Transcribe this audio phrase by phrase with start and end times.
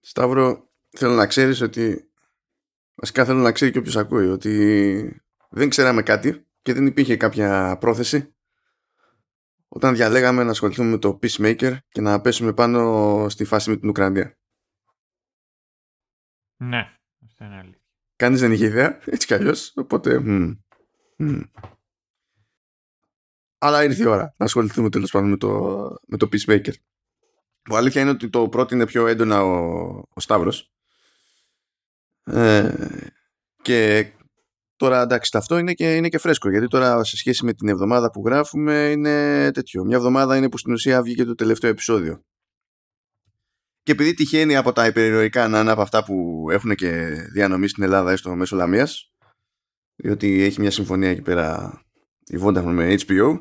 [0.00, 2.10] Σταύρο, θέλω να ξέρεις ότι
[2.94, 7.76] βασικά θέλω να ξέρει και όποιος ακούει ότι δεν ξέραμε κάτι και δεν υπήρχε κάποια
[7.80, 8.34] πρόθεση
[9.68, 13.88] όταν διαλέγαμε να ασχοληθούμε με το Peacemaker και να πέσουμε πάνω στη φάση με την
[13.88, 14.38] Ουκρανία.
[16.56, 17.82] Ναι, αυτό είναι αλήθεια.
[18.16, 20.22] Κανείς δεν είχε ιδέα, έτσι κι αλλιώς, οπότε...
[23.58, 25.48] Αλλά ήρθε η ώρα να ασχοληθούμε τέλος πάντων με το,
[26.06, 26.72] με το Peacemaker.
[27.74, 29.54] Η αλήθεια είναι ότι το πρώτο είναι πιο έντονα ο,
[30.14, 30.70] ο Σταύρος.
[32.24, 32.72] Ε,
[33.62, 34.06] και
[34.76, 36.50] τώρα εντάξει, αυτό είναι και, είναι και φρέσκο.
[36.50, 39.84] Γιατί τώρα σε σχέση με την εβδομάδα που γράφουμε είναι τέτοιο.
[39.84, 42.24] Μια εβδομάδα είναι που στην ουσία βγήκε το τελευταίο επεισόδιο.
[43.82, 47.82] Και επειδή τυχαίνει από τα υπερηρωικά να είναι από αυτά που έχουν και διανομή στην
[47.82, 49.12] Ελλάδα έστω μέσω Λαμίας,
[49.94, 51.80] διότι έχει μια συμφωνία εκεί πέρα
[52.26, 53.38] η Vodafone με HBO,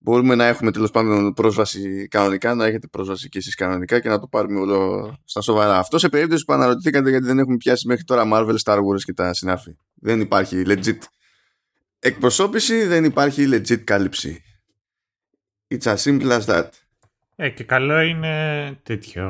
[0.00, 4.20] μπορούμε να έχουμε τέλος πάντων πρόσβαση κανονικά, να έχετε πρόσβαση και εσείς κανονικά και να
[4.20, 5.78] το πάρουμε όλο στα σοβαρά.
[5.78, 9.12] Αυτό σε περίπτωση που αναρωτηθήκατε γιατί δεν έχουμε πιάσει μέχρι τώρα Marvel, Star Wars και
[9.12, 9.76] τα συνάφη.
[9.94, 10.98] Δεν υπάρχει legit
[11.98, 14.42] εκπροσώπηση, δεν υπάρχει legit κάλυψη.
[15.68, 16.68] It's as simple as that.
[17.36, 19.26] Ε, και καλό είναι τέτοιο.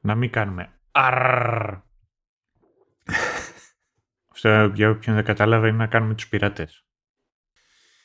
[0.00, 0.72] Να μην κάνουμε.
[0.90, 1.74] Αρρρρ.
[4.32, 6.84] Αυτό για όποιον δεν κατάλαβε είναι να κάνουμε τους πειρατές.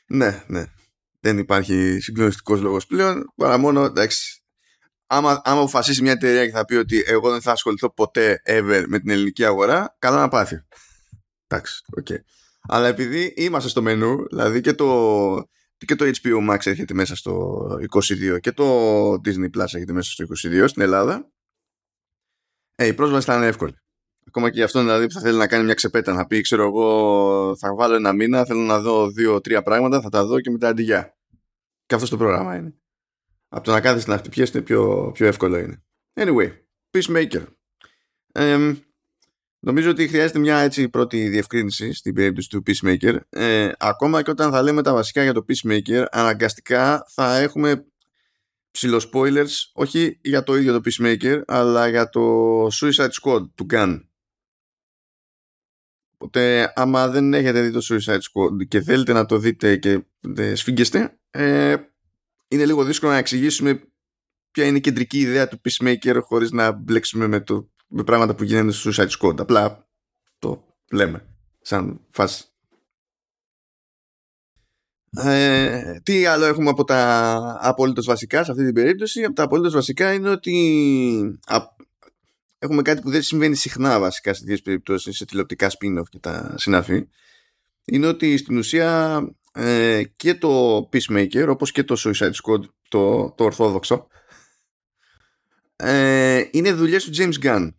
[0.07, 0.65] Ναι, ναι
[1.23, 4.43] δεν υπάρχει συγκλονιστικός λόγος πλέον παρά μόνο εντάξει
[5.07, 8.83] άμα, άμα αποφασίσει μια εταιρεία και θα πει ότι εγώ δεν θα ασχοληθώ ποτέ ever
[8.87, 10.65] με την ελληνική αγορά καλά να πάθει
[11.47, 12.17] εντάξει, ok okay.
[12.61, 17.57] αλλά επειδή είμαστε στο μενού δηλαδή και το, και το HBO Max έρχεται μέσα στο
[17.89, 21.31] 22 και το Disney Plus έρχεται μέσα στο 22 στην Ελλάδα
[22.75, 23.82] ε, η πρόσβαση θα είναι εύκολη
[24.35, 27.55] Ακόμα και αυτό δηλαδή που θα θέλει να κάνει μια ξεπέτα, να πει, ξέρω εγώ,
[27.55, 31.17] θα βάλω ένα μήνα, θέλω να δω δύο-τρία πράγματα, θα τα δω και μετά αντιγεια.
[31.85, 32.73] Και αυτό το πρόγραμμα είναι.
[33.49, 35.83] Από το να κάθεσαι να χτυπιέσαι πιο, πιο εύκολο είναι.
[36.13, 36.51] Anyway,
[36.91, 37.43] Peacemaker.
[38.31, 38.73] Ε,
[39.59, 43.15] νομίζω ότι χρειάζεται μια έτσι πρώτη διευκρίνηση στην περίπτωση του Peacemaker.
[43.29, 47.85] Ε, ακόμα και όταν θα λέμε τα βασικά για το Peacemaker, αναγκαστικά θα έχουμε
[48.71, 52.21] ψηλό spoilers, όχι για το ίδιο το Peacemaker, αλλά για το
[52.67, 53.99] Suicide Squad του Gun.
[56.23, 60.03] Οπότε άμα δεν έχετε δει το Suicide Squad και θέλετε να το δείτε και
[60.53, 61.75] σφίγγεστε, ε,
[62.47, 63.81] είναι λίγο δύσκολο να εξηγήσουμε
[64.51, 68.43] ποια είναι η κεντρική ιδέα του Peacemaker χωρίς να μπλέξουμε με, το, με πράγματα που
[68.43, 69.39] γίνονται στο Suicide Squad.
[69.39, 69.87] Απλά
[70.39, 71.25] το λέμε
[71.61, 72.43] σαν φάση.
[75.17, 79.73] Ε, τι άλλο έχουμε από τα απολύτως βασικά σε αυτή την περίπτωση; Από τα απολύτως
[79.73, 81.39] βασικά είναι ότι
[82.63, 86.55] έχουμε κάτι που δεν συμβαίνει συχνά βασικά σε τέτοιες περιπτώσεις σε τηλεοπτικά spin-off και τα
[86.57, 87.07] συναφή.
[87.85, 89.21] Είναι ότι στην ουσία
[89.53, 94.07] ε, και το Peacemaker όπως και το Suicide Squad το, το ορθόδοξο
[95.75, 97.73] ε, είναι δουλειές του James Gunn.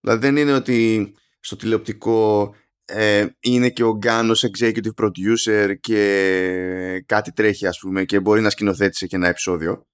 [0.00, 2.54] Δηλαδή δεν είναι ότι στο τηλεοπτικό
[2.84, 8.40] ε, είναι και ο Gunn ως executive producer και κάτι τρέχει ας πούμε και μπορεί
[8.40, 9.86] να σκηνοθέτησε και ένα επεισόδιο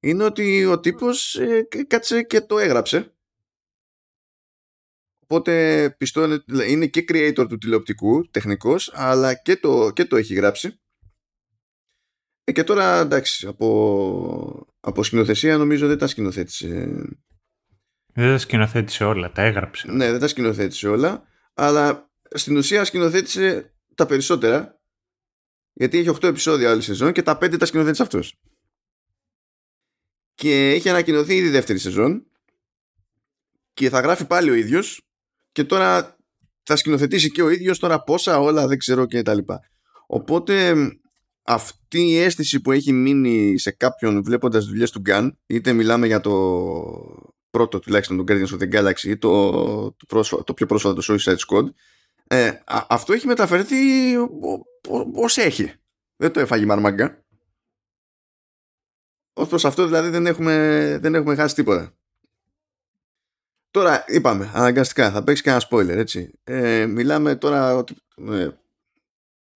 [0.00, 3.14] είναι ότι ο τύπος ε, κάτσε και το έγραψε.
[5.22, 10.80] Οπότε πιστώ είναι και creator του τηλεοπτικού, τεχνικός, αλλά και το, και το έχει γράψει.
[12.44, 16.68] Ε, και τώρα εντάξει, από, από σκηνοθεσία νομίζω δεν τα σκηνοθέτησε.
[18.14, 19.92] Δεν τα σκηνοθέτησε όλα, τα έγραψε.
[19.92, 21.22] Ναι, δεν τα σκηνοθέτησε όλα,
[21.54, 24.80] αλλά στην ουσία σκηνοθέτησε τα περισσότερα,
[25.72, 28.40] γιατί έχει 8 επεισόδια άλλη σεζόν και τα 5 τα σκηνοθέτησε αυτός
[30.40, 32.26] και έχει ανακοινωθεί ήδη δεύτερη σεζόν
[33.74, 35.02] και θα γράφει πάλι ο ίδιος
[35.52, 36.16] και τώρα
[36.62, 39.60] θα σκηνοθετήσει και ο ίδιος τώρα πόσα όλα δεν ξέρω και τα λοιπά.
[40.06, 40.74] Οπότε
[41.42, 46.20] αυτή η αίσθηση που έχει μείνει σε κάποιον βλέποντας δουλειές του Gun είτε μιλάμε για
[46.20, 46.32] το
[47.50, 49.50] πρώτο τουλάχιστον τον Guardians of the Galaxy ή το,
[49.82, 51.64] το, πρόσφα, το πιο πρόσφατο το Suicide Squad
[52.26, 52.50] ε,
[52.88, 53.76] αυτό έχει μεταφερθεί
[55.14, 55.72] ως έχει.
[56.16, 57.24] Δεν το έφαγε η μαρμάγκα.
[59.32, 61.94] Ω προς αυτό δηλαδή δεν έχουμε, δεν έχουμε χάσει τίποτα.
[63.70, 66.38] Τώρα είπαμε, αναγκαστικά, θα παίξει και ένα spoiler, έτσι.
[66.44, 67.96] Ε, μιλάμε τώρα ότι
[68.30, 68.48] ε,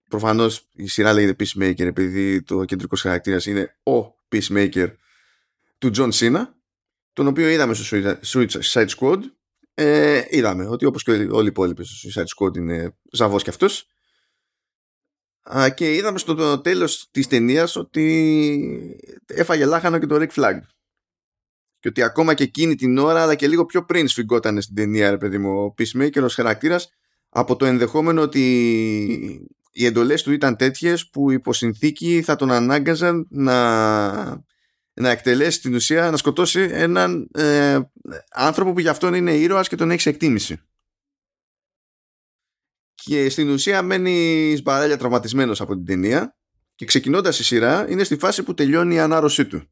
[0.08, 4.88] προφανώς η σειρά λέγεται Peacemaker επειδή το κεντρικός χαρακτήρας είναι ο Peacemaker
[5.78, 6.43] του John Cena,
[7.12, 9.19] τον οποίο είδαμε στο Suicide Squad.
[9.75, 13.94] Ε, είδαμε ότι όπως και όλοι οι υπόλοιποι στο Suicide Squad είναι ζαβός κι αυτός
[15.75, 20.58] και είδαμε στο τέλος της ταινίας ότι έφαγε λάχανο και το Rick Flag.
[21.79, 25.11] Και ότι ακόμα και εκείνη την ώρα, αλλά και λίγο πιο πριν σφιγγόταν στην ταινία,
[25.11, 26.88] ρε παιδί μου, ο Peacemaker ως χαρακτήρας,
[27.29, 28.41] από το ενδεχόμενο ότι
[29.70, 34.43] οι εντολές του ήταν τέτοιες που υπό συνθήκη θα τον ανάγκαζαν να
[34.94, 37.79] να εκτελέσει την ουσία να σκοτώσει έναν ε,
[38.32, 40.61] άνθρωπο που για αυτόν είναι ήρωας και τον έχει σε εκτίμηση.
[43.04, 46.36] Και στην ουσία μένει μπαράλια τραυματισμένος από την ταινία
[46.74, 49.62] και ξεκινώντας η σειρά είναι στη φάση που τελειώνει η ανάρρωσή του.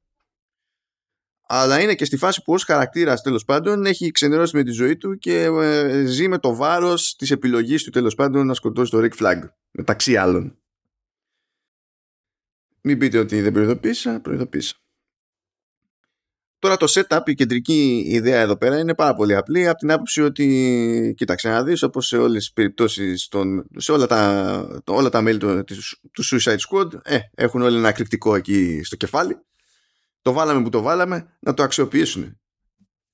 [1.47, 4.97] Αλλά είναι και στη φάση που ως χαρακτήρας τέλος πάντων έχει ξενερώσει με τη ζωή
[4.97, 8.99] του και ε, ζει με το βάρος της επιλογής του τέλος πάντων να σκοτώσει το
[8.99, 9.39] Rick Flag
[9.71, 10.57] μεταξύ άλλων.
[12.81, 14.82] Μην πείτε ότι δεν προειδοποίησα, προειδοποίησα.
[16.63, 20.23] Τώρα το setup, η κεντρική ιδέα εδώ πέρα είναι πάρα πολύ απλή από την άποψη
[20.23, 25.21] ότι, κοίταξε να δεις, όπως σε όλες τις περιπτώσεις, των, σε όλα τα, όλα τα
[25.21, 25.65] μέλη του,
[26.13, 29.37] του Suicide Squad, ε, έχουν όλοι ένα εκρηκτικό εκεί στο κεφάλι.
[30.23, 32.41] Το βάλαμε που το βάλαμε, να το αξιοποιήσουν.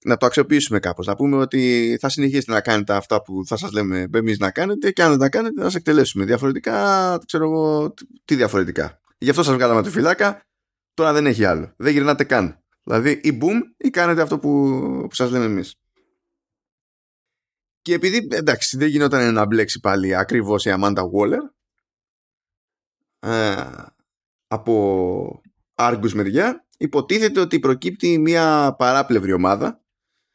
[0.05, 1.07] Να το αξιοποιήσουμε κάπως.
[1.07, 4.91] Να πούμε ότι θα συνεχίσετε να κάνετε αυτά που θα σας λέμε εμείς να κάνετε
[4.91, 6.25] και αν δεν τα κάνετε να σας εκτελέσουμε.
[6.25, 7.95] Διαφορετικά, ξέρω εγώ,
[8.25, 9.01] τι διαφορετικά.
[9.19, 10.43] Γι' αυτό σας βγάλαμε τη φυλάκα,
[10.95, 11.75] τώρα δεν έχει άλλο.
[11.77, 12.63] Δεν γυρνάτε καν.
[12.89, 14.51] Δηλαδή ή boom ή κάνετε αυτό που,
[15.09, 15.75] που σας λέμε εμείς.
[17.83, 21.43] Και επειδή εντάξει δεν γινόταν να μπλέξει πάλι ακριβώς η Amanda Waller
[23.19, 23.65] ε,
[24.47, 25.43] από
[25.75, 29.85] Argus μεριά υποτίθεται ότι προκύπτει μια παράπλευρη ομάδα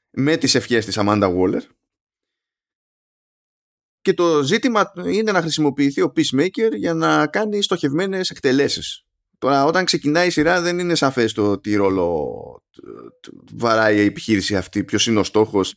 [0.09, 1.61] με τις ευχές της Amanda Waller
[4.01, 9.05] και το ζήτημα είναι να χρησιμοποιηθεί ο Peacemaker για να κάνει στοχευμένες εκτελέσεις.
[9.43, 12.27] Τώρα, όταν ξεκινάει η σειρά, δεν είναι σαφές το τι ρόλο
[13.53, 15.75] βαράει η επιχείρηση αυτή, ποιος είναι ο στόχος,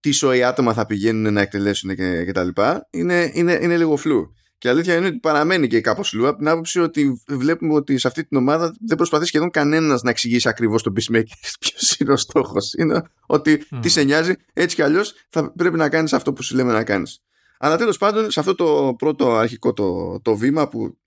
[0.00, 2.48] τι σοϊ άτομα θα πηγαίνουν να εκτελέσουν κτλ.
[2.90, 4.34] Είναι, είναι, είναι λίγο φλού.
[4.58, 7.98] Και η αλήθεια είναι ότι παραμένει και κάπως φλού από την άποψη ότι βλέπουμε ότι
[7.98, 11.22] σε αυτή την ομάδα δεν προσπαθεί σχεδόν κανένας να εξηγήσει ακριβώς τον Peacemaker
[11.60, 12.74] ποιος είναι ο στόχος.
[12.78, 16.56] Είναι ότι τις σε νοιάζει, έτσι κι αλλιώς θα πρέπει να κάνεις αυτό που σου
[16.56, 17.22] λέμε να κάνεις.
[17.62, 20.98] Αλλά τέλος πάντων, σε αυτό το πρώτο αρχικό το, το βήμα που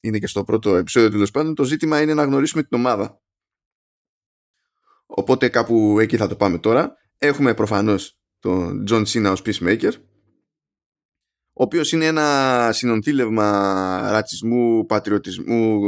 [0.00, 3.22] είναι και στο πρώτο επεισόδιο τέλος πάντων, το ζήτημα είναι να γνωρίσουμε την ομάδα.
[5.06, 6.96] Οπότε κάπου εκεί θα το πάμε τώρα.
[7.18, 9.92] Έχουμε προφανώς τον John Cena ως Peacemaker,
[11.52, 13.50] ο οποίος είναι ένα συνονθήλευμα
[14.10, 15.80] ρατσισμού, πατριωτισμού,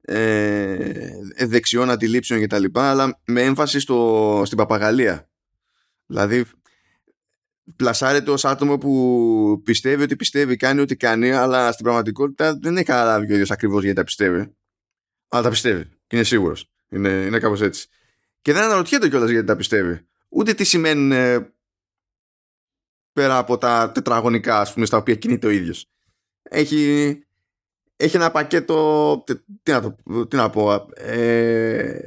[0.00, 1.10] ε,
[1.46, 2.64] δεξιών αντιλήψεων κτλ.
[2.72, 5.30] Αλλά με έμφαση στο, στην παπαγαλία.
[6.06, 6.44] Δηλαδή
[7.76, 12.84] πλασάρεται ως άτομο που πιστεύει ότι πιστεύει, κάνει ό,τι κάνει, αλλά στην πραγματικότητα δεν έχει
[12.84, 14.54] καταλάβει και ο ίδιος ακριβώς γιατί τα πιστεύει.
[15.28, 16.70] Αλλά τα πιστεύει και είναι σίγουρος.
[16.88, 17.88] Είναι, είναι κάπως έτσι.
[18.42, 20.06] Και δεν αναρωτιέται κιόλας γιατί τα πιστεύει.
[20.28, 21.54] Ούτε τι σημαίνουν ε,
[23.12, 25.86] πέρα από τα τετραγωνικά, ας πούμε, στα οποία κινείται ο ίδιος.
[26.42, 27.18] Έχει,
[27.96, 29.24] έχει ένα πακέτο,
[29.62, 29.96] τι να, το,
[30.26, 31.98] τι να πω, ε,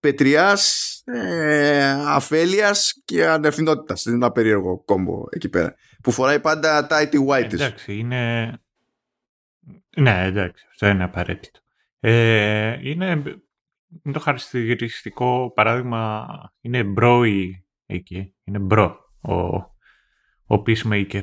[0.00, 4.04] πετριάς, ε, αφέλειας και ανευθυνότητας.
[4.04, 5.74] Είναι ένα περίεργο combo εκεί πέρα.
[6.02, 7.52] Που φοράει πάντα tighty whities.
[7.52, 8.52] Εντάξει, είναι...
[9.96, 11.60] Ναι, εντάξει, αυτό είναι απαραίτητο.
[12.00, 13.22] Ε, είναι,
[14.02, 16.26] είναι το χαρακτηριστικό παράδειγμα,
[16.60, 17.22] είναι bro
[17.86, 19.34] εκεί, είναι bro ο,
[20.56, 21.22] ο Peacemaker.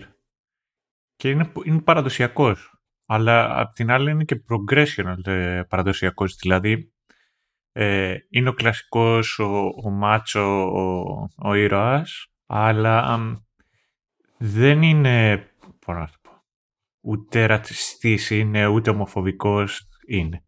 [1.15, 2.71] Και είναι, είναι παραδοσιακός.
[3.05, 6.35] Αλλά απ' την άλλη είναι και progressional ε, παραδοσιακός.
[6.35, 6.93] Δηλαδή
[7.79, 11.03] ε, είναι ο κλασικός, ο, ο μάτσο, ο,
[11.37, 13.19] ο ήρωας, αλλά
[14.37, 15.47] δεν είναι,
[15.85, 16.31] πώς να το πω,
[17.01, 20.43] ούτε ρατσιστής είναι, ούτε ομοφοβικός είναι.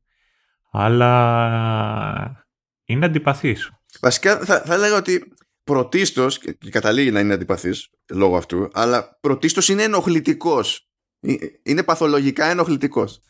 [0.71, 2.45] Αλλά
[2.85, 3.71] είναι αντιπαθής.
[4.01, 9.69] Βασικά θα, θα έλεγα ότι πρωτίστως, και καταλήγει να είναι αντιπαθής λόγω αυτού, αλλά πρωτίστως
[9.69, 10.89] είναι ενοχλητικός.
[11.19, 13.21] Ε, είναι παθολογικά ενοχλητικός.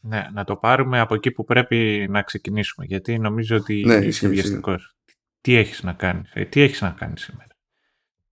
[0.00, 2.86] Ναι, να το πάρουμε από εκεί που πρέπει να ξεκινήσουμε.
[2.86, 4.96] Γιατί νομίζω ότι ναι, είσαι βιαστικός.
[5.40, 7.56] Τι έχεις να κάνεις, ε, τι έχεις να κάνεις σήμερα;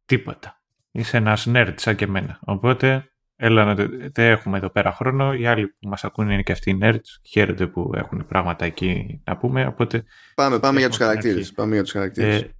[0.04, 0.60] Τίποτα.
[0.90, 2.38] Είσαι ένας nerd σαν και εμένα.
[2.40, 5.34] Οπότε, έλα να δεν έχουμε εδώ πέρα χρόνο.
[5.34, 7.20] Οι άλλοι που μας ακούνε είναι και αυτοί οι nerds.
[7.22, 9.66] Χαίρονται που έχουν πράγματα εκεί να πούμε.
[9.66, 10.04] Οπότε,
[10.34, 11.52] πάμε, πάμε για τους χαρακτήρες.
[11.52, 12.40] Πάμε για τους χαρακτήρες.
[12.40, 12.55] Ε,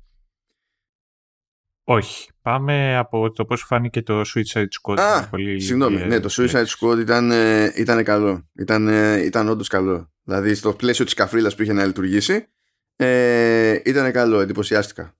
[1.88, 2.31] όχι.
[2.43, 4.99] Πάμε από το πώς φάνηκε το Suicide Squad.
[4.99, 6.07] Α, πολύ συγγνώμη.
[6.07, 8.49] Ναι, το Suicide Squad ήταν, ε, ήταν καλό.
[8.59, 10.12] Ήταν, ε, ήταν όντως καλό.
[10.23, 12.49] Δηλαδή στο πλαίσιο της καφρίλας που είχε να λειτουργήσει
[12.97, 14.40] ε, ήταν καλό.
[14.40, 15.16] Εντυπωσιάστηκα.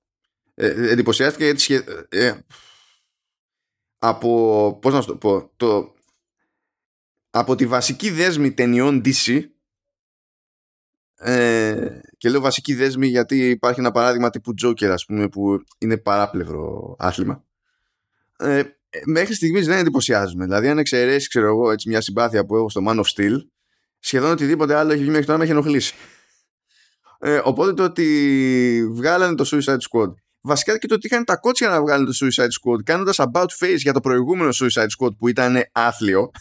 [0.53, 1.83] Ε, εντυπωσιάστηκα γιατί σχε...
[2.09, 2.33] ε,
[3.97, 5.93] από, πώς να σου το πω, το,
[7.29, 9.43] από τη βασική δέσμη ταινιών DC
[11.19, 15.97] ε, και λέω βασική δέσμη γιατί υπάρχει ένα παράδειγμα τύπου Joker ας πούμε που είναι
[15.97, 17.43] παράπλευρο άθλημα.
[18.37, 18.63] Ε,
[19.05, 22.81] μέχρι στιγμής δεν εντυπωσιάζουμε δηλαδή αν εξαιρέσεις ξέρω εγώ έτσι μια συμπάθεια που έχω στο
[22.87, 23.37] Man of Steel
[23.99, 25.93] σχεδόν οτιδήποτε άλλο έχει βγει μέχρι τώρα με έχει ενοχλήσει.
[27.19, 30.13] Ε, οπότε το ότι βγάλανε το Suicide Squad.
[30.41, 33.77] Βασικά και το ότι είχαν τα κότσια να βγάλουν το Suicide Squad κάνοντας about face
[33.77, 36.31] για το προηγούμενο Suicide Squad που ήταν άθλιο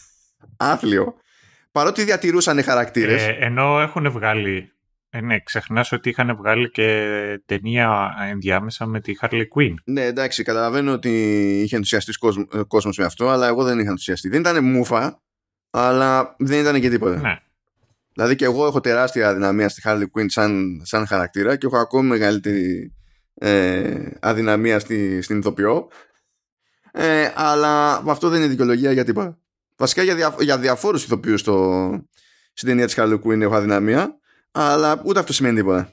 [0.56, 1.14] άθλιο
[1.76, 3.22] παρότι διατηρούσαν χαρακτήρες.
[3.22, 4.72] Ε, ενώ έχουν βγάλει
[5.10, 9.74] Ε, ναι, ξεχνάς ότι είχαν βγάλει και ταινία ενδιάμεσα με τη Harley Quinn.
[9.84, 11.10] Ναι, εντάξει, καταλαβαίνω ότι
[11.62, 14.28] είχε ενθουσιαστείς κόσμο, ε, κόσμος με αυτό, αλλά εγώ δεν είχα ενθουσιαστεί.
[14.28, 15.22] Δεν ήταν μούφα,
[15.70, 17.20] αλλά δεν ήταν και τίποτα.
[17.20, 17.38] Ναι.
[18.12, 22.08] Δηλαδή και εγώ έχω τεράστια αδυναμία στη Harley Quinn σαν, σαν χαρακτήρα και έχω ακόμη
[22.08, 22.92] μεγαλύτερη
[23.34, 25.88] ε, αδυναμία στη, στην ηθοποιό.
[26.92, 29.38] Ε, αλλά αυτό δεν είναι δικαιολογία για τίποτα.
[29.76, 31.88] Βασικά για, δια, για διαφόρους ηθοποιούς στο,
[32.52, 34.18] στην ταινία της Harley Quinn έχω αδυναμία,
[34.50, 35.92] αλλά ούτε αυτό σημαίνει τίποτα.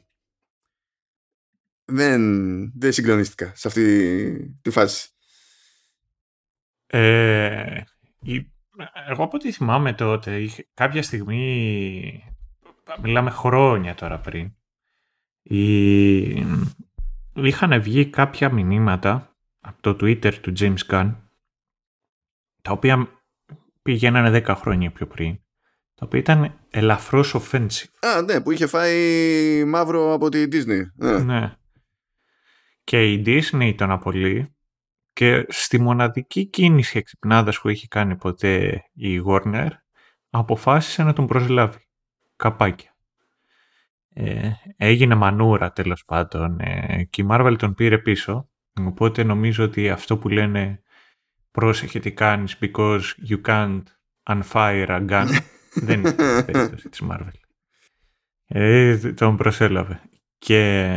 [1.85, 2.21] Δεν,
[2.79, 5.09] δεν συγκλονίστηκα σε αυτή τη φάση.
[6.85, 7.81] Ε,
[8.21, 8.51] η,
[9.07, 12.35] εγώ από ό,τι θυμάμαι τότε, είχε, κάποια στιγμή,
[13.01, 14.55] μιλάμε χρόνια τώρα πριν,
[15.41, 16.45] η,
[17.33, 21.15] είχαν βγει κάποια μηνύματα από το Twitter του James Gunn,
[22.61, 23.22] τα οποία
[23.83, 25.39] πηγαίνανε 10 χρόνια πιο πριν,
[25.95, 27.89] τα οποία ήταν ελαφρώς offensive.
[27.99, 30.81] Α, ναι, που είχε φάει μαύρο από τη Disney.
[30.95, 31.17] Ναι.
[31.17, 31.53] ναι.
[32.83, 34.55] Και η Disney τον απολύει
[35.13, 39.69] και στη μοναδική κίνηση εξυπνάδας που έχει κάνει ποτέ η Warner
[40.29, 41.87] αποφάσισε να τον προσλάβει.
[42.35, 42.95] Καπάκια.
[44.13, 48.49] Ε, έγινε μανούρα τέλος πάντων ε, και η Marvel τον πήρε πίσω
[48.79, 50.82] οπότε νομίζω ότι αυτό που λένε
[51.53, 53.83] πρόσεχε τι κάνεις because you can't
[54.29, 55.27] unfire a gun
[55.88, 57.31] δεν είναι περίπτωση της Marvel.
[58.48, 60.01] Ε, τον προσέλαβε.
[60.38, 60.89] Και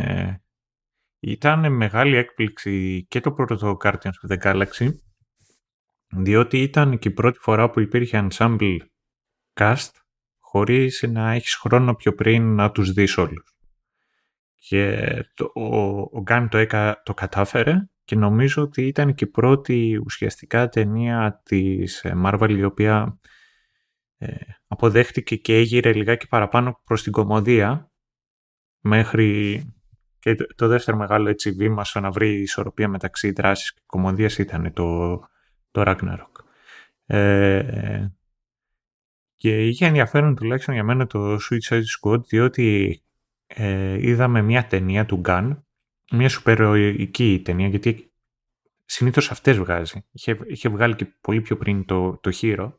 [1.19, 4.89] ήταν μεγάλη έκπληξη και το πρώτο Guardians of the Galaxy
[6.09, 8.77] διότι ήταν και η πρώτη φορά που υπήρχε ensemble
[9.53, 9.91] cast
[10.39, 13.55] χωρίς να έχεις χρόνο πιο πριν να τους δεις όλους.
[14.55, 19.27] Και το, ο, ο Γκάν το, έκα, το κατάφερε και νομίζω ότι ήταν και η
[19.27, 23.19] πρώτη ουσιαστικά ταινία της Marvel η οποία
[24.17, 24.35] ε,
[24.67, 27.91] αποδέχτηκε και έγειρε λιγάκι παραπάνω προς την κομμωδία
[28.79, 29.61] μέχρι
[30.19, 34.73] και το, δεύτερο μεγάλο έτσι βήμα στο να βρει ισορροπία μεταξύ δράσης και κομμωδίας ήταν
[34.73, 35.19] το,
[35.71, 36.43] το Ragnarok.
[37.05, 38.07] Ε,
[39.35, 42.99] και είχε ενδιαφέρον τουλάχιστον για μένα το Suicide Squad διότι
[43.47, 45.57] ε, είδαμε μια ταινία του Gun,
[46.11, 48.11] μια σουπεροϊκή ταινία γιατί
[48.85, 50.05] συνήθως αυτές βγάζει.
[50.11, 52.71] Είχε, είχε βγάλει και πολύ πιο πριν το, το Hero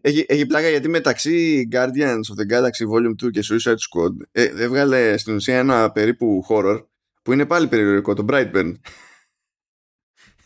[0.00, 4.42] έχει, έχει πλάκα γιατί μεταξύ Guardians of the Galaxy Volume 2 και Suicide Squad ε,
[4.42, 6.84] έβγαλε στην ουσία ένα περίπου horror
[7.22, 8.74] που είναι πάλι περιοδικό, το Brightburn.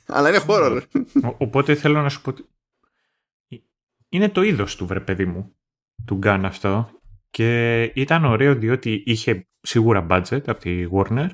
[0.07, 0.83] Αλλά είναι horror.
[1.38, 2.49] οπότε θέλω να σου πω ότι
[4.09, 5.57] είναι το είδος του βρε παιδί μου
[6.05, 6.90] του Gun αυτό
[7.31, 11.28] και ήταν ωραίο διότι είχε σίγουρα budget από τη Warner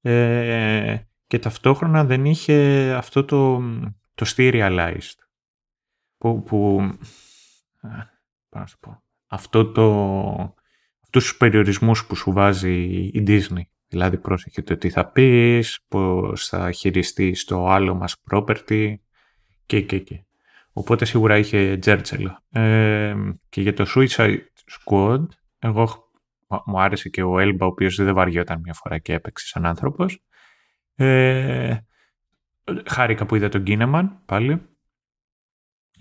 [0.00, 3.58] ε, και ταυτόχρονα δεν είχε αυτό το,
[4.14, 5.18] το serialized
[6.18, 6.80] που, που
[8.48, 10.54] να σου πω, αυτό το,
[11.02, 13.62] αυτούς τους περιορισμούς που σου βάζει η Disney.
[13.88, 18.94] Δηλαδή πρόσεχε το τι θα πεις, πώς θα χειριστείς το άλλο μας property
[19.66, 20.24] και και και.
[20.72, 22.38] Οπότε σίγουρα είχε τζέρτσελο.
[22.50, 23.14] Ε,
[23.48, 24.38] και για το Suicide
[24.70, 25.24] Squad,
[25.58, 26.07] εγώ
[26.64, 30.24] μου άρεσε και ο Elba, ο οποίος δεν βαριόταν μια φορά και έπαιξε σαν άνθρωπος.
[30.94, 31.76] Ε,
[32.86, 34.68] χάρηκα που είδα τον Κίνεμαν πάλι,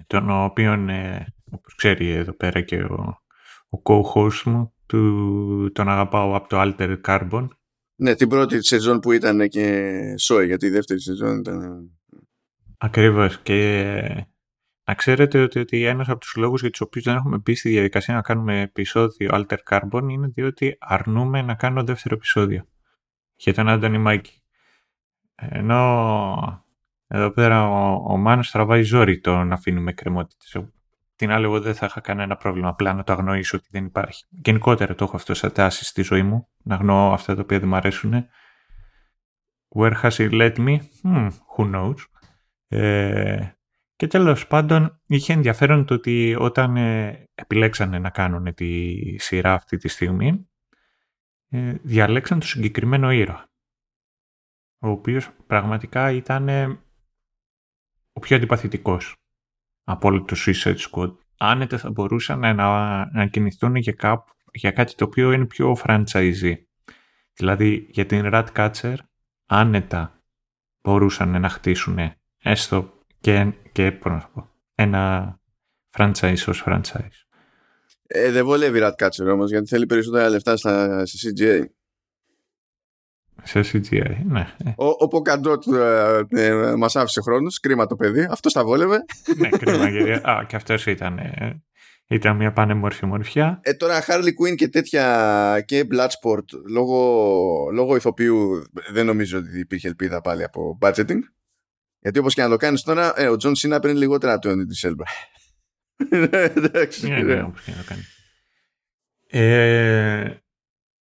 [0.08, 3.22] τον οποίο ε, όπως ξέρει εδώ πέρα και ο,
[3.70, 7.48] ο co-host μου, του, τον αγαπάω από το Alter Carbon.
[7.96, 11.90] Ναι, την πρώτη σεζόν που ήταν και σόι, γιατί η δεύτερη σεζόν ήταν...
[12.78, 14.28] Ακριβώς και
[14.88, 17.70] να ξέρετε ότι, ότι ένας από τους λόγους για τους οποίους δεν έχουμε μπει στη
[17.70, 22.68] διαδικασία να κάνουμε επεισόδιο Alter Carbon είναι διότι αρνούμε να κάνω δεύτερο επεισόδιο
[23.36, 24.42] για τον Άντωνη Μάικη.
[25.36, 26.64] Ενώ
[27.08, 30.64] εδώ πέρα ο, ο Μάνος τραβάει ζόρι το να αφήνουμε κρεμότητες.
[31.16, 34.26] Την άλλη, εγώ δεν θα είχα κανένα πρόβλημα απλά να το αγνοήσω ότι δεν υπάρχει.
[34.30, 37.68] Γενικότερα το έχω αυτό σαν τάση στη ζωή μου, να αγνοώ αυτά τα οποία δεν
[37.68, 38.28] μου αρέσουν.
[39.76, 40.78] Where has it led me?
[41.04, 41.96] Hmm, who knows.
[42.68, 43.57] Ε,
[43.98, 49.78] και τέλος πάντων είχε ενδιαφέρον το ότι όταν ε, επιλέξανε να κάνουν τη σειρά αυτή
[49.78, 50.50] τη στιγμή
[51.50, 53.50] ε, διαλέξαν το συγκεκριμένο ήρωα
[54.80, 56.50] ο οποίος πραγματικά ήταν
[58.14, 59.16] ο πιο αντιπαθητικός
[59.84, 61.16] από όλο το Suicide Squad.
[61.38, 62.56] Άνετα θα μπορούσαν να,
[63.12, 66.56] να κινηθούν για, κάπου, για κάτι το οποίο είναι πιο franchisee.
[67.34, 68.96] Δηλαδή για την Ratcatcher
[69.46, 70.22] άνετα
[70.82, 71.98] μπορούσαν να χτίσουν
[72.38, 72.97] έστω
[73.28, 75.34] και, και να πω, ένα
[75.98, 77.18] franchise ως franchise.
[78.08, 81.64] Ε, δεν βολεύει Ratcatcher όμως γιατί θέλει περισσότερα λεφτά στα, CGI.
[83.44, 84.54] Σε CGI, ναι.
[84.78, 89.06] Ο, ο Polka-Dot ε, ε, μας άφησε χρόνους, κρίμα το παιδί, αυτός τα βόλευε.
[89.38, 91.18] ναι, κρίμα, γιατί α, και αυτός ήταν...
[91.18, 91.62] Ε,
[92.10, 93.60] Ήταν μια πανέμορφη μορφιά.
[93.64, 99.88] Ε, τώρα Harley Quinn και τέτοια και Bloodsport λόγω, λόγω ηθοποιού δεν νομίζω ότι υπήρχε
[99.88, 101.20] ελπίδα πάλι από budgeting.
[102.00, 104.68] Γιατί όπως και να το κάνεις τώρα, ε, ο Τζον Σίνα παίρνει λιγότερα από τον
[104.68, 105.04] Ίντρις Έλμπα.
[106.56, 107.08] Εντάξει.
[107.08, 108.02] Ναι, ναι, όπως και να το κάνει.
[109.30, 110.38] Ε,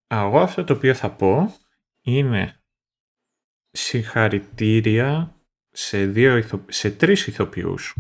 [0.07, 1.55] εγώ αυτό το οποίο θα πω
[2.01, 2.61] είναι
[3.71, 7.97] συγχαρητήρια σε, δύο, σε τρεις ηθοποιούς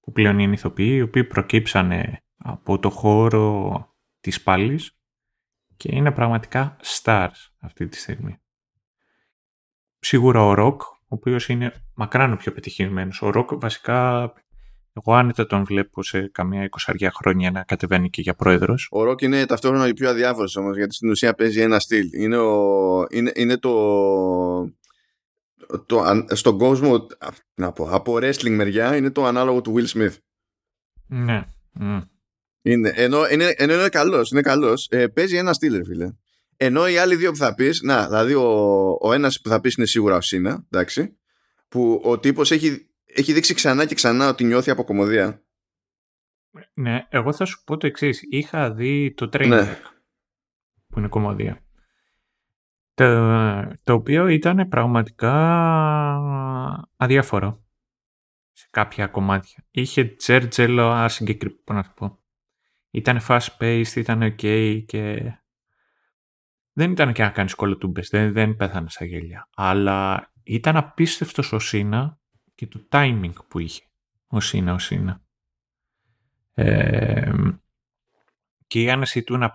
[0.00, 3.86] που πλέον είναι ηθοποιοί, οι οποίοι προκύψανε από το χώρο
[4.20, 4.96] της πάλης
[5.76, 8.36] και είναι πραγματικά stars αυτή τη στιγμή.
[9.98, 13.22] Σίγουρα ο Ροκ, ο οποίος είναι μακράν ο πιο πετυχημένος.
[13.22, 14.32] Ο Ροκ βασικά,
[14.92, 18.88] εγώ άνετα τον βλέπω σε καμία εικοσαριά χρόνια να κατεβαίνει και για πρόεδρος.
[18.90, 22.08] Ο Ροκ είναι ταυτόχρονα η πιο αδιάφορος όμως, γιατί στην ουσία παίζει ένα στυλ.
[22.12, 23.72] Είναι, ο, είναι, είναι το,
[25.86, 27.06] το, στον κόσμο,
[27.54, 30.16] να πω, από wrestling μεριά, είναι το ανάλογο του Will Smith.
[31.06, 31.44] Ναι.
[32.62, 34.88] Είναι, ενώ, είναι, ενώ είναι καλός, είναι καλός.
[34.90, 36.12] Ε, παίζει ένα στυλ, φίλε.
[36.64, 38.48] Ενώ οι άλλοι δύο που θα πεις, να, δηλαδή ο,
[39.00, 41.18] ο ένας που θα πεις είναι σίγουρα ο Σίνα, εντάξει,
[41.68, 45.42] που ο τύπος έχει, έχει δείξει ξανά και ξανά ότι νιώθει από κομμωδία.
[46.74, 48.20] Ναι, εγώ θα σου πω το εξής.
[48.30, 49.78] Είχα δει το training ναι.
[50.88, 51.64] που είναι κομμωδία.
[52.94, 53.06] Το,
[53.82, 55.34] το οποίο ήταν πραγματικά
[56.96, 57.64] αδιάφορο
[58.52, 59.64] σε κάποια κομμάτια.
[59.70, 62.18] Είχε τζέρτζελο ασυγκεκριμένο, να το πω.
[62.90, 65.32] Ήταν fast paced, ήταν ok και
[66.72, 69.48] δεν ήταν και να κάνεις κολοτούμπες, δεν, δεν πέθανες στα γέλια.
[69.54, 72.20] Αλλά ήταν απίστευτος ο Σίνα
[72.54, 73.82] και το timing που είχε
[74.26, 75.22] ο Σίνα, ο Σίνα.
[76.54, 77.32] Ε,
[78.66, 79.52] και η άνεση του να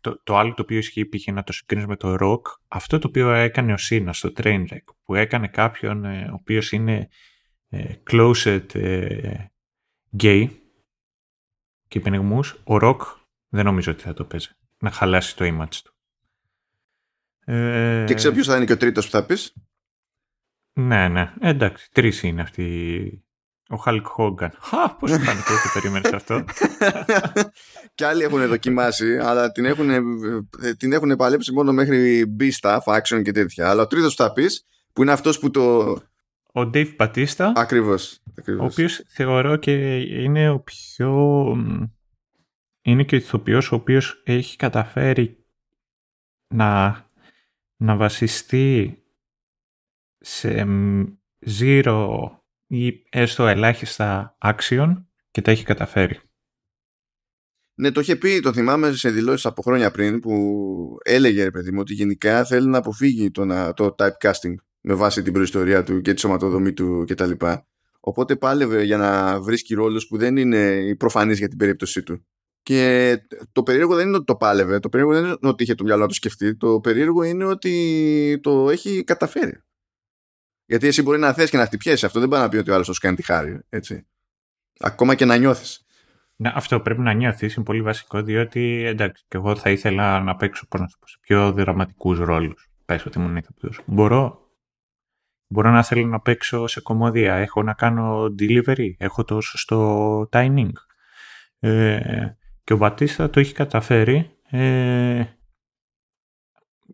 [0.00, 3.08] το, το άλλο το οποίο ισχύει πήγε να το συγκρίνεις με το rock, αυτό το
[3.08, 7.08] οποίο έκανε ο Σίνα στο Trainwreck, που έκανε κάποιον ε, ο οποίος είναι
[7.68, 9.44] ε, closet ε,
[10.18, 10.48] gay
[11.88, 12.98] και υπενεγμούς, ο rock
[13.48, 14.48] δεν νομίζω ότι θα το παίζει.
[14.78, 15.95] Να χαλάσει το image του.
[17.48, 18.04] Ε...
[18.06, 19.54] Και ξέρω ποιος θα είναι και ο τρίτος που θα πεις.
[20.72, 21.32] Ναι, ναι.
[21.40, 23.20] Εντάξει, τρεις είναι αυτοί.
[23.68, 24.52] Ο Χαλκ Χόγκαν.
[24.60, 26.44] Χα, πώς φάνηκε ότι περίμενε αυτό;
[27.94, 29.88] και άλλοι έχουν δοκιμάσει, αλλά την έχουν,
[30.76, 33.70] την έχουν παλέψει μόνο μέχρι B-Staff, action και τέτοια.
[33.70, 35.90] Αλλά ο τρίτος που θα πεις, που είναι αυτός που το.
[36.52, 37.52] Ο Dave Batista.
[37.54, 38.22] Ακριβώς.
[38.60, 41.44] Ο οποίος θεωρώ και είναι ο πιο.
[42.82, 45.44] Είναι και ο ηθοποιός ο οποίος έχει καταφέρει
[46.54, 47.05] να
[47.76, 48.98] να βασιστεί
[50.18, 50.66] σε
[51.60, 52.08] zero
[52.66, 56.20] ή έστω ελάχιστα action και τα έχει καταφέρει.
[57.74, 61.70] Ναι, το είχε πει, το θυμάμαι σε δηλώσεις από χρόνια πριν που έλεγε ρε παιδί
[61.70, 66.14] μου ότι γενικά θέλει να αποφύγει το, το typecasting με βάση την προϊστορία του και
[66.14, 67.30] τη σωματοδομή του κτλ.
[68.00, 72.26] Οπότε πάλευε για να βρίσκει ρόλους που δεν είναι προφανείς για την περίπτωσή του.
[72.66, 73.18] Και
[73.52, 76.02] το περίεργο δεν είναι ότι το πάλευε, το περίεργο δεν είναι ότι είχε το μυαλό
[76.02, 79.62] να το σκεφτεί, το περίεργο είναι ότι το έχει καταφέρει.
[80.66, 82.74] Γιατί εσύ μπορεί να θες και να χτυπιέσαι αυτό, δεν πάει να πει ότι ο
[82.74, 83.60] άλλος σου κάνει τη χάρη.
[83.68, 84.06] Έτσι.
[84.78, 85.86] Ακόμα και να νιώθεις.
[86.36, 90.36] Ναι, αυτό πρέπει να νιώθεις, είναι πολύ βασικό, διότι εντάξει, και εγώ θα ήθελα να
[90.36, 92.70] παίξω να σε πιο δραματικούς ρόλους.
[92.84, 93.80] Πες ότι ήμουν ηθοποιός.
[93.86, 94.50] Μπορώ.
[95.46, 97.34] Μπορώ να θέλω να παίξω σε κομμωδία.
[97.34, 98.90] Έχω να κάνω delivery.
[98.98, 100.72] Έχω το σωστό timing.
[101.58, 104.30] Ε, και ο Μπατίστα το έχει καταφέρει.
[104.50, 105.24] Ε,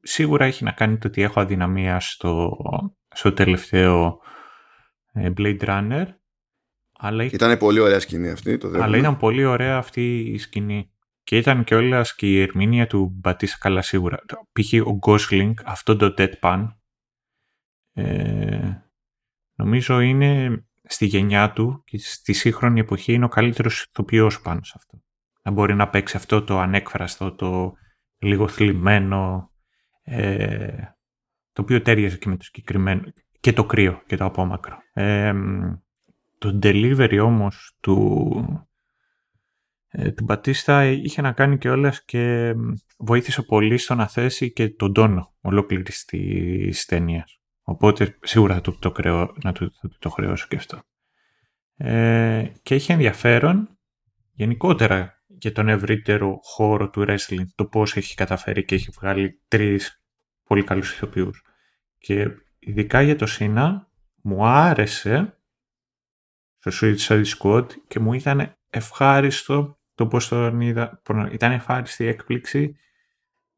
[0.02, 2.56] σίγουρα έχει να κάνει το ότι έχω αδυναμία στο,
[3.14, 4.20] στο τελευταίο
[5.12, 6.06] ε, Blade Runner.
[6.98, 8.58] Αλλά ήταν πολύ ωραία σκηνή αυτή.
[8.58, 10.90] Το αλλά ήταν πολύ ωραία αυτή η σκηνή.
[11.22, 14.18] Και ήταν και όλας και η ερμηνεία του Μπατίστα καλά σίγουρα.
[14.26, 14.72] Π.χ.
[14.86, 16.66] ο Gosling, αυτό το Deadpan,
[17.92, 18.70] ε,
[19.54, 24.72] νομίζω είναι στη γενιά του και στη σύγχρονη εποχή είναι ο καλύτερος ηθοποιός πάνω σε
[24.76, 25.02] αυτό
[25.42, 27.72] να μπορεί να παίξει αυτό το ανέκφραστο, το
[28.18, 29.50] λίγο θλιμμένο,
[30.02, 30.76] ε,
[31.52, 33.02] το οποίο τέριαζε και με το συγκεκριμένο,
[33.40, 34.78] και το κρύο και το απόμακρο.
[34.92, 35.32] Ε,
[36.38, 38.68] το delivery όμως του,
[39.88, 42.54] ε, του Μπατίστα είχε να κάνει και όλες και
[42.98, 47.40] βοήθησε πολύ στο να θέσει και τον τόνο ολόκληρης της ταινίας.
[47.62, 50.82] Οπότε σίγουρα θα του το, κρεώ, να του, θα το χρεώσω και αυτό.
[51.76, 53.78] Ε, και έχει ενδιαφέρον
[54.32, 60.02] γενικότερα για τον ευρύτερο χώρο του wrestling, το πώς έχει καταφέρει και έχει βγάλει τρεις
[60.44, 61.44] πολύ καλούς ηθοποιούς.
[61.98, 63.90] Και ειδικά για το Σίνα
[64.22, 65.38] μου άρεσε
[66.58, 72.76] στο Suicide Squad και μου ήταν ευχάριστο το πώς τον είδα, ήταν ευχάριστη η έκπληξη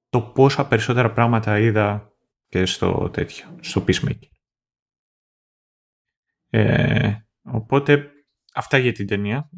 [0.09, 2.13] το πόσα περισσότερα πράγματα είδα
[2.49, 4.29] και στο τέτοιο, στο Peacemaker.
[6.51, 8.14] Ε, οπότε
[8.55, 9.51] αυτά για την ταινία.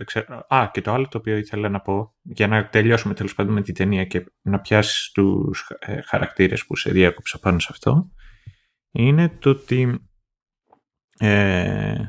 [0.49, 3.63] Α, και το άλλο το οποίο ήθελα να πω, για να τελειώσουμε τέλος πάντων με
[3.63, 8.11] την ταινία και να πιάσεις τους ε, χαρακτήρες που σε διάκοψα πάνω σε αυτό,
[8.91, 10.09] είναι το ότι
[11.19, 12.05] ε,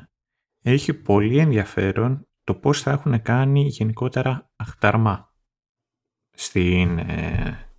[0.62, 5.34] έχει πολύ ενδιαφέρον το πώς θα έχουν κάνει γενικότερα αχταρμά
[6.32, 7.69] στην, ε,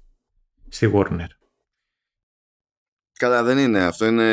[0.68, 1.29] στη Warner.
[3.12, 3.85] Καλά, δεν είναι.
[3.85, 4.25] Αυτό είναι.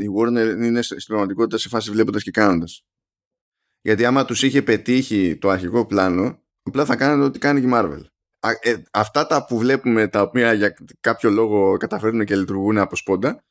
[0.00, 2.86] Η Warner είναι στην πραγματικότητα σε φάση βλέποντας και κάνοντας.
[3.86, 7.70] Γιατί άμα τους είχε πετύχει το αρχικό πλάνο, απλά θα κάνανε ό,τι κάνει και η
[7.72, 8.00] Marvel.
[8.60, 13.44] Ε, αυτά τα που βλέπουμε τα οποία για κάποιο λόγο καταφέρνουν και λειτουργούν από σπόντα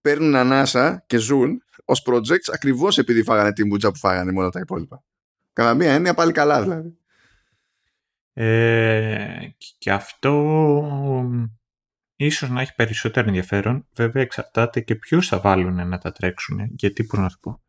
[0.00, 4.50] παίρνουν ανάσα και ζουν ως projects ακριβώς επειδή φάγανε την μπουτζα που φάγανε με όλα
[4.50, 5.04] τα υπόλοιπα.
[5.52, 6.96] Κατά μία έννοια πάλι καλά δηλαδή.
[8.32, 10.32] Ε, και αυτό
[12.16, 13.86] ίσως να έχει περισσότερο ενδιαφέρον.
[13.94, 16.60] Βέβαια εξαρτάται και ποιους θα βάλουν να τα τρέξουν.
[16.76, 17.62] Γιατί, πώς να σου πω,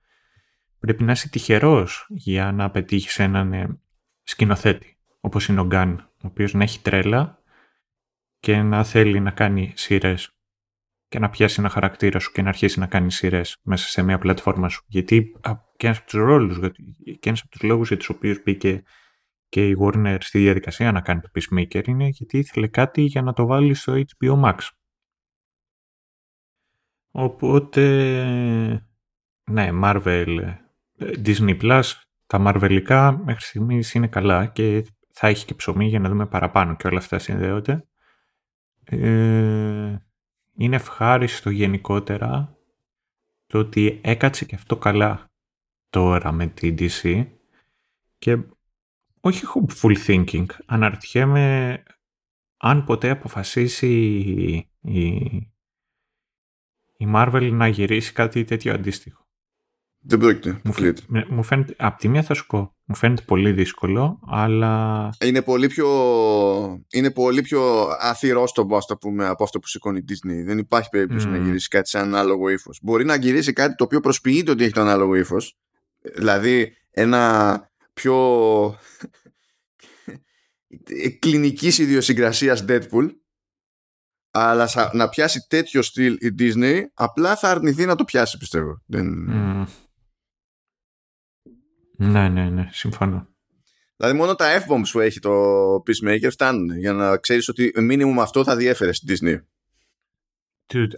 [0.83, 3.79] πρέπει να είσαι τυχερός για να πετύχεις έναν ε,
[4.23, 7.43] σκηνοθέτη, όπως είναι ο Γκάν, ο οποίος να έχει τρέλα
[8.39, 10.37] και να θέλει να κάνει σειρές
[11.07, 14.17] και να πιάσει ένα χαρακτήρα σου και να αρχίσει να κάνει σειρές μέσα σε μια
[14.17, 14.83] πλατφόρμα σου.
[14.87, 15.31] Γιατί
[15.77, 16.59] και ένας από τους ρόλους
[17.19, 18.83] και ένας από τους λόγους για τους οποίους μπήκε
[19.49, 23.33] και η Warner στη διαδικασία να κάνει το Peacemaker είναι γιατί ήθελε κάτι για να
[23.33, 24.57] το βάλει στο HBO Max.
[27.11, 27.83] Οπότε,
[29.51, 30.61] ναι, Marvel,
[31.25, 31.83] Disney Plus,
[32.25, 36.75] τα Marvelικά μέχρι στιγμής είναι καλά και θα έχει και ψωμί για να δούμε παραπάνω
[36.75, 37.87] και όλα αυτά συνδέονται.
[38.83, 39.97] Ε,
[40.57, 42.57] είναι ευχάριστο γενικότερα
[43.45, 45.31] το ότι έκατσε και αυτό καλά
[45.89, 47.25] τώρα με την DC
[48.17, 48.37] και
[49.19, 50.45] όχι hopeful thinking.
[50.65, 51.83] Αναρωτιέμαι
[52.57, 53.87] αν ποτέ αποφασίσει
[54.81, 55.11] η,
[56.97, 59.22] η Marvel να γυρίσει κάτι τέτοιο αντίστοιχο.
[60.05, 60.59] Δεν πρόκειται.
[60.63, 60.73] Μου,
[61.29, 65.09] μου φαίνεται, απ' τη μία θα σου πω, μου φαίνεται πολύ δύσκολο, αλλά...
[65.25, 65.87] Είναι πολύ πιο,
[66.91, 70.45] είναι πολύ πιο αθυρόστομο, ας το πούμε, από αυτό που σηκώνει η Disney.
[70.45, 72.79] Δεν υπάρχει περίπτωση να γυρίσει κάτι σε ανάλογο ύφος.
[72.81, 75.57] Μπορεί να γυρίσει κάτι το οποίο προσποιείται ότι έχει το ανάλογο ύφος.
[76.15, 77.61] Δηλαδή, ένα
[77.93, 78.15] πιο
[81.19, 83.09] κλινικής ιδιοσυγκρασίας Deadpool
[84.35, 89.07] αλλά να πιάσει τέτοιο στυλ η Disney απλά θα αρνηθεί να το πιάσει πιστεύω Δεν...
[91.97, 93.27] Ναι, ναι, ναι, συμφωνώ.
[93.95, 95.31] Δηλαδή μόνο τα F-bombs που έχει το
[95.75, 99.37] Peacemaker φτάνουν για να ξέρεις ότι minimum αυτό θα διέφερε στην Disney.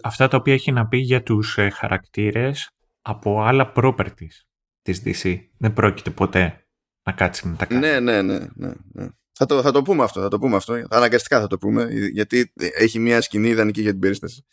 [0.02, 2.70] Αυτά τα οποία έχει να πει για τους ε, χαρακτήρες
[3.02, 4.44] από άλλα properties
[4.82, 5.38] της DC.
[5.58, 6.66] Δεν πρόκειται ποτέ
[7.02, 7.80] να κάτσει να τα κάνει.
[7.80, 8.38] Ναι, ναι, ναι.
[8.54, 9.08] ναι, ναι.
[9.32, 10.84] Θα, το, θα το πούμε αυτό, θα το πούμε αυτό.
[10.88, 14.44] Αναγκαστικά θα το πούμε, γιατί έχει μια σκηνή ιδανική για την περίσταση.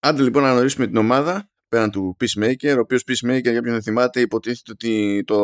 [0.00, 3.82] Άντε λοιπόν να γνωρίσουμε την ομάδα πέραν του Peacemaker, ο οποίος Peacemaker, για ποιον δεν
[3.82, 5.38] θυμάται, υποτίθεται ότι το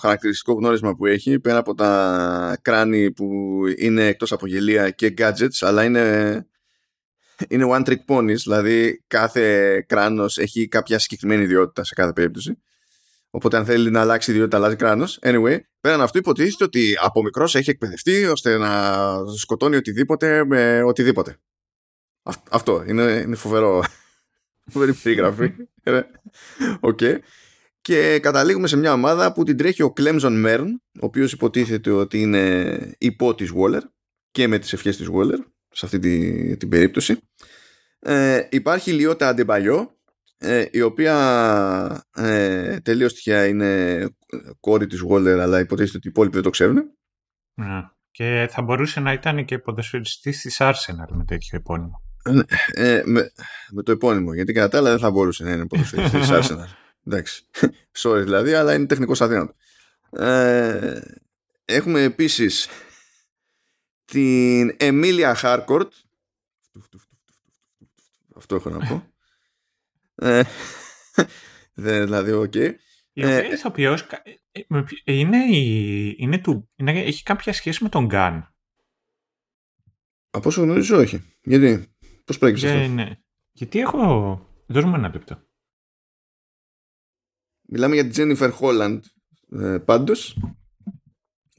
[0.00, 3.26] χαρακτηριστικό γνώρισμα που έχει, πέρα από τα κράνη που
[3.78, 6.46] είναι εκτός από γελία και gadgets, αλλά είναι,
[7.48, 12.58] είναι one trick ponies, δηλαδή κάθε κράνος έχει κάποια συγκεκριμένη ιδιότητα σε κάθε περίπτωση.
[13.30, 15.18] Οπότε αν θέλει να αλλάξει ιδιότητα, αλλάζει κράνος.
[15.22, 18.94] Anyway, πέραν αυτού υποτίθεται ότι από μικρός έχει εκπαιδευτεί ώστε να
[19.36, 21.36] σκοτώνει οτιδήποτε με οτιδήποτε.
[22.50, 23.82] Αυτό είναι, είναι φοβερό
[24.68, 25.52] Φοβερή περιγραφή.
[26.80, 27.00] Οκ.
[27.80, 32.20] Και καταλήγουμε σε μια ομάδα που την τρέχει ο Clemson Murn, ο οποίος υποτίθεται ότι
[32.20, 33.80] είναι υπό της Waller
[34.30, 37.18] και με τις ευχές της Waller σε αυτή την, την περίπτωση.
[37.98, 39.98] Ε, υπάρχει η Λιώτα Αντεμπαλιό,
[40.38, 44.06] ε, η οποία ε, τελείως τυχαία είναι
[44.60, 46.92] κόρη της Waller, αλλά υποτίθεται ότι οι υπόλοιποι δεν το ξέρουν.
[48.10, 52.07] Και θα μπορούσε να ήταν και ποδοσφαιριστής της Arsenal με τέτοιο επώνυμο.
[52.72, 53.32] Ε, με,
[53.70, 54.34] με, το επώνυμο.
[54.34, 56.66] Γιατί κατά τα άλλα δεν θα μπορούσε να είναι ποδοσφαιριστής Arsenal.
[57.06, 57.42] Εντάξει.
[58.02, 59.56] Sorry δηλαδή, αλλά είναι τεχνικός αδύνατος.
[60.10, 61.00] Ε,
[61.64, 62.68] έχουμε επίσης
[64.04, 65.92] την Εμίλια Χάρκορτ.
[68.36, 69.12] Αυτό έχω να πω.
[70.14, 70.42] ε,
[72.04, 72.52] δηλαδή, ok.
[72.54, 72.72] Okay.
[73.12, 74.60] Η οποία ε, ηθοποιός ε,
[75.04, 75.38] ε, είναι,
[76.16, 78.54] είναι του, είναι, έχει κάποια σχέση με τον Gunn.
[80.30, 81.36] Από όσο γνωρίζω όχι.
[81.42, 81.96] Γιατί
[82.28, 83.10] Πώς προέκυψε αυτό; Ναι.
[83.52, 84.46] Γιατί έχω.
[84.66, 85.42] Δώσουμε ένα λεπτό.
[87.68, 89.04] Μιλάμε για την Τζένιφερ Χόλαντ
[89.52, 90.38] ε, πάντως.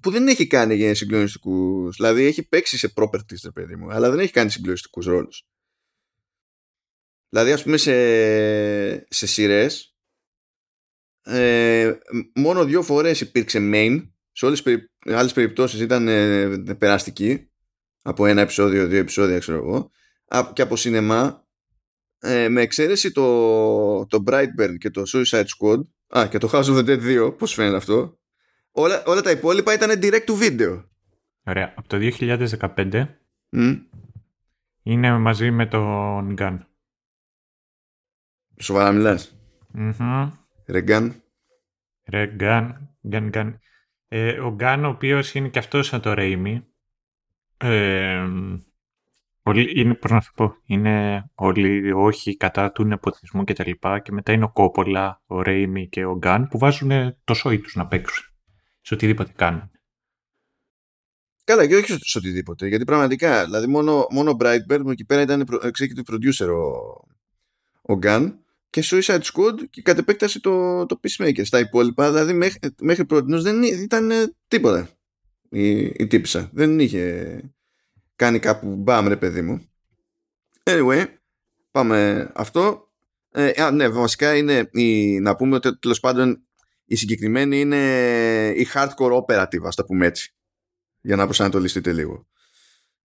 [0.01, 1.95] Που δεν έχει κάνει για συγκλονιστικούς.
[1.95, 5.47] Δηλαδή έχει παίξει σε properties, ρε παιδί μου, αλλά δεν έχει κάνει συγκλονιστικούς ρόλους.
[7.29, 7.93] Δηλαδή, ας πούμε, σε,
[9.15, 9.95] σε σειρές.
[11.21, 11.97] Ε,
[12.35, 17.49] μόνο δύο φορές υπήρξε main σε όλες τις άλλες περιπτώσεις ήταν ε, περαστική
[18.01, 19.91] από ένα επεισόδιο, δύο επεισόδια ξέρω εγώ
[20.53, 21.47] και από σινεμά
[22.19, 25.81] ε, με εξαίρεση το, το Brightburn και το Suicide Squad
[26.17, 28.19] Α, και το House of the Dead 2, πώς φαίνεται αυτό.
[28.71, 30.83] Όλα, όλα τα υπόλοιπα ήταν direct to video.
[31.43, 31.73] Ωραία.
[31.75, 33.05] Από το 2015
[34.83, 36.59] είναι μαζί με τον Gun.
[38.59, 39.37] Σοβαρά μιλάς.
[39.73, 40.31] Mm-hmm.
[40.65, 41.11] Ρε Gun.
[42.03, 42.71] Ρε Gun.
[43.11, 43.53] Gun, Gun.
[44.07, 46.61] Ε, ο Gun, ο οποίος είναι και αυτός σαν το Raimi.
[47.57, 48.27] Ε,
[49.55, 54.11] είναι, πώς να σου πω, είναι όλοι όχι κατά του νεποτισμού και τα λοιπά και
[54.11, 57.87] μετά είναι ο Κόπολα, ο Ρέιμι και ο Γκάν που βάζουν το σόι τους να
[57.87, 58.25] παίξουν
[58.81, 59.71] σε οτιδήποτε κάνουν.
[61.43, 62.67] Καλά, και όχι σε οτιδήποτε.
[62.67, 68.83] Γιατί πραγματικά, δηλαδή μόνο, μόνο Brightburn εκεί πέρα ήταν executive producer ο, ο Γκάν και
[68.85, 71.41] Suicide Squad και κατ' επέκταση το, το Peacemaker.
[71.45, 74.11] Στα υπόλοιπα, δηλαδή μέχρι, μέχρι πρώτη δεν ήταν
[74.47, 74.89] τίποτα
[75.49, 76.49] η, η τύπησα.
[76.53, 77.41] Δεν είχε
[78.19, 79.69] κάνει κάπου μπαμ ρε παιδί μου.
[80.63, 81.05] Anyway,
[81.71, 82.89] πάμε αυτό.
[83.31, 86.43] Ε, α, ναι, βασικά είναι η, να πούμε ότι τέλος πάντων
[86.85, 87.77] η συγκεκριμένη είναι
[88.55, 90.35] η hardcore operative, ας το πούμε έτσι.
[91.01, 92.27] Για να προσανατολιστείτε λίγο.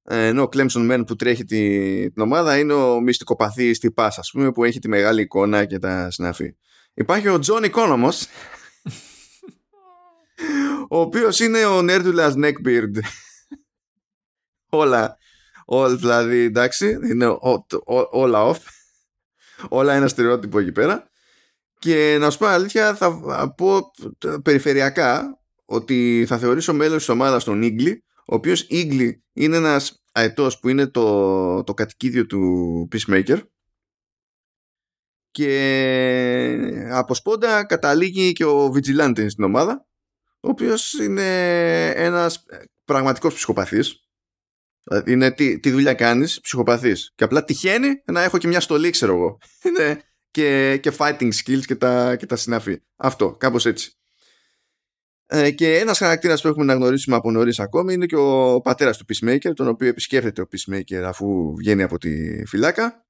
[0.03, 1.61] Ε, ενώ ο Clemson Men που τρέχει τη,
[2.11, 6.11] την ομάδα είναι ο μυστικοπαθής τυπάς ας πούμε που έχει τη μεγάλη εικόνα και τα
[6.11, 6.57] συναφή.
[6.95, 8.15] Υπάρχει ο John Economos
[10.97, 12.93] ο οποίος είναι ο Nerdula's Neckbeard
[14.77, 15.17] όλα,
[15.65, 17.37] όλα δηλαδή εντάξει, είναι
[18.11, 18.59] όλα off.
[19.69, 21.09] Όλα ένα στερεότυπο εκεί πέρα.
[21.79, 23.81] Και να σου πω αλήθεια, θα πω
[24.43, 30.59] περιφερειακά ότι θα θεωρήσω μέλος της ομάδας τον Ίγκλη, ο οποίος Ίγκλη είναι ένας αετός
[30.59, 33.39] που είναι το, το κατοικίδιο του Peacemaker
[35.31, 39.87] και από σπόντα καταλήγει και ο Vigilante στην ομάδα
[40.41, 42.45] ο οποίος είναι ένας
[42.85, 44.04] πραγματικός ψυχοπαθής
[44.85, 47.13] Δηλαδή, είναι τι, τι δουλειά κάνεις, ψυχοπαθής.
[47.15, 49.39] Και απλά τυχαίνει να έχω και μια στολή, ξέρω εγώ.
[49.69, 52.83] Είναι και, και fighting skills και τα, και τα συναφή.
[52.97, 53.93] Αυτό, κάπως έτσι.
[55.27, 58.97] Ε, και ένας χαρακτήρας που έχουμε να γνωρίσουμε από νωρίς ακόμη είναι και ο πατέρας
[58.99, 63.07] του Peacemaker, τον οποίο επισκέφτεται ο Peacemaker αφού βγαίνει από τη φυλάκα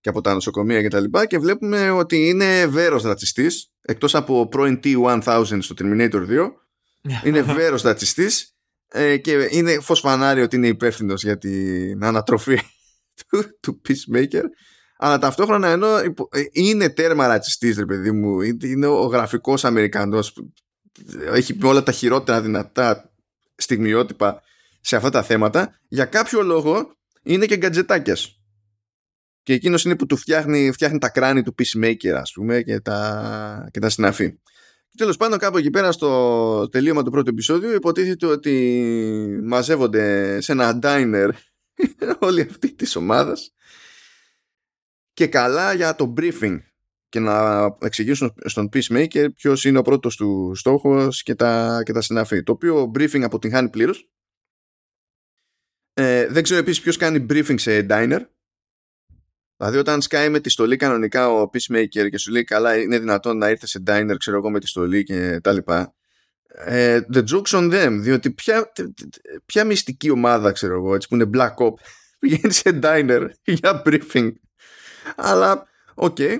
[0.00, 1.04] και από τα νοσοκομεία κτλ.
[1.04, 6.50] Και, και βλέπουμε ότι είναι βέρος ρατσιστής, εκτός από πρώην T1000 στο Terminator 2.
[7.24, 8.51] είναι βέρος ρατσιστής
[8.92, 12.58] ε, και είναι φως φανάρι ότι είναι υπεύθυνος για την ανατροφή
[13.28, 14.42] του, του Peacemaker.
[14.96, 16.12] Αλλά ταυτόχρονα ενώ ε,
[16.52, 20.52] είναι τέρμα ρατσιστής ρε παιδί μου είναι ο γραφικός Αμερικανός που
[21.32, 23.12] έχει όλα τα χειρότερα δυνατά
[23.54, 24.42] στιγμιότυπα
[24.80, 28.36] σε αυτά τα θέματα για κάποιο λόγο είναι και γκατζετάκιας.
[29.42, 33.68] Και εκείνος είναι που του φτιάχνει, φτιάχνει τα κράνη του Peacemaker ας πούμε και τα,
[33.70, 34.38] και τα συναφή
[34.96, 40.78] Τέλος πάντων, κάπου εκεί πέρα στο τελείωμα του πρώτου επεισόδιου, υποτίθεται ότι μαζεύονται σε ένα
[40.82, 41.30] diner
[42.18, 43.54] όλοι αυτοί της ομάδας
[45.12, 46.58] και καλά για το briefing
[47.08, 52.00] και να εξηγήσουν στον Peacemaker ποιος είναι ο πρώτος του στόχος και τα, και τα
[52.00, 52.42] συναφή.
[52.42, 54.10] Το οποίο briefing αποτυγχάνει πλήρως.
[55.92, 58.20] Ε, δεν ξέρω επίσης ποιος κάνει briefing σε diner
[59.62, 63.36] Δηλαδή όταν σκάει με τη στολή κανονικά ο Peacemaker και σου λέει καλά είναι δυνατόν
[63.36, 65.94] να ήρθες σε diner ξέρω εγώ με τη στολή και τα λοιπά
[66.64, 68.72] ε, the joke's on them διότι ποια,
[69.46, 71.72] ποια μυστική ομάδα ξέρω εγώ έτσι που είναι black op
[72.20, 74.32] πηγαίνει σε diner για briefing
[75.16, 76.36] αλλά ok okay.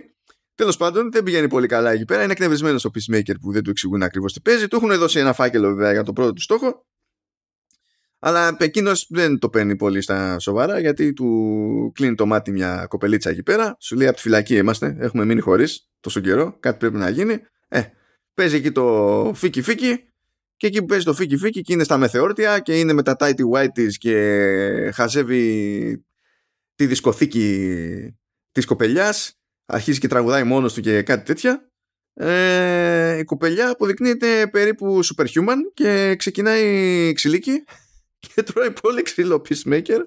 [0.55, 2.23] Τέλος πάντων, δεν πηγαίνει πολύ καλά εκεί πέρα.
[2.23, 4.69] Είναι εκνευρισμένος ο Peacemaker που δεν του εξηγούν ακριβώς τι παίζει.
[4.69, 6.87] Του έχουν δώσει ένα φάκελο βέβαια για το πρώτο του στόχο
[8.25, 13.31] αλλά εκείνος δεν το παίρνει πολύ στα σοβαρά γιατί του κλείνει το μάτι μια κοπελίτσα
[13.31, 13.77] εκεί πέρα.
[13.81, 17.39] Σου λέει από τη φυλακή είμαστε, έχουμε μείνει χωρίς τόσο καιρό, κάτι πρέπει να γίνει.
[17.69, 17.83] Ε,
[18.35, 20.05] παίζει εκεί το φίκι φίκι
[20.57, 23.17] και εκεί που παίζει το φίκι φίκι και είναι στα μεθεόρτια και είναι με τα
[23.19, 26.05] tighty white και χαζεύει
[26.75, 28.17] τη δισκοθήκη
[28.53, 31.67] της κοπελιάς αρχίζει και τραγουδάει μόνος του και κάτι τέτοια
[32.15, 37.65] ε, η κοπελιά αποδεικνύεται περίπου superhuman και ξεκινάει ξυλίκι
[38.35, 40.01] και τρώει πολύ ξύλο Peacemaker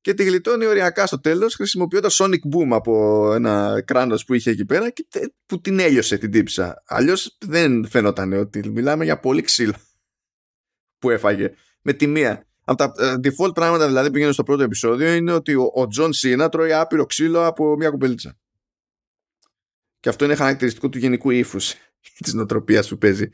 [0.00, 4.64] και τη γλιτώνει οριακά στο τέλος χρησιμοποιώντας Sonic Boom από ένα κράνος που είχε εκεί
[4.64, 5.06] πέρα και
[5.46, 6.82] που την έλειωσε την τύπισσα.
[6.86, 9.74] Αλλιώς δεν φαίνονταν ότι μιλάμε για πολύ ξύλο
[10.98, 12.46] που έφαγε με τη μία.
[12.64, 16.12] Από τα ε, default πράγματα δηλαδή που γίνονται στο πρώτο επεισόδιο είναι ότι ο Τζον
[16.12, 18.38] Σίνα τρώει άπειρο ξύλο από μια κοπελίτσα.
[20.00, 21.74] Και αυτό είναι χαρακτηριστικό του γενικού ύφους
[22.24, 23.30] της νοοτροπίας που παίζει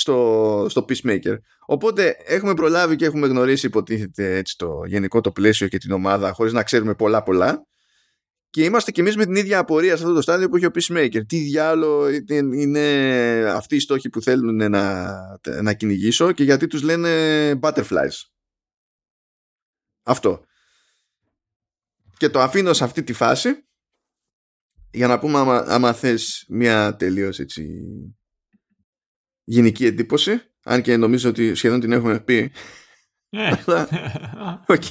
[0.00, 1.36] στο, στο Peacemaker.
[1.66, 6.32] Οπότε έχουμε προλάβει και έχουμε γνωρίσει υποτίθεται έτσι το γενικό το πλαίσιο και την ομάδα
[6.32, 7.64] χωρίς να ξέρουμε πολλά πολλά
[8.50, 10.70] και είμαστε κι εμείς με την ίδια απορία σε αυτό το στάδιο που έχει ο
[10.74, 11.26] Peacemaker.
[11.26, 12.08] Τι διάλογο
[12.54, 12.80] είναι
[13.46, 15.14] αυτοί οι στόχοι που θέλουν να,
[15.62, 17.10] να κυνηγήσω και γιατί τους λένε
[17.62, 18.16] butterflies.
[20.02, 20.44] Αυτό.
[22.16, 23.64] Και το αφήνω σε αυτή τη φάση
[24.90, 27.82] για να πούμε άμα, άμα θες μια τελείως έτσι
[29.50, 32.52] γενική εντύπωση αν και νομίζω ότι σχεδόν την έχουμε πει
[33.30, 33.52] Ε.
[34.66, 34.84] Οκ.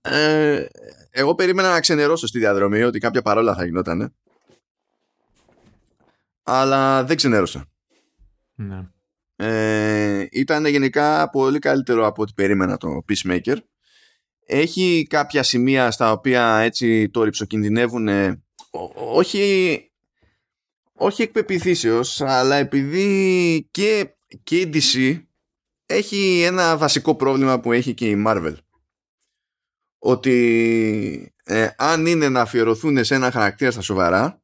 [0.00, 0.66] Ε,
[1.10, 4.14] εγώ περίμενα να ξενερώσω στη διαδρομή ότι κάποια παρόλα θα γινόταν.
[6.42, 7.66] Αλλά δεν ξενέρωσα.
[8.54, 8.88] ναι.
[9.36, 13.56] Ε, ήταν γενικά πολύ καλύτερο από ό,τι περίμενα το Peacemaker.
[14.46, 18.08] Έχει κάποια σημεία στα οποία έτσι το ριψοκινδυνεύουν
[18.94, 19.92] όχι,
[20.96, 21.32] όχι εκ
[22.18, 25.22] αλλά επειδή και, και η DC
[25.86, 28.54] έχει ένα βασικό πρόβλημα που έχει και η Marvel.
[29.98, 34.42] Ότι ε, αν είναι να αφιερωθούν σε ένα χαρακτήρα στα σοβαρά,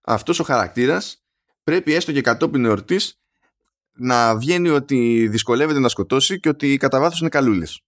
[0.00, 1.24] αυτός ο χαρακτήρας
[1.64, 3.20] πρέπει έστω και κατόπιν εορτής
[3.92, 7.80] να βγαίνει ότι δυσκολεύεται να σκοτώσει και ότι κατά βάθος είναι καλούλες.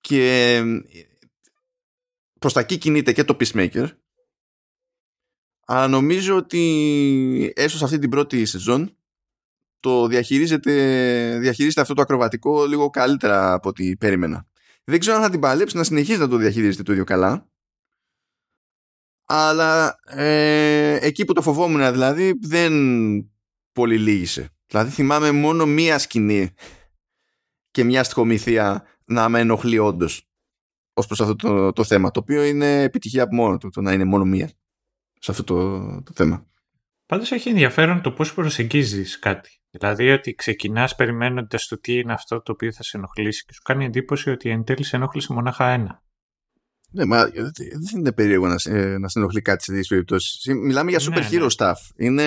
[0.00, 0.62] Και
[2.38, 3.88] προς τα εκεί κινείται και το Peacemaker
[5.66, 8.96] αλλά νομίζω ότι έστω σε αυτή την πρώτη σεζόν
[9.80, 10.72] το διαχειρίζεται,
[11.40, 14.46] διαχειρίζεται αυτό το ακροβατικό λίγο καλύτερα από ό,τι περίμενα.
[14.84, 17.48] Δεν ξέρω αν θα την παλέψει να συνεχίζει να το διαχειρίζεται το ίδιο καλά.
[19.26, 22.72] Αλλά ε, εκεί που το φοβόμουν δηλαδή δεν
[23.72, 24.48] πολύ λύγησε.
[24.66, 26.54] Δηλαδή θυμάμαι μόνο μία σκηνή
[27.70, 30.28] και μια στοιχομηθεία να με ενοχλεί όντως
[30.94, 32.10] ως προς αυτό το, το θέμα.
[32.10, 34.50] Το οποίο είναι επιτυχία από μόνο του, το να είναι μόνο μία
[35.24, 36.46] σε αυτό το, το θέμα.
[37.06, 39.50] Πάντως έχει ενδιαφέρον το πώς προσεγγίζεις κάτι.
[39.70, 43.62] Δηλαδή ότι ξεκινάς περιμένοντας το τι είναι αυτό το οποίο θα σε ενοχλήσει και σου
[43.62, 46.02] κάνει εντύπωση ότι εν τέλει σε ενόχλησε μονάχα ένα.
[46.90, 50.46] Ναι, μα δεν είναι περίεργο να, ε, να συνενοχλεί κάτι σε τέτοιε περιπτώσεις.
[50.54, 51.46] Μιλάμε για super Ναι, hero ναι.
[51.56, 51.74] stuff.
[51.96, 52.24] Είναι,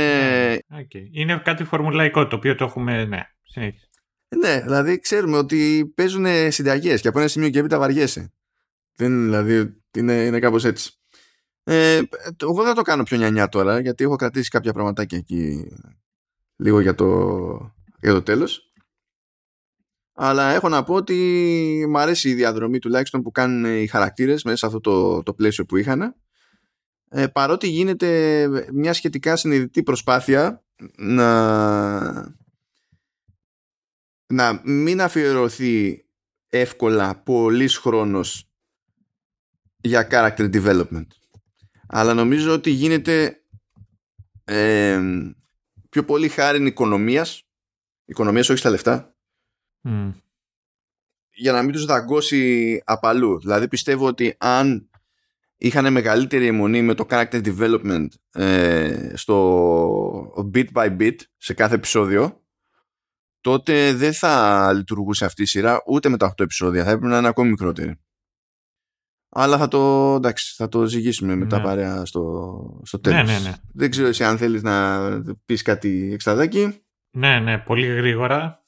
[0.55, 1.07] Okay.
[1.11, 3.89] Είναι κάτι φορμουλαϊκό το οποίο το έχουμε, ναι, συνέχισε.
[4.37, 8.33] ναι, δηλαδή ξέρουμε ότι παίζουν συνταγές και από ένα σημείο και έπειτα βαριέσαι.
[8.95, 10.96] Δεν, δηλαδή είναι, είναι κάπως έτσι.
[11.69, 12.01] Ε,
[12.35, 15.71] το- εγώ δεν θα το κάνω πιο νιανιά τώρα γιατί έχω κρατήσει κάποια πραγματάκια εκεί
[16.55, 17.07] λίγο για το,
[18.01, 18.71] για το τέλος.
[20.13, 24.57] Αλλά έχω να πω ότι μου αρέσει η διαδρομή τουλάχιστον που κάνουν οι χαρακτήρες μέσα
[24.57, 26.15] σε αυτό το, το πλαίσιο που είχαν.
[27.09, 30.63] Ε, παρότι γίνεται μια σχετικά συνειδητή προσπάθεια
[30.97, 32.35] να
[34.33, 36.05] να μην αφιερωθεί
[36.47, 38.51] εύκολα πολύς χρόνος
[39.77, 41.07] για character development
[41.87, 43.41] αλλά νομίζω ότι γίνεται
[44.43, 45.01] ε,
[45.89, 47.47] πιο πολύ χάρη οικονομίας
[48.05, 49.15] οικονομίας όχι στα λεφτά
[49.81, 50.09] Μμ.
[51.29, 53.39] για να μην τους δαγκώσει απαλού.
[53.39, 54.89] Δηλαδή πιστεύω ότι αν
[55.57, 62.41] είχαν μεγαλύτερη αιμονή με το character development ε, στο bit by bit σε κάθε επεισόδιο
[63.41, 66.83] τότε δεν θα λειτουργούσε αυτή η σειρά ούτε με τα 8 επεισόδια.
[66.83, 67.99] Θα έπρεπε να είναι ακόμη μικρότερη.
[69.39, 71.63] Αλλά θα το, εντάξει, θα το ζυγίσουμε μετά Ναι.
[71.63, 73.27] παρέα στο, στο Ναι, τέλος.
[73.43, 73.55] ναι, ναι.
[73.73, 74.99] Δεν ξέρω εσύ αν θέλεις να
[75.45, 76.81] πεις κάτι εξτραδάκι.
[77.11, 78.61] Ναι, ναι, πολύ γρήγορα.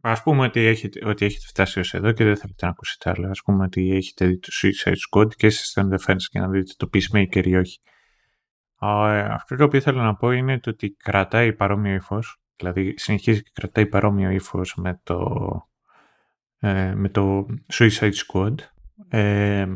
[0.00, 3.30] Ας πούμε ότι έχετε, ότι έχετε φτάσει ως εδώ και δεν θέλετε να ακούσετε άλλο.
[3.30, 6.48] Ας πούμε ότι έχετε δει το Suicide Squad και είστε on the fence και να
[6.48, 7.78] δείτε το Peacemaker ή όχι.
[8.78, 12.40] Α, ε, αυτό το οποίο θέλω να πω είναι το ότι κρατάει παρόμοιο ύφος.
[12.56, 15.36] Δηλαδή συνεχίζει και κρατάει παρόμοιο ύφος με το,
[16.58, 18.54] ε, με το Suicide Squad.
[19.08, 19.66] Ε,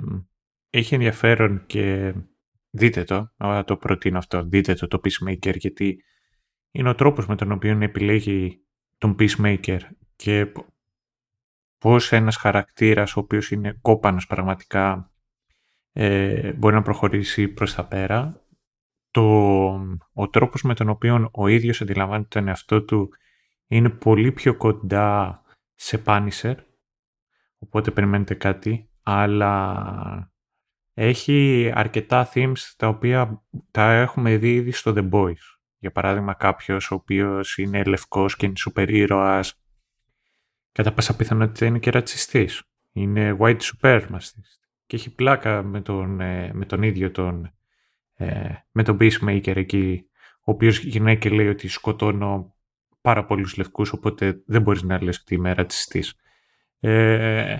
[0.71, 2.15] έχει ενδιαφέρον και
[2.71, 6.03] δείτε το, να το προτείνω αυτό, δείτε το το Peacemaker γιατί
[6.71, 8.65] είναι ο τρόπος με τον οποίο επιλέγει
[8.99, 9.79] τον Peacemaker
[10.17, 10.67] και π-
[11.79, 15.13] πώς ένας χαρακτήρας ο οποίος είναι κόπανος πραγματικά
[15.93, 18.45] ε, μπορεί να προχωρήσει προς τα πέρα.
[19.11, 19.23] Το,
[20.13, 23.11] ο τρόπος με τον οποίο ο ίδιος αντιλαμβάνεται τον εαυτό του
[23.67, 25.43] είναι πολύ πιο κοντά
[25.75, 26.55] σε Punisher.
[27.59, 30.33] Οπότε περιμένετε κάτι αλλά
[30.95, 35.59] έχει αρκετά themes τα οποία τα έχουμε δει ήδη στο The Boys.
[35.79, 39.61] Για παράδειγμα κάποιος ο οποίος είναι λευκός και είναι σούπερ ήρωας
[40.73, 42.63] κατά πάσα πιθανότητα είναι και ρατσιστής.
[42.93, 44.59] Είναι white supremacist.
[44.87, 47.55] Και έχει πλάκα με τον, ε, με τον ίδιο τον,
[48.15, 50.05] ε, με τον Peacemaker εκεί,
[50.41, 52.55] ο οποίος γυρνάει και λέει ότι σκοτώνω
[53.01, 56.15] πάρα πολλούς λευκούς, οπότε δεν μπορείς να λες ότι είμαι ρατσιστής.
[56.81, 57.57] Ε,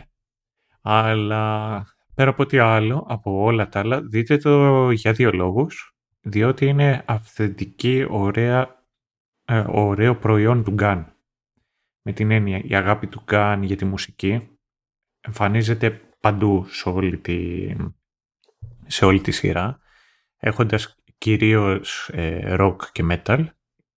[0.83, 5.95] αλλά πέρα από ό,τι άλλο, από όλα τα άλλα, δείτε το για δύο λόγους.
[6.23, 8.85] Διότι είναι αυθεντική, ωραία,
[9.45, 11.15] ε, ωραίο προϊόν του Γκάν.
[12.03, 14.49] Με την έννοια, η αγάπη του Γκάν για τη μουσική
[15.21, 17.71] εμφανίζεται παντού σε όλη τη,
[18.87, 19.79] σε όλη τη σειρά,
[20.37, 23.47] έχοντας κυρίως ε, rock και metal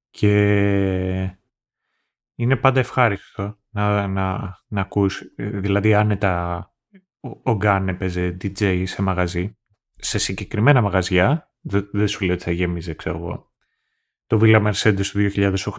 [0.10, 1.38] και
[2.36, 6.68] είναι πάντα ευχάριστο να, να, να ακούς, ε, δηλαδή άνετα
[7.24, 9.58] ο, ο Γκάν έπαιζε DJ σε μαγαζί
[9.96, 13.52] σε συγκεκριμένα μαγαζιά, δεν, σου λέω ότι θα γέμιζε, ξέρω εγώ,
[14.26, 15.30] το Villa Mercedes του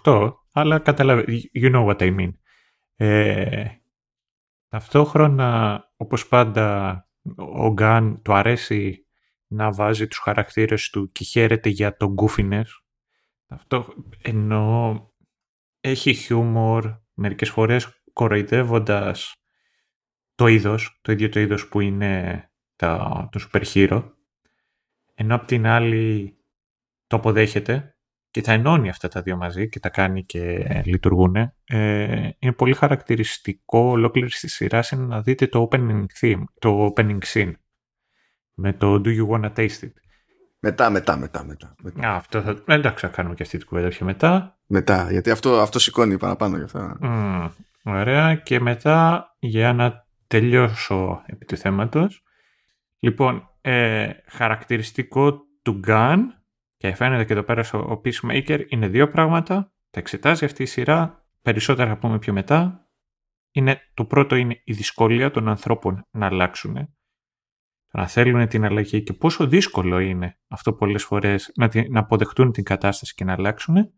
[0.02, 2.32] 2008, αλλά καταλαβαίνω, you know what I mean.
[2.96, 3.66] Ε,
[4.68, 6.98] ταυτόχρονα, όπως πάντα,
[7.36, 9.06] ο Γκάν του αρέσει
[9.46, 12.64] να βάζει τους χαρακτήρες του και χαίρεται για το goofiness.
[13.46, 15.08] Αυτό ενώ
[15.80, 19.43] έχει χιούμορ μερικές φορές κοροϊδεύοντας
[20.34, 22.44] το είδος, το ίδιο το είδος που είναι
[22.76, 24.02] τα, το super hero,
[25.14, 26.36] ενώ απ' την άλλη
[27.06, 27.96] το αποδέχεται
[28.30, 31.36] και τα ενώνει αυτά τα δύο μαζί και τα κάνει και λειτουργούν.
[31.64, 37.18] Ε, είναι πολύ χαρακτηριστικό ολόκληρη τη σειρά είναι να δείτε το opening theme, το opening
[37.32, 37.52] scene
[38.54, 39.92] με το Do you wanna taste it.
[40.58, 41.44] Μετά, μετά, μετά.
[41.44, 41.74] μετά.
[41.82, 42.08] μετά.
[42.08, 42.62] Α, αυτό θα...
[42.66, 44.58] Εντάξει, θα κάνουμε και αυτή την κουβέντα πιο μετά.
[44.66, 46.96] Μετά, γιατί αυτό, αυτό σηκώνει παραπάνω γι' αυτό.
[47.02, 47.50] Mm,
[47.84, 48.34] ωραία.
[48.34, 52.22] Και μετά, για να τελειώσω επί του θέματος.
[52.98, 56.18] Λοιπόν, ε, χαρακτηριστικό του Gun,
[56.76, 59.72] και φαίνεται και εδώ πέρα ο Peacemaker, είναι δύο πράγματα.
[59.90, 62.88] Τα εξετάζει αυτή η σειρά, περισσότερα θα πούμε πιο μετά.
[63.50, 66.94] Είναι, το πρώτο είναι η δυσκολία των ανθρώπων να αλλάξουν
[67.94, 72.64] να θέλουν την αλλαγή και πόσο δύσκολο είναι αυτό πολλές φορές να, να αποδεχτούν την
[72.64, 73.92] κατάσταση και να αλλάξουν.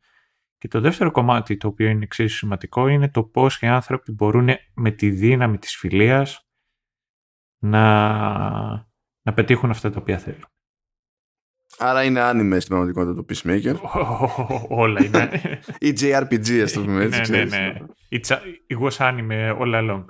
[0.59, 4.48] Και το δεύτερο κομμάτι το οποίο είναι εξίσου σημαντικό είναι το πώς οι άνθρωποι μπορούν
[4.74, 6.46] με τη δύναμη της φιλίας
[7.59, 7.80] να,
[9.22, 10.44] να πετύχουν αυτά τα οποία θέλουν.
[11.78, 13.76] Άρα είναι άνιμες στην πραγματικότητα το Peacemaker.
[14.68, 15.30] Όλα είναι.
[15.88, 17.30] Ή JRPG, ας το πούμε έτσι.
[17.30, 17.74] Ναι, ναι, ναι.
[18.68, 20.04] It was anime all along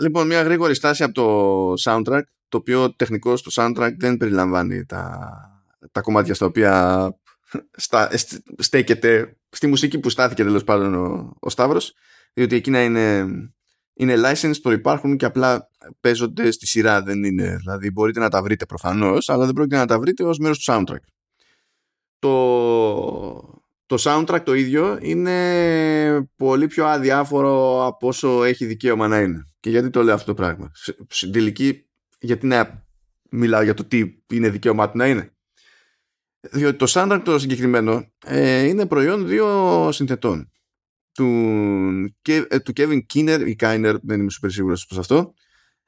[0.00, 5.30] λοιπόν, μια γρήγορη στάση από το soundtrack, το οποίο τεχνικό το soundtrack δεν περιλαμβάνει τα,
[5.92, 7.14] τα κομμάτια στα οποία
[7.76, 8.10] στα,
[8.58, 11.94] στέκεται στη μουσική που στάθηκε τέλος πάντων ο, ο Σταύρος,
[12.32, 13.26] διότι εκείνα είναι,
[13.94, 15.68] είναι license, το υπάρχουν και απλά
[16.00, 17.56] παίζονται στη σειρά, δεν είναι.
[17.56, 20.72] Δηλαδή μπορείτε να τα βρείτε προφανώς, αλλά δεν πρόκειται να τα βρείτε ως μέρος του
[20.72, 21.04] soundtrack.
[22.18, 29.46] Το, το soundtrack το ίδιο είναι πολύ πιο αδιάφορο από όσο έχει δικαίωμα να είναι.
[29.60, 30.72] Και γιατί το λέω αυτό το πράγμα;
[31.08, 31.86] Στην τελική,
[32.18, 32.86] γιατί να
[33.30, 35.34] μιλάω για το τι είναι δικαίωμά του να είναι;
[36.50, 40.50] Διότι το soundtrack το συγκεκριμένο ε, είναι προϊόν δύο συνθετών.
[41.12, 41.26] Του,
[42.22, 45.34] ε, του Kevin Kiner ή Kiner, δεν είμαι super σίγουρος προς αυτό,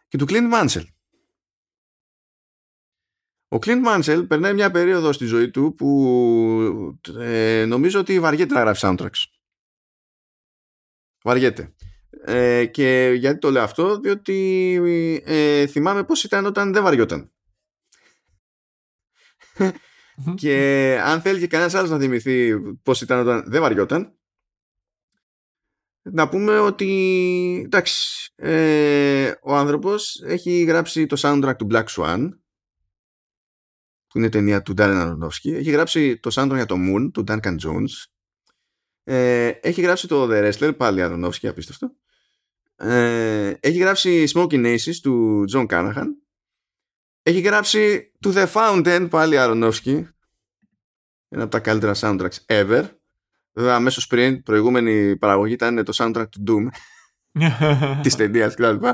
[0.09, 0.85] και του Clint Mansell.
[3.49, 8.61] Ο Clint Mansell περνάει μια περίοδο στη ζωή του που ε, νομίζω ότι βαριέται να
[8.61, 9.25] γράφει soundtracks.
[11.23, 11.75] Βαριέται.
[12.25, 14.81] Ε, και γιατί το λέω αυτό, διότι
[15.25, 17.33] ε, θυμάμαι πώς ήταν όταν δεν βαριόταν.
[20.35, 24.19] Και αν θέλει και κανένας άλλος να θυμηθεί πώς ήταν όταν δεν βαριόταν,
[26.03, 32.29] να πούμε ότι εντάξει, ε, ο άνθρωπος έχει γράψει το soundtrack του Black Swan
[34.07, 35.53] που είναι ταινία του Ντάρεν Aronofsky.
[35.53, 38.07] Έχει γράψει το soundtrack για το Moon, του Duncan Jones.
[39.05, 41.95] Ε, έχει γράψει το The Wrestler, πάλι Aronofsky, απίστευτο.
[42.77, 46.07] Ε, έχει γράψει Smoking Aces του John Canahan.
[47.27, 50.05] Έχει γράψει To The Fountain, πάλι Aronofsky.
[51.29, 52.85] Ένα από τα καλύτερα soundtracks ever.
[53.53, 56.69] Βέβαια, αμέσως πριν, προηγούμενη παραγωγή ήταν το soundtrack του Doom.
[58.03, 58.87] της ταινίας κτλ.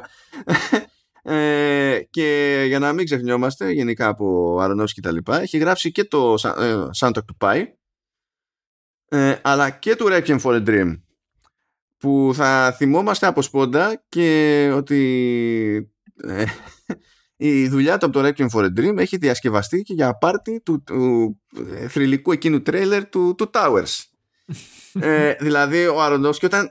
[1.23, 6.05] Ε, και για να μην ξεχνιόμαστε γενικά από Αρονόφσκι και τα λοιπά έχει γράψει και
[6.05, 7.65] το ε, soundtrack του Pi
[9.09, 11.01] ε, αλλά και του Requiem for a Dream
[11.99, 16.45] που θα θυμόμαστε από σπόντα και ότι ε,
[17.43, 20.83] η δουλειά του από το Requiem for a Dream έχει διασκευαστεί και για πάρτι του,
[20.83, 21.41] του,
[21.75, 24.05] ε, θρηλυκού εκείνου τρέιλερ του, του Towers
[25.01, 26.71] ε, δηλαδή ο Αρονόφσκι όταν,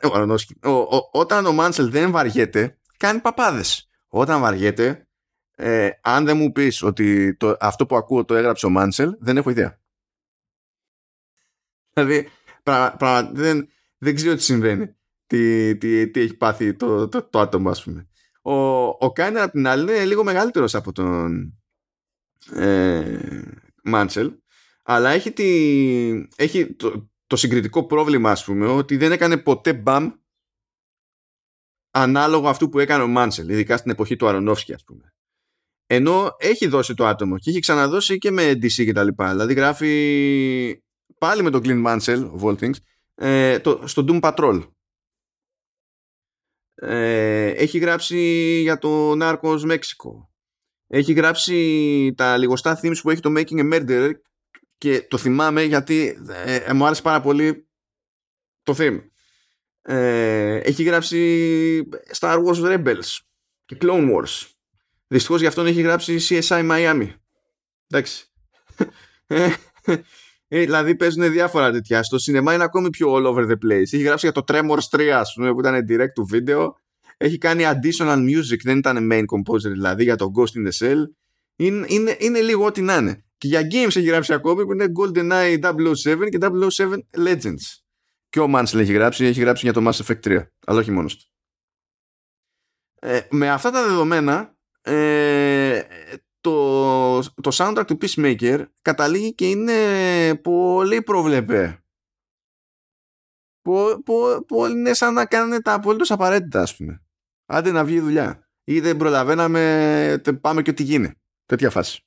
[0.64, 5.08] ο, ο, όταν ο Μάνσελ δεν βαριέται κάνει παπάδες όταν βαριέται,
[5.56, 9.38] ε, αν δεν μου πεις ότι το, αυτό που ακούω το έγραψε ο Μάνσελ, δεν
[9.38, 9.80] έχω ιδέα.
[11.94, 12.30] Δηλαδή,
[12.64, 14.96] πρα, δεν, δεν ξέρω τι συμβαίνει.
[15.28, 18.09] Τι, τι, τι έχει πάθει το, το, το, άτομο, ας πούμε.
[18.42, 18.54] Ο,
[18.88, 21.54] ο Κάινερ, απ' την άλλη, είναι λίγο μεγαλύτερος από τον
[22.54, 23.20] ε,
[23.84, 24.34] Μάνσελ,
[24.84, 25.48] αλλά έχει, τη,
[26.36, 30.12] έχει το, το συγκριτικό πρόβλημα, ας πούμε, ότι δεν έκανε ποτέ μπαμ
[31.92, 35.14] ανάλογο αυτού που έκανε ο Μάνσελ, ειδικά στην εποχή του Αρονόφσκι, ας πούμε.
[35.86, 39.32] Ενώ έχει δώσει το άτομο και έχει ξαναδώσει και με DC και τα λοιπά.
[39.32, 40.84] Δηλαδή γράφει
[41.18, 42.76] πάλι με τον Clint Mansell, Voltings,
[43.16, 44.68] ε, το, στο Doom Patrol.
[46.82, 48.20] Ε, έχει γράψει
[48.62, 50.28] για το Narcos Mexico.
[50.88, 54.12] Έχει γράψει τα λιγοστά themes που έχει το Making a Murderer
[54.78, 57.68] και το θυμάμαι γιατί ε, ε μου άρεσε πάρα πολύ
[58.64, 59.00] το theme.
[59.82, 63.18] Ε, έχει γράψει Star Wars Rebels
[63.66, 64.48] και Clone Wars.
[65.08, 67.10] Δυστυχώς γι' αυτόν έχει γράψει CSI Miami.
[67.88, 68.26] Εντάξει.
[70.52, 72.04] Ε, ε, δηλαδή παίζουν διάφορα τέτοια.
[72.04, 73.82] Στο σινεμά είναι ακόμη πιο all over the place.
[73.82, 76.68] Έχει γράψει για το Tremors 3, ας πούμε, που ήταν direct to video.
[77.18, 81.04] Έχει κάνει additional music, δεν ήταν main composer δηλαδή, για το Ghost in the Shell.
[81.56, 83.24] Είναι, είναι, είναι λίγο ό,τι να είναι.
[83.38, 86.98] Και για games έχει γράψει ακόμη που είναι GoldenEye 007 και 007
[87.28, 87.80] Legends.
[88.30, 90.46] Και ο Mansell έχει γράψει, έχει γράψει για το Mass Effect 3.
[90.66, 91.26] Αλλά όχι μόνος του.
[93.00, 95.82] Ε, με αυτά τα δεδομένα, ε,
[96.50, 101.84] το, το soundtrack του Peacemaker καταλήγει και είναι πολύ προβλεπέ.
[104.48, 107.04] Πολύ είναι σαν να κάνουν τα απολύτως απαραίτητα, ας πούμε.
[107.46, 108.50] Άντε να βγει η δουλειά.
[108.64, 111.12] Ή δεν προλαβαίναμε, πάμε και ό,τι γίνει.
[111.46, 112.04] Τέτοια φάση.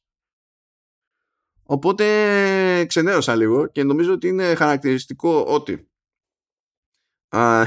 [1.62, 5.90] Οπότε ξενέρωσα λίγο και νομίζω ότι είναι χαρακτηριστικό ότι
[7.28, 7.64] α,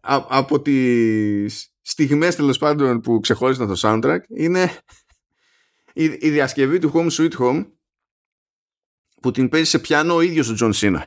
[0.40, 4.78] από τις στιγμές τέλος πάντων που ξεχώρισαν το soundtrack είναι
[5.94, 7.66] η, η διασκευή του Home Sweet Home
[9.20, 11.06] που την παίζει σε πιάνο ο ίδιος ο Τζον Σίνα.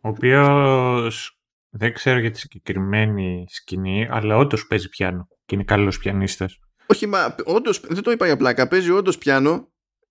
[0.00, 5.98] ο οποίος δεν ξέρω για τη συγκεκριμένη σκηνή, αλλά όντως παίζει πιάνο και είναι καλός
[5.98, 6.58] πιανίστας.
[6.86, 9.69] Όχι, μα όντως, δεν το είπα για πλάκα, παίζει όντως πιάνο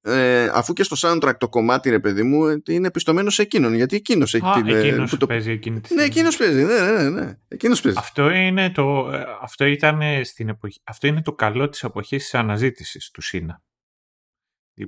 [0.10, 3.95] ε, αφού και στο soundtrack το κομμάτι ρε παιδί μου είναι πιστωμένο σε εκείνον γιατί
[3.95, 5.26] εκείνος έχει Α, την ε, εκείνος το...
[5.26, 7.97] παίζει εκείνη τη Ναι, εκείνος παίζει, ναι, ναι, ναι, εκείνος παίζει.
[7.99, 12.34] Αυτό είναι το, ε, αυτό ήταν στην εποχή, αυτό είναι το καλό της εποχής της
[12.34, 13.64] αναζήτησης του Σίνα.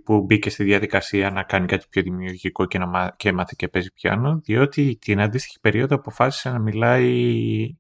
[0.04, 3.94] Που μπήκε στη διαδικασία να κάνει κάτι πιο δημιουργικό και, να, και έμαθε και παίζει
[3.94, 7.76] πιάνο, διότι την αντίστοιχη περίοδο αποφάσισε να μιλάει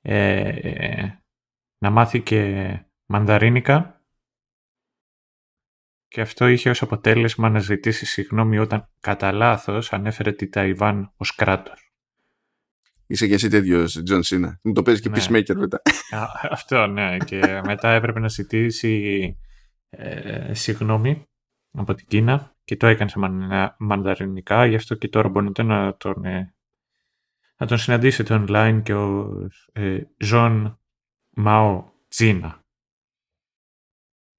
[0.00, 1.06] ε,
[1.78, 2.68] να μάθει και
[3.06, 3.93] μανδαρίνικα
[6.14, 11.34] και αυτό είχε ως αποτέλεσμα να ζητήσει συγγνώμη όταν κατά λάθος ανέφερε τη Ταϊβάν ως
[11.34, 11.92] κράτος.
[13.06, 14.58] Είσαι και εσύ τέτοιος Τζον Σίνα.
[14.62, 15.16] Μου το παίζει και ναι.
[15.18, 15.82] peacemaker μετά.
[16.50, 17.16] αυτό ναι.
[17.16, 19.36] Και μετά έπρεπε να ζητήσει
[19.88, 21.24] ε, συγγνώμη
[21.70, 23.18] από την Κίνα και το έκανε σε
[23.78, 24.66] μανδαρινικά.
[24.66, 26.54] Γι' αυτό και τώρα μπορείτε να τον, ε,
[27.56, 29.32] να τον συναντήσετε online και ο
[29.72, 30.80] ε, Ζων
[31.30, 32.62] Μαο Τζίνα.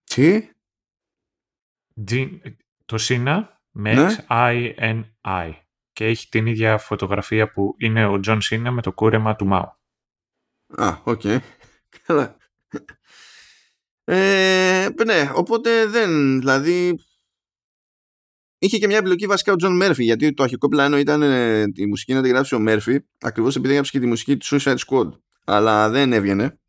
[0.03, 0.49] Τι;
[2.86, 4.16] Το Σίνα με ναι.
[4.30, 5.52] I-N-I
[5.91, 9.78] και έχει την ίδια φωτογραφία που είναι ο Τζον Σίνα με το κούρεμα του Μάο.
[10.68, 11.22] Α, οκ.
[12.06, 12.38] Καλά.
[14.04, 17.00] Ε, ναι, οπότε δεν, δηλαδή
[18.58, 21.88] είχε και μια επιλογή βασικά ο Τζον Μέρφυ γιατί το αρχικό πλάνο ήταν ε, τη
[21.88, 25.10] μουσική να τη γράψει ο Μέρφυ ακριβώς επειδή έγραψε και τη μουσική του Suicide Squad
[25.46, 26.60] αλλά δεν έβγαινε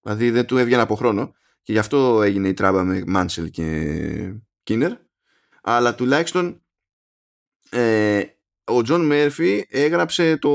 [0.00, 4.34] δηλαδή δεν του έβγαινε από χρόνο και γι' αυτό έγινε η τράμπα με Μάνσελ και
[4.62, 4.92] Κίνερ
[5.62, 6.62] αλλά τουλάχιστον
[7.70, 8.22] ε,
[8.64, 10.50] ο Τζον Μέρφυ έγραψε το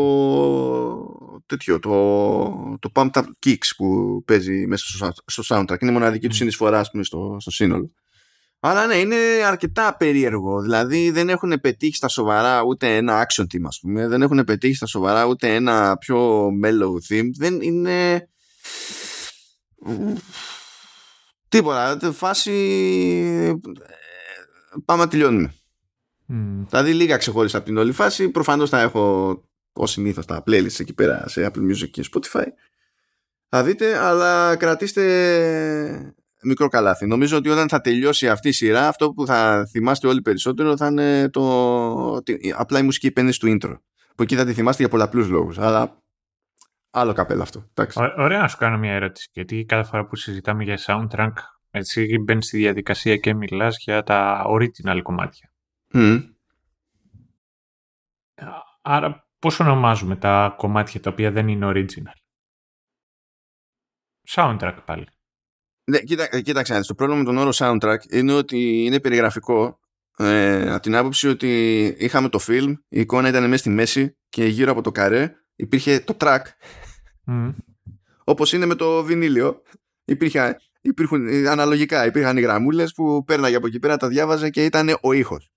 [1.46, 6.36] τέτοιο το, το Pumped Up Kicks που παίζει μέσα στο, soundtrack είναι η μοναδική του
[6.36, 7.92] συνεισφορά στο, στο σύνολο
[8.60, 10.62] αλλά ναι, είναι αρκετά περίεργο.
[10.62, 14.08] Δηλαδή δεν έχουν πετύχει στα σοβαρά ούτε ένα action theme, ας πούμε.
[14.08, 17.30] Δεν έχουν πετύχει στα σοβαρά ούτε ένα πιο mellow theme.
[17.38, 18.30] Δεν είναι
[21.50, 22.00] Τίποτα.
[22.12, 23.62] Φάση.
[24.86, 25.54] Πάμε να τελειώνουμε.
[26.30, 26.66] Mm.
[26.70, 28.30] Δηλαδή λίγα ξεχώρισα από την όλη φάση.
[28.30, 29.44] Προφανώς θα έχω
[29.74, 32.46] ως συνήθως τα playlists εκεί πέρα σε Apple Music και Spotify.
[33.50, 37.08] Θα δείτε, αλλά κρατήστε μικρό καλάθι.
[37.08, 40.88] Νομίζω ότι όταν θα τελειώσει αυτή η σειρά, αυτό που θα θυμάστε όλοι περισσότερο θα
[40.88, 42.22] είναι το...
[42.56, 43.78] απλά η μουσική επένδυση του intro.
[44.16, 45.58] Που εκεί θα τη θυμάστε για πολλαπλούς λόγους.
[45.60, 46.04] Αλλά
[46.92, 47.70] Άλλο καπέλο αυτό.
[48.18, 49.30] ωραία να σου κάνω μια ερώτηση.
[49.32, 51.32] Γιατί κάθε φορά που συζητάμε για soundtrack,
[51.72, 55.52] έτσι μπαίνεις στη διαδικασία και μιλάς για τα original κομμάτια.
[58.82, 62.18] Άρα πώς ονομάζουμε τα κομμάτια τα οποία δεν είναι original;
[64.30, 65.08] Soundtrack πάλι.
[65.84, 69.80] Ναι, κοίτα, κοίταξε, το πρόβλημα με τον όρο soundtrack είναι ότι είναι περιγραφικό
[70.18, 74.46] ε, από την άποψη ότι είχαμε το film, η εικόνα ήταν μέσα στη μέση και
[74.46, 76.42] γύρω από το καρέ υπήρχε το track
[77.28, 77.54] Mm.
[78.24, 79.62] Όπως είναι με το βινίλιο.
[80.06, 84.98] Υπήρχε, υπήρχαν, αναλογικά υπήρχαν οι γραμμούλες που πέρναγε από εκεί πέρα, τα διάβαζε και ήταν
[85.02, 85.52] ο ήχος.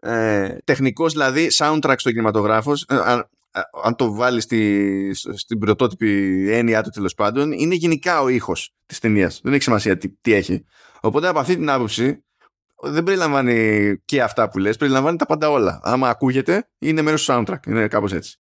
[0.00, 3.22] Ε, τεχνικός δηλαδή, soundtrack στο κινηματογράφος, ε,
[3.82, 8.98] αν, το βάλεις στη, στην πρωτότυπη έννοια του τέλος πάντων, είναι γενικά ο ήχος της
[8.98, 9.40] ταινίας.
[9.42, 10.64] Δεν έχει σημασία τι, τι έχει.
[11.00, 12.24] Οπότε από αυτή την άποψη,
[12.82, 15.80] δεν περιλαμβάνει και αυτά που λες, περιλαμβάνει τα πάντα όλα.
[15.82, 17.66] Άμα ακούγεται, είναι μέρος του soundtrack.
[17.66, 18.40] Είναι κάπως έτσι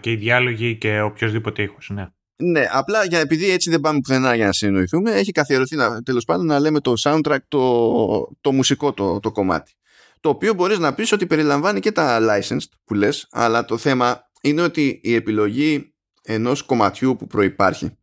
[0.00, 2.06] και οι διάλογοι και οποιοδήποτε ήχος, ναι.
[2.42, 6.46] Ναι, απλά για, επειδή έτσι δεν πάμε πουθενά για να συνεννοηθούμε, έχει καθιερωθεί τέλος πάντων
[6.46, 9.72] να λέμε το soundtrack, το, το μουσικό το, το κομμάτι.
[10.20, 14.30] Το οποίο μπορείς να πεις ότι περιλαμβάνει και τα licensed που λες, αλλά το θέμα
[14.42, 17.98] είναι ότι η επιλογή ενός κομματιού που προπάρχει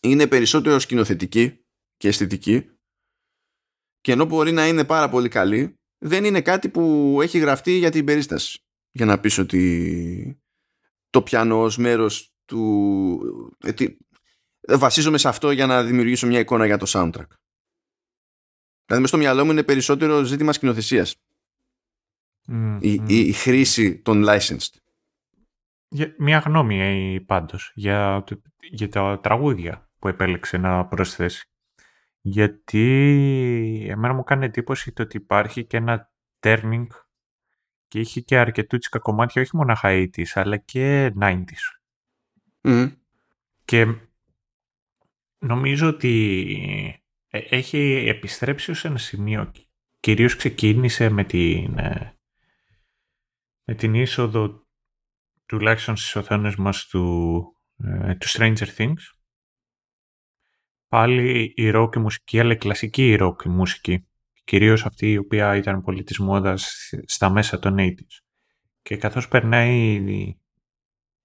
[0.00, 1.64] είναι περισσότερο σκηνοθετική
[1.96, 2.66] και αισθητική
[4.00, 7.90] και ενώ μπορεί να είναι πάρα πολύ καλή δεν είναι κάτι που έχει γραφτεί για
[7.90, 8.58] την περίσταση
[8.90, 10.40] για να πεις ότι
[11.10, 13.56] το πιάνω ως μέρος του...
[13.58, 13.72] Ε,
[14.76, 17.26] βασίζομαι σε αυτό για να δημιουργήσω μια εικόνα για το soundtrack.
[18.86, 21.16] Δηλαδή, στο μυαλό μου είναι περισσότερο ζήτημα σκηνοθεσίας.
[22.80, 24.74] η, η, χρήση των licensed.
[25.88, 28.24] Για, μια γνώμη ε, πάντως για,
[28.70, 31.49] για τα τραγούδια που επέλεξε να προσθέσει.
[32.20, 36.86] Γιατί εμένα μου κάνει εντύπωση το ότι υπάρχει και ένα turning
[37.88, 41.44] και είχε και αρκετούτσικα κομμάτια όχι μόνο 80's αλλά και 90's.
[42.62, 42.96] Mm.
[43.64, 43.86] Και
[45.38, 49.52] νομίζω ότι ε, έχει επιστρέψει ως ένα σημείο.
[50.00, 52.18] Κυρίως ξεκίνησε με την, ε,
[53.64, 54.66] με την είσοδο
[55.46, 57.42] τουλάχιστον στις οθόνες μας του,
[57.76, 59.19] ε, του Stranger Things.
[60.90, 64.06] Πάλι η rock μουσική, αλλά η κλασική rock μουσική.
[64.44, 68.22] Κυρίως αυτή η οποία ήταν πολύ της μόδας στα μέσα των 80's.
[68.82, 70.00] Και καθώς περνάει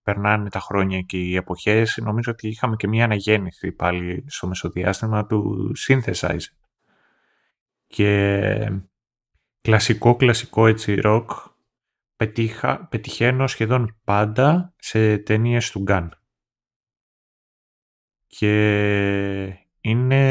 [0.03, 5.25] περνάνε τα χρόνια και οι εποχές, νομίζω ότι είχαμε και μια αναγέννηση πάλι στο μεσοδιάστημα
[5.25, 6.53] του synthesizer.
[7.87, 8.71] Και
[9.61, 11.25] κλασικό, κλασικό έτσι rock
[12.15, 16.09] πετύχα, πετυχαίνω σχεδόν πάντα σε ταινίες του Gun.
[18.37, 19.45] Και
[19.81, 20.23] είναι,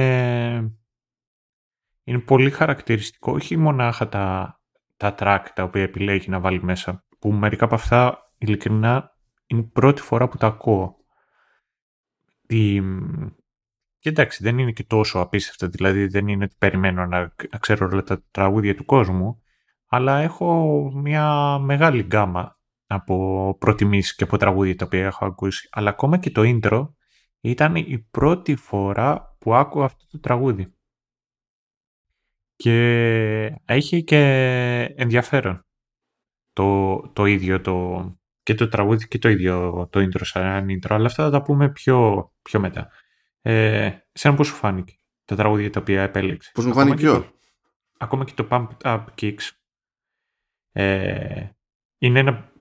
[2.04, 4.60] είναι πολύ χαρακτηριστικό, όχι μονάχα τα,
[4.96, 9.70] τα track τα οποία επιλέγει να βάλει μέσα, που μερικά από αυτά ειλικρινά είναι η
[9.72, 10.96] πρώτη φορά που τα ακούω.
[12.46, 12.80] Η...
[13.98, 18.02] Και εντάξει, δεν είναι και τόσο απίστευτα, δηλαδή δεν είναι ότι περιμένω να, ξέρω όλα
[18.02, 19.42] τα τραγούδια του κόσμου,
[19.86, 25.68] αλλά έχω μια μεγάλη γκάμα από προτιμήσεις και από τραγούδια τα οποία έχω ακούσει.
[25.72, 26.88] Αλλά ακόμα και το intro
[27.44, 30.74] ήταν η πρώτη φορά που άκουγα αυτό το τραγούδι.
[32.56, 34.20] Και έχει και
[34.96, 35.66] ενδιαφέρον
[36.52, 41.06] το, το ίδιο το, και το τραγούδι και το ίδιο το intro σαν intro, αλλά
[41.06, 42.90] αυτά θα τα πούμε πιο, πιο μετά.
[43.40, 47.32] Ε, σαν πώς σου φάνηκε τα τραγούδια τα οποία επέλεξες; Πώς μου φάνηκε πιο;
[47.98, 49.50] ακόμα και το Pump Up Kicks
[50.72, 51.48] ε,
[51.98, 52.52] είναι ένα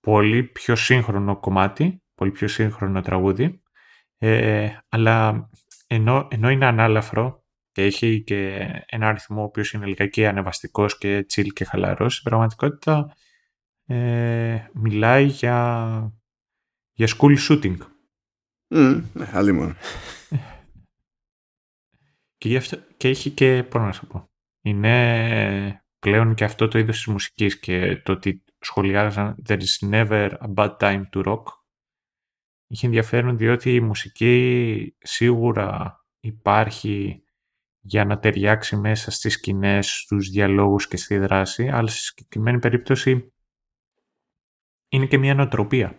[0.00, 3.62] πολύ πιο σύγχρονο κομμάτι, πολύ πιο σύγχρονο τραγούδι,
[4.18, 5.48] ε, αλλά
[5.86, 11.26] ενώ, ενώ είναι ανάλαφρο και έχει και ένα αριθμό ο οποίος είναι λιγάκι ανεβαστικός και
[11.34, 13.14] chill και χαλαρός, στην πραγματικότητα
[13.86, 16.12] ε, μιλάει για,
[16.92, 17.76] για school shooting.
[18.74, 19.74] Mm, ναι, μόνο.
[22.38, 26.96] και, αυτό, και έχει και, πώς να σου πω, είναι πλέον και αυτό το είδος
[26.96, 31.42] της μουσικής και το ότι σχολιάζαν «There is never a bad time to rock»
[32.74, 37.22] είχε ενδιαφέρον διότι η μουσική σίγουρα υπάρχει
[37.80, 43.32] για να ταιριάξει μέσα στις σκηνές, στους διαλόγους και στη δράση, αλλά στη συγκεκριμένη περίπτωση
[44.88, 45.98] είναι και μια νοοτροπία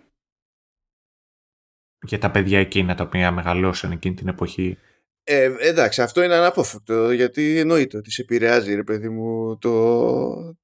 [2.05, 4.78] για τα παιδιά εκείνα τα οποία μεγαλώσαν εκείνη την εποχή.
[5.23, 10.55] Ε, εντάξει, αυτό είναι αναπόφευκτο γιατί εννοείται ότι σε επηρεάζει ρε παιδί μου το,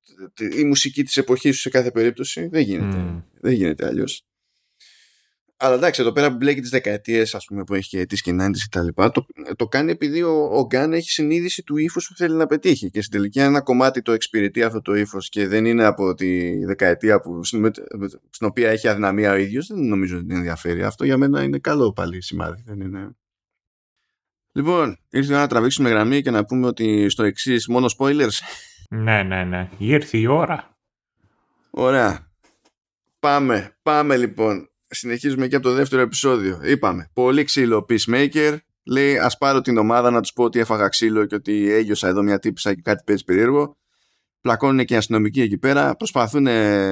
[0.57, 2.47] η μουσική της εποχής σου σε κάθε περίπτωση.
[2.47, 4.25] Δεν γίνεται, δεν γίνεται αλλιώς.
[5.63, 8.35] Αλλά εντάξει, εδώ πέρα που μπλέκει τις δεκαετίες που έχει και τη και
[8.71, 12.35] τα λοιπά, το, το κάνει επειδή ο, ο Γκάν έχει συνείδηση του ύφους που θέλει
[12.35, 12.89] να πετύχει.
[12.89, 16.65] Και στην τελική, ένα κομμάτι το εξυπηρετεί αυτό το ύφος και δεν είναι από τη
[16.65, 17.71] δεκαετία που, στην,
[18.29, 20.83] στην οποία έχει αδυναμία ο ίδιος, δεν νομίζω ότι την ενδιαφέρει.
[20.83, 22.63] Αυτό για μένα είναι καλό πάλι σημάδι.
[22.65, 23.15] Δεν είναι...
[24.51, 28.37] Λοιπόν, ήρθε να τραβήξουμε γραμμή και να πούμε ότι στο εξής μόνο spoilers.
[28.89, 29.69] Ναι, ναι, ναι.
[29.77, 30.77] Ήρθε η ώρα.
[31.69, 32.29] Ωραία.
[33.19, 36.59] Πάμε, πάμε λοιπόν συνεχίζουμε και από το δεύτερο επεισόδιο.
[36.63, 38.57] Είπαμε, πολύ ξύλο Peacemaker.
[38.83, 42.21] Λέει, ας πάρω την ομάδα να τους πω ότι έφαγα ξύλο και ότι έγιωσα εδώ
[42.21, 43.77] μια τύπησα και κάτι παίζει περίεργο.
[44.41, 45.95] Πλακώνουν και οι αστυνομικοί εκεί πέρα.
[45.95, 46.47] Προσπαθούν,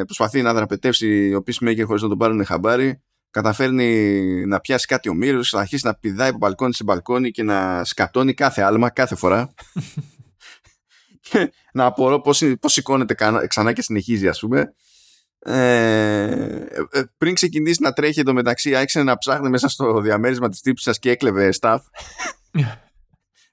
[0.06, 3.02] προσπαθεί να δραπετεύσει ο Peacemaker χωρίς να τον πάρουν χαμπάρι.
[3.32, 7.44] Καταφέρνει να πιάσει κάτι ο Μύρο, θα αρχίσει να πηδάει από μπαλκόνι σε μπαλκόνι και
[7.44, 9.54] να σκατώνει κάθε άλμα κάθε φορά.
[11.74, 13.16] να απορώ πώς σηκώνεται
[13.48, 14.74] ξανά και συνεχίζει, ας πούμε.
[15.42, 20.84] Ε, ε, πριν ξεκινήσει να τρέχει εντωμεταξύ άρχισε να ψάχνει μέσα στο διαμέρισμα της τύπης
[20.84, 21.80] σας και έκλεβε staff.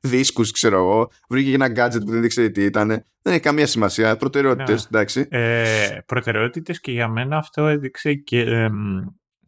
[0.01, 1.11] Δίσκους ξέρω εγώ.
[1.29, 2.89] Βρήκε ένα gadget που δεν ήξερε τι ήταν.
[3.23, 4.17] Δεν έχει καμία σημασία.
[4.17, 4.99] Προτεραιότητες ναι.
[4.99, 5.27] εντάξει.
[5.31, 8.69] Ε, προτεραιότητες και για μένα αυτό έδειξε και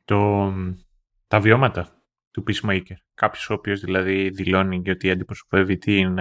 [0.04, 0.52] το,
[1.26, 2.96] τα βιώματα του Peacemaker.
[3.14, 6.18] Κάποιος ο οποίος δηλαδή δηλώνει και ότι αντιπροσωπεύει την,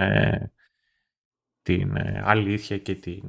[1.62, 3.22] την αλήθεια και την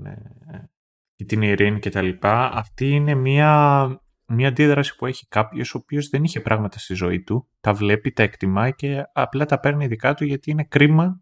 [1.20, 5.78] και την ειρήνη και τα λοιπά, αυτή είναι μια μια αντίδραση που έχει κάποιος ο
[5.78, 9.88] οποίος δεν είχε πράγματα στη ζωή του, τα βλέπει, τα εκτιμάει και απλά τα παίρνει
[9.88, 11.22] δικά του γιατί είναι κρίμα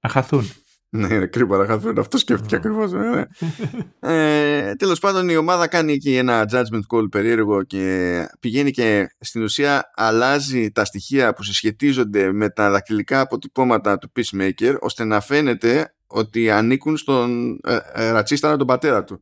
[0.00, 0.44] να χαθούν.
[0.88, 1.98] Ναι, είναι κρίμα να χαθούν.
[1.98, 2.92] Αυτό σκέφτηκε ακριβώς.
[2.92, 3.24] Ναι, ναι.
[4.00, 9.42] ε, Τέλος πάντων, η ομάδα κάνει εκεί ένα judgment call περίεργο και πηγαίνει και στην
[9.42, 15.94] ουσία αλλάζει τα στοιχεία που συσχετίζονται με τα δακτυλικά αποτυπώματα του Peacemaker ώστε να φαίνεται
[16.06, 19.20] ότι ανήκουν στον ε, ε, ρατσίσταρα τον πατέρα του.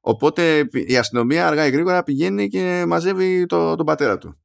[0.00, 4.40] Οπότε η αστυνομία αργά ή γρήγορα πηγαίνει και μαζεύει το, τον πατέρα του.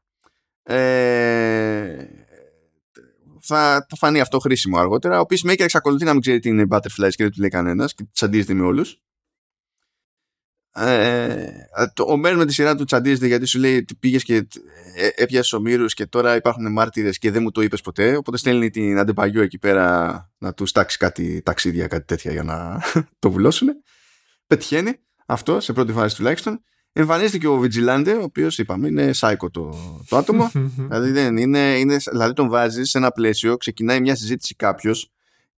[0.64, 2.06] Ε,
[3.42, 5.20] θα, θα φανεί αυτό χρήσιμο αργότερα.
[5.20, 8.08] Ο Peacemaker εξακολουθεί να μην ξέρει τι είναι Butterflies και δεν του λέει κανένας και
[8.14, 9.00] τσαντίζεται με όλους.
[10.78, 11.52] Ε,
[12.08, 14.36] ο Μέρ με τη σειρά του τσαντίζεται γιατί σου λέει ότι πήγες και
[14.96, 18.16] ε, έπιασες ομήρους και τώρα υπάρχουν μάρτυρες και δεν μου το είπες ποτέ.
[18.16, 22.82] Οπότε στέλνει την Αντεπαγιό εκεί πέρα να τους τάξει κάτι ταξίδια, κάτι τέτοια για να
[23.20, 23.68] το βουλώσουν.
[24.48, 26.64] Πετυχαίνει αυτό σε πρώτη φάση τουλάχιστον.
[26.92, 29.74] Εμφανίστηκε και ο Vigilante, ο οποίος είπαμε είναι σάικο το,
[30.10, 30.52] το άτομο.
[30.90, 35.10] δηλαδή, δεν είναι, είναι, δηλαδή τον βάζει σε ένα πλαίσιο, ξεκινάει μια συζήτηση κάποιος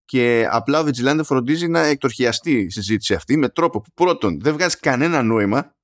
[0.05, 4.53] και απλά ο Vigilante φροντίζει να εκτορχιαστεί η συζήτηση αυτή με τρόπο που πρώτον δεν
[4.53, 5.75] βγάζει κανένα νόημα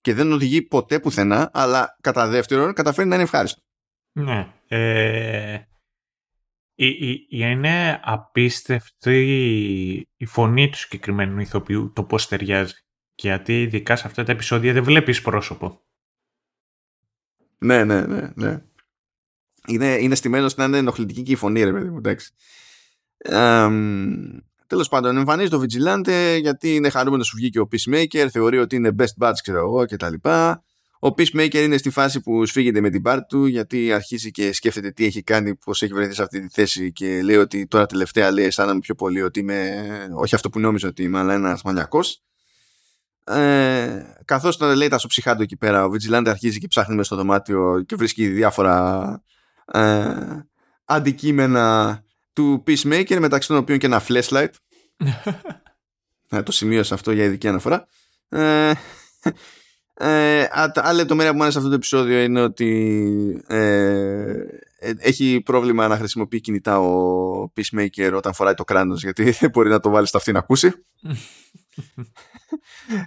[0.00, 3.62] και δεν οδηγεί ποτέ πουθενά, αλλά κατά δεύτερον καταφέρει να είναι ευχάριστο.
[4.12, 4.52] Ναι.
[4.68, 5.60] Ε,
[7.28, 9.18] είναι απίστευτη
[10.16, 12.74] η φωνή του συγκεκριμένου ηθοποιού, το πώς ταιριάζει.
[13.22, 15.80] Γιατί ειδικά σε αυτά τα επεισόδια δεν βλέπεις πρόσωπο.
[17.58, 18.62] Ναι, ναι, ναι, ναι.
[19.66, 22.32] Είναι, είναι στημένος να είναι ενοχλητική και η φωνή, ρε παιδί μου, εντάξει.
[24.66, 28.94] Τέλος πάντων, εμφανίζει το Vigilante γιατί είναι χαρούμενος που βγήκε ο Peacemaker, θεωρεί ότι είναι
[28.98, 30.14] best buds, ξέρω εγώ κτλ.
[31.02, 34.90] Ο Peacemaker είναι στη φάση που σφίγγεται με την πάρτη του γιατί αρχίζει και σκέφτεται
[34.90, 38.30] τι έχει κάνει, πώς έχει βρεθεί σε αυτή τη θέση και λέει ότι τώρα τελευταία
[38.30, 42.00] λέει αισθάνομαι πιο πολύ ότι είμαι, όχι αυτό που νόμιζα ότι είμαι, αλλά ένας μανιακό.
[43.24, 47.06] Ε, καθώς τον λέει τα στο ψυχάντο εκεί πέρα ο Vigilante αρχίζει και ψάχνει μέσα
[47.06, 49.22] στο δωμάτιο και βρίσκει διάφορα
[49.72, 50.14] ε,
[50.84, 52.00] αντικείμενα
[52.32, 54.50] του Peacemaker μεταξύ των οποίων και ένα flashlight.
[56.32, 57.86] Ε, το σημείωσα αυτό για ειδική αναφορά.
[58.28, 58.72] Ε,
[59.94, 64.30] ε, άλλη λεπτομέρεια που μου άρεσε αυτό το επεισόδιο είναι ότι ε,
[64.78, 69.68] ε, έχει πρόβλημα να χρησιμοποιεί κινητά ο Peacemaker όταν φοράει το κράνος γιατί δεν μπορεί
[69.68, 70.72] να το βάλει στα αυτή να ακούσει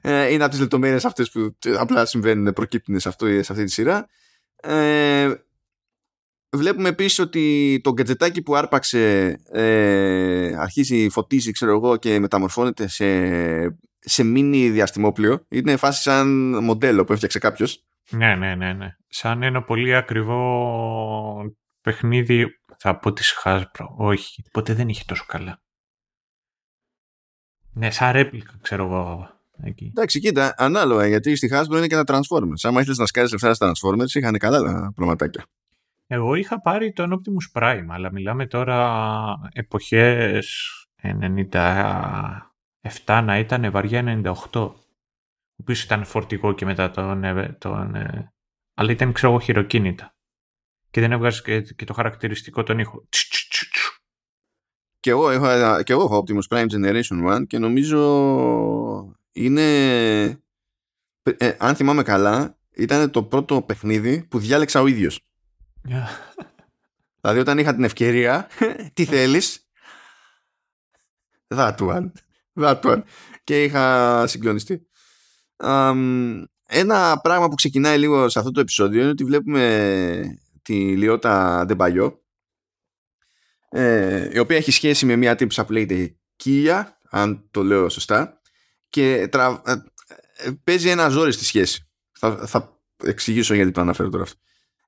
[0.01, 3.71] ε, είναι από τις λεπτομέρειες αυτές που απλά συμβαίνουν, προκύπτουν σε, αυτό, σε αυτή τη
[3.71, 4.07] σειρά.
[4.61, 5.33] Ε,
[6.49, 13.05] βλέπουμε επίσης ότι το γκατζετάκι που άρπαξε ε, αρχίζει, φωτίζει ξέρω εγώ και μεταμορφώνεται σε,
[13.99, 15.45] σε μίνι διαστημόπλιο.
[15.49, 16.27] Είναι φάση σαν
[16.63, 17.83] μοντέλο που έφτιαξε κάποιος.
[18.09, 18.87] Ναι, ναι, ναι, ναι.
[19.07, 22.47] Σαν ένα πολύ ακριβό παιχνίδι
[22.77, 23.85] θα πω της Hasbro.
[23.97, 25.62] Όχι, ποτέ δεν είχε τόσο καλά.
[27.73, 29.29] Ναι, σαν ρέπλικα, ξέρω εγώ.
[29.63, 29.85] Εκεί.
[29.85, 32.61] Εντάξει, κοίτα, ανάλογα γιατί στη Hasbro είναι και τα Transformers.
[32.63, 35.45] Αν ήθελες να σκάσεις λεφτά στα Transformers, είχαν καλά πραγματάκια.
[36.07, 39.09] Εγώ είχα πάρει τον Optimus Prime, αλλά μιλάμε τώρα
[39.53, 40.69] εποχές
[41.01, 44.21] 97 να ήταν βαριά
[44.51, 44.53] 98.
[44.53, 44.75] Ο
[45.55, 48.33] οποίος ήταν φορτηγό και μετά τον, ε, τον ε,
[48.73, 50.15] αλλά ήταν ξέρω εγώ χειροκίνητα.
[50.89, 53.07] Και δεν έβγαζε και, και το χαρακτηριστικό τον ήχο.
[55.03, 55.45] Και εγώ έχω,
[55.83, 59.61] και εγώ έχω Optimus Prime Generation 1 και νομίζω είναι
[61.23, 65.25] ε, αν θυμάμαι καλά ήταν το πρώτο παιχνίδι που διάλεξα ο ίδιος.
[67.21, 68.47] Δηλαδή όταν είχα την ευκαιρία
[68.93, 69.67] τι θέλεις;
[71.47, 72.11] That one.
[72.53, 73.01] That one.
[73.43, 74.87] Και είχα συγκλονιστεί.
[76.65, 82.22] Ένα πράγμα που ξεκινάει λίγο σε αυτό το επεισόδιο είναι ότι βλέπουμε τη Λιώτα Ντεμπαγιό
[83.75, 88.41] ε, η οποία έχει σχέση με μια τύπησα που λέγεται Κία αν το λέω σωστά
[88.89, 89.61] και τρα...
[89.65, 89.71] Ε,
[90.35, 91.87] ε, παίζει ένα ζόρι στη σχέση.
[92.11, 94.39] Θα, θα εξηγήσω γιατί το αναφέρω τώρα αυτό.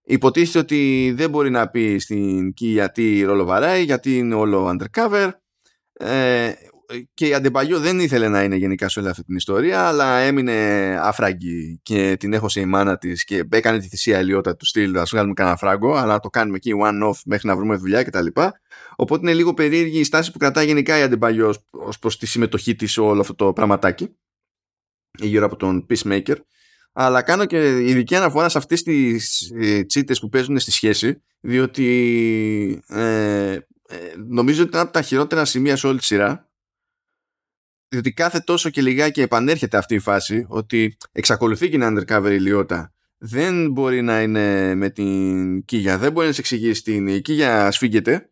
[0.04, 5.32] Υποτίθεται ότι δεν μπορεί να πει στην Κι γιατί ρόλο βαράει, γιατί είναι όλο undercover.
[5.94, 6.52] Ε,
[7.14, 10.54] και η Αντεμπαγιό δεν ήθελε να είναι γενικά σε όλη αυτή την ιστορία, αλλά έμεινε
[11.02, 14.98] αφράγκη και την έχωσε η μάνα της και έκανε τη θυσία ελιότα του στυλ.
[14.98, 18.28] Α βγάλουμε κανένα φράγκο, αλλά το κάνουμε εκεί one-off μέχρι να βρούμε δουλειά κτλ.
[18.96, 22.76] Οπότε είναι λίγο περίεργη η στάση που κρατά γενικά η Αντεμπαγιό ως προς τη συμμετοχή
[22.76, 24.16] της σε όλο αυτό το πραγματάκι
[25.20, 26.36] γύρω από τον Peacemaker.
[26.94, 32.84] Αλλά κάνω και ειδική αναφορά σε αυτές τις ε, τσίτες που παίζουν στη σχέση διότι
[32.88, 33.60] ε, ε,
[34.28, 36.50] νομίζω ότι είναι από τα χειρότερα σημεία σε όλη τη σειρά
[37.88, 42.40] διότι κάθε τόσο και λιγάκι επανέρχεται αυτή η φάση ότι εξακολουθεί και είναι undercover η
[42.40, 47.22] Λιώτα δεν μπορεί να είναι με την Κίγια δεν μπορεί να σε εξηγήσει την η
[47.22, 48.30] Κίγια σφίγγεται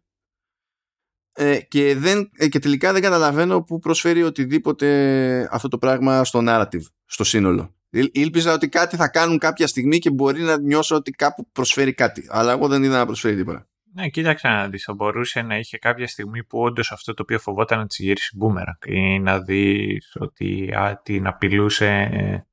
[1.36, 6.42] ε, και, δεν, ε, και τελικά δεν καταλαβαίνω που προσφέρει οτιδήποτε αυτό το πράγμα στο
[6.48, 7.76] narrative, στο σύνολο.
[8.12, 12.28] Ήλπιζα ότι κάτι θα κάνουν κάποια στιγμή και μπορεί να νιώσω ότι κάπου προσφέρει κάτι.
[12.30, 13.68] Αλλά εγώ δεν είδα να προσφέρει τίποτα.
[13.96, 14.84] Ναι, κοίταξε να δεις.
[14.84, 18.38] Θα μπορούσε να είχε κάποια στιγμή που όντως αυτό το οποίο φοβόταν να της γυρίσει
[18.38, 22.46] μπούμερα ή να δεις ότι α, την απειλούσε ε,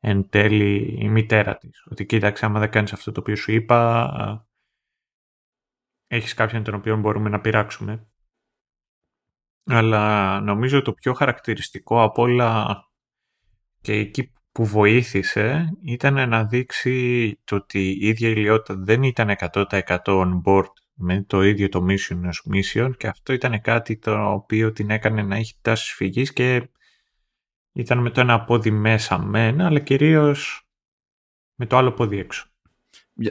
[0.00, 1.86] εν τέλει η μητέρα της.
[1.90, 4.46] Ότι κοίταξε, άμα δεν κάνεις αυτό το οποίο σου είπα,
[6.06, 8.08] έχεις κάποιον τον οποίο μπορούμε να πειράξουμε.
[9.64, 12.80] Αλλά νομίζω το πιο χαρακτηριστικό από όλα
[13.80, 19.36] και εκεί που βοήθησε ήταν να δείξει το ότι η ίδια η Λιώτα δεν ήταν
[19.52, 19.64] 100%
[20.04, 24.72] on board με το ίδιο το mission ως mission και αυτό ήταν κάτι το οποίο
[24.72, 26.68] την έκανε να έχει τάσεις φυγής και
[27.72, 30.68] ήταν με το ένα πόδι μέσα μένα αλλά κυρίως
[31.54, 32.46] με το άλλο πόδι έξω.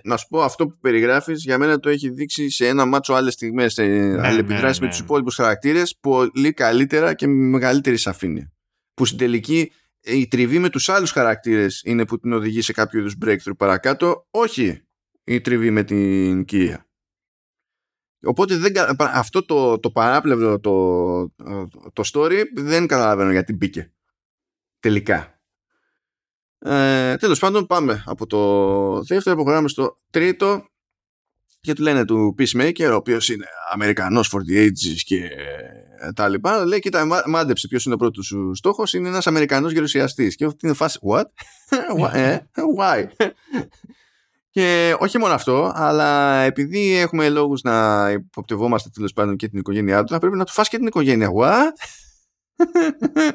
[0.04, 3.34] Να σου πω αυτό που περιγράφεις για μένα το έχει δείξει σε ένα μάτσο άλλες
[3.34, 4.92] στιγμές σε ναι, αλληλεπιδράσεις ναι, με ναι.
[4.92, 8.52] τους υπόλοιπους χαρακτήρες πολύ καλύτερα και με μεγαλύτερη σαφήνεια.
[8.94, 9.72] Που στην τελική
[10.06, 14.28] η τριβή με τους άλλους χαρακτήρες είναι που την οδηγεί σε κάποιο είδους breakthrough παρακάτω,
[14.32, 14.82] όχι
[15.24, 16.88] η τριβή με την κυρία.
[18.26, 21.30] Οπότε δεν, αυτό το, το παράπλευρο το,
[21.94, 23.94] το story δεν καταλαβαίνω γιατί μπήκε.
[24.80, 25.40] Τελικά.
[26.60, 30.70] Ε, τέλος πάντων πάμε από το δεύτερο προχωράμε στο τρίτο
[31.66, 35.30] και του λένε του Peacemaker ο οποίος είναι Αμερικανός for the ages και
[36.16, 40.36] τα λοιπά λέει κοίτα μάντεψε ποιος είναι ο πρώτος σου στόχος είναι ένας Αμερικανός γερουσιαστής
[40.36, 41.24] και αυτή είναι φάση what?
[42.14, 42.38] Ε,
[42.80, 43.06] why?
[44.50, 50.04] και όχι μόνο αυτό αλλά επειδή έχουμε λόγους να υποπτευόμαστε τέλος πάντων και την οικογένειά
[50.04, 51.72] του θα πρέπει να του φας και την οικογένεια what?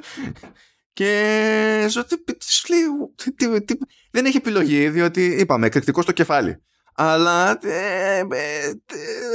[0.93, 1.87] και
[4.11, 6.63] δεν έχει επιλογή διότι είπαμε εκρηκτικό στο κεφάλι
[6.95, 8.69] αλλά ε, ε,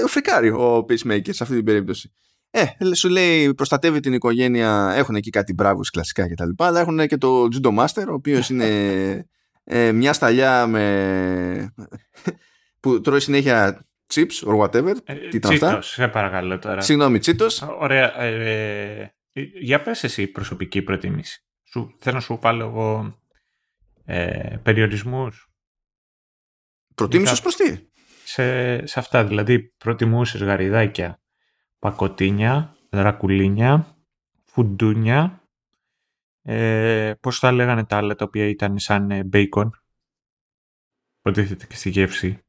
[0.04, 2.12] ε, φρικάρει ο Peacemaker σε αυτή την περίπτωση.
[2.50, 6.50] Ε, σου λέει προστατεύει την οικογένεια, έχουν εκεί κάτι μπράβους κλασικά κτλ.
[6.58, 8.68] Αλλά έχουν και το Judo Master, ο οποίος είναι
[9.64, 11.74] ε, μια σταλιά με...
[12.80, 14.94] που τρώει συνέχεια chips or whatever.
[15.04, 15.82] Ε, Τι ήταν αυτά.
[15.82, 16.82] σε παρακαλώ τώρα.
[16.82, 17.62] Συγγνώμη, τσίτος.
[17.80, 18.22] Ωραία.
[18.22, 19.14] Ε,
[19.62, 21.44] για πες εσύ προσωπική προτίμηση.
[21.64, 23.20] Σου, θέλω να σου βάλω εγώ
[24.06, 25.50] ε, περιορισμούς
[26.96, 27.80] Προτίμησες προς τι;
[28.24, 31.20] Σε, σε αυτά, δηλαδή προτιμούσες γαριδάκια,
[31.80, 33.98] πακοτίνια, δρακουλίνια,
[34.46, 35.42] φουντούνια,
[36.42, 39.68] ε, πώς θα λέγανε τα άλλα τα οποία ήταν σαν μπέικον.
[39.68, 39.80] Ε,
[41.22, 42.40] Προτίθεται και στη γεύση.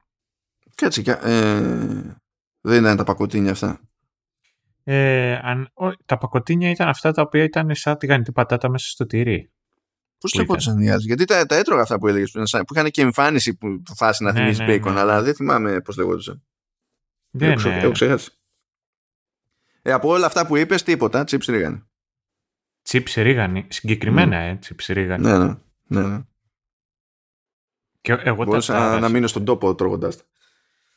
[0.75, 2.17] Κάτσε, ε,
[2.61, 3.81] δεν ήταν τα πακοτίνια αυτά.
[4.85, 5.73] Ε, αν,
[6.05, 9.51] τα πακοτίνια ήταν αυτά τα οποία ήταν σαν τηγανιτή πατάτα μέσα στο τυρί.
[10.19, 13.57] Πώς λεγόταν οι Γιατί τα, τα έτρωγα αυτά που έλεγες που, που είχαν και εμφάνιση
[13.57, 15.01] που το φάση να ναι, θυμίζεις ναι, μπέικον, ναι.
[15.01, 16.43] αλλά δεν θυμάμαι πώς λεγόταν.
[17.31, 18.31] Δεν έχω, έχω ξεχάσει.
[19.83, 21.25] Ε, από όλα αυτά που είπες, τίποτα.
[21.25, 21.83] Τσίπς ρίγανη.
[22.83, 23.67] Τσίπς ρίγανη.
[23.69, 24.55] Συγκεκριμένα, mm.
[24.55, 25.23] ε, τσίπς ρίγανη.
[25.23, 25.55] Ναι, ναι.
[25.87, 26.21] ναι, ναι.
[28.01, 30.23] Και εγώ Μπορούσα τα να μείνω στον τόπο τρώγοντα τα.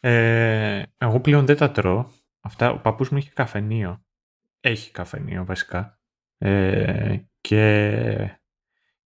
[0.09, 2.05] Ε, εγώ πλέον δεν τα τρώω.
[2.41, 4.03] Αυτά, ο παππούς μου είχε καφενείο.
[4.59, 5.99] Έχει καφενείο βασικά.
[6.37, 8.38] Ε, και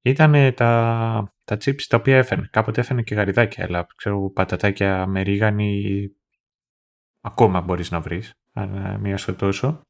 [0.03, 2.47] ήταν τα, τα chips τα οποία έφερνε.
[2.51, 6.09] Κάποτε έφερνε και γαριδάκια, αλλά ξέρω πατατάκια με ρίγανη
[7.21, 8.33] ακόμα μπορείς να βρεις,
[8.99, 9.81] μία στο τόσο.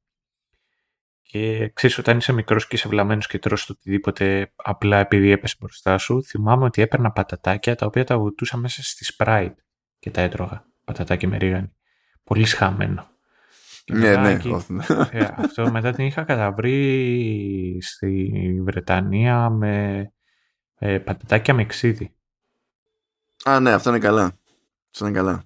[1.21, 5.55] Και ξέρεις, όταν είσαι μικρός και είσαι βλαμμένος και τρως το οτιδήποτε απλά επειδή έπεσε
[5.59, 9.55] μπροστά σου, θυμάμαι ότι έπαιρνα πατατάκια τα οποία τα βουτούσα μέσα στη Sprite
[9.99, 10.65] και τα έτρωγα.
[10.83, 11.71] Πατατάκια με ρίγανη.
[12.23, 13.12] Πολύ σχαμένο.
[13.91, 14.39] Ναι, ναι.
[15.11, 18.31] Ε, αυτό μετά την είχα καταβρει στη
[18.63, 20.07] Βρετανία με
[20.77, 22.15] ε, πατατάκια με ξύδι.
[23.43, 24.39] Α, ναι, αυτό είναι καλά.
[24.91, 25.43] Αυτό είναι καλά.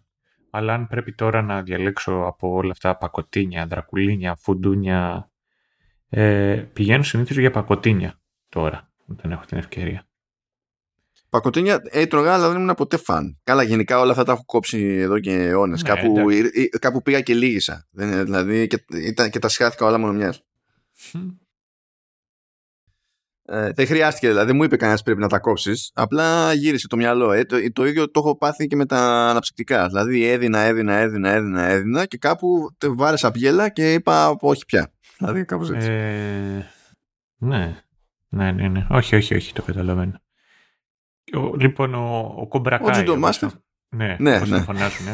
[0.50, 5.32] Αλλά αν πρέπει τώρα να διαλέξω από όλα αυτά πακοτίνια, δρακουλίνια, φουντούνια,
[6.10, 8.20] ε, πηγαίνω συνήθως για πακοτίνια
[8.50, 10.07] τώρα, όταν έχω την ευκαιρία.
[11.30, 13.40] Πακοτίνια έτρωγα, αλλά δεν ήμουν ποτέ φαν.
[13.44, 15.84] Καλά, γενικά όλα αυτά τα έχω κόψει εδώ και αιώνες.
[15.84, 16.14] Ναι, κάπου,
[16.80, 17.88] κάπου πήγα και λίγησα.
[17.92, 20.44] Δεν, δηλαδή και, ήταν, και τα σχάθηκα όλα μόνο μιας.
[23.50, 25.92] Ε, δεν χρειάστηκε δηλαδή, μου είπε κανένας πρέπει να τα κόψεις.
[25.94, 27.32] Απλά γύρισε το μυαλό.
[27.32, 29.88] Ε, το, το, ίδιο το έχω πάθει και με τα αναψυκτικά.
[29.88, 34.92] Δηλαδή έδινα, έδινα, έδινα, έδινα, έδινα και κάπου βάρεσα πιέλα και είπα όχι πια.
[35.18, 35.90] Δηλαδή κάπως έτσι.
[35.92, 36.66] Ε,
[37.38, 37.82] ναι.
[38.30, 38.88] Ναι, ναι, ναι.
[38.90, 40.22] Όχι, όχι, όχι, το καταλαβαίνω.
[41.34, 43.10] Ο, λοιπόν, ο, ο Κομπρακάι.
[43.10, 43.50] Ο Μάστερ.
[43.90, 44.60] Ναι, ναι, ναι.
[44.60, 45.08] φωνάζουν.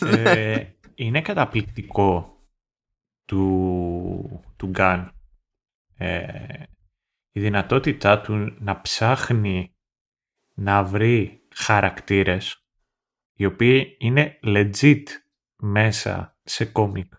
[0.24, 2.38] ε, είναι καταπληκτικό
[3.24, 5.12] του, του Γκάν
[6.02, 6.62] ε,
[7.32, 9.74] η δυνατότητά του να ψάχνει
[10.54, 12.64] να βρει χαρακτήρες
[13.32, 15.02] οι οποίοι είναι legit
[15.56, 17.12] μέσα σε κόμικ.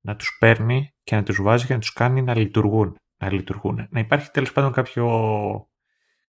[0.00, 2.96] Να τους παίρνει και να τους βάζει και να τους κάνει να λειτουργούν.
[3.16, 3.86] Να, λειτουργούν.
[3.90, 5.69] να υπάρχει τέλος πάντων κάποιο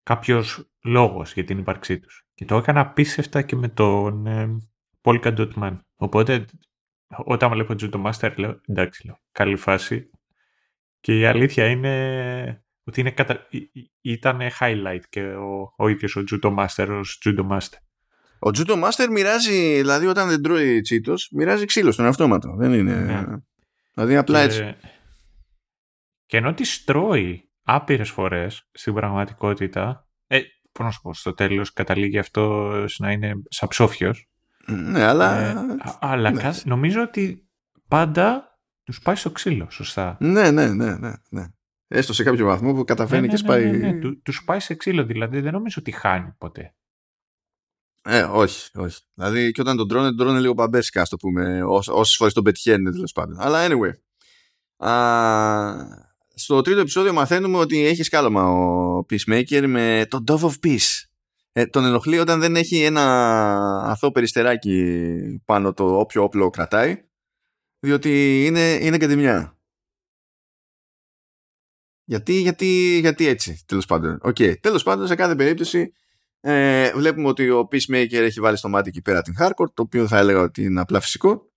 [0.03, 2.25] κάποιος λόγος για την ύπαρξή τους.
[2.33, 4.57] Και το έκανα απίστευτα και με τον ε,
[5.01, 5.77] Polka Dot Man.
[5.95, 6.45] Οπότε
[7.25, 10.09] όταν βλέπω Judo Master λέω εντάξει λέω, καλή φάση.
[10.99, 13.47] Και η αλήθεια είναι ότι είναι κατα...
[14.01, 17.77] ήταν highlight και ο, ο ίδιος ο Judo Master ως Judo Master.
[18.39, 22.55] Ο Judo Master μοιράζει, δηλαδή όταν δεν τρώει τσίτος, μοιράζει ξύλο στον αυτόματο.
[22.57, 22.95] Δεν είναι...
[22.95, 23.25] Ναι.
[23.93, 24.45] Δηλαδή απλά και...
[24.45, 24.75] έτσι.
[26.25, 30.39] Και ενώ της τρώει άπειρες φορές στην πραγματικότητα, ε,
[30.71, 34.29] πώς να σου πω, στο τέλος καταλήγει αυτό να είναι σαψόφιος.
[34.67, 35.39] Ναι, αλλά...
[35.39, 35.55] Ε,
[35.99, 36.51] αλλά ναι.
[36.63, 37.49] νομίζω ότι
[37.87, 40.17] πάντα τους πάει στο ξύλο, σωστά.
[40.19, 41.13] Ναι, ναι, ναι, ναι.
[41.29, 41.45] ναι.
[41.87, 43.71] Έστω σε κάποιο βαθμό που καταφέρνει ναι, και ναι, σπάει...
[43.71, 44.15] Ναι, ναι, ναι.
[44.15, 46.75] Τους πάει σε ξύλο, δηλαδή δεν νομίζω ότι χάνει ποτέ.
[48.03, 49.01] Ε, όχι, όχι.
[49.13, 52.43] Δηλαδή και όταν τον τρώνε, τον τρώνε λίγο παμπέσικα, ας το πούμε, όσες φορές τον
[52.43, 53.39] πετυχαίνουν τέλος πάντων.
[53.39, 53.93] Αλλά anyway.
[54.87, 54.91] Α,
[56.33, 61.05] στο τρίτο επεισόδιο μαθαίνουμε ότι έχει σκάλωμα ο Peacemaker με το Dove of Peace.
[61.51, 63.03] Ε, τον ενοχλεί όταν δεν έχει ένα
[63.83, 67.03] αθώο περιστεράκι πάνω το όποιο όπλο κρατάει
[67.79, 69.59] διότι είναι, είναι κατημιά.
[72.03, 74.21] Γιατί, γιατί, γιατί έτσι, τέλος πάντων.
[74.23, 74.59] Okay.
[74.59, 75.93] Τέλος πάντων, σε κάθε περίπτωση
[76.39, 80.07] ε, βλέπουμε ότι ο Peacemaker έχει βάλει στο μάτι εκεί πέρα την Hardcore, το οποίο
[80.07, 81.50] θα έλεγα ότι είναι απλά φυσικό.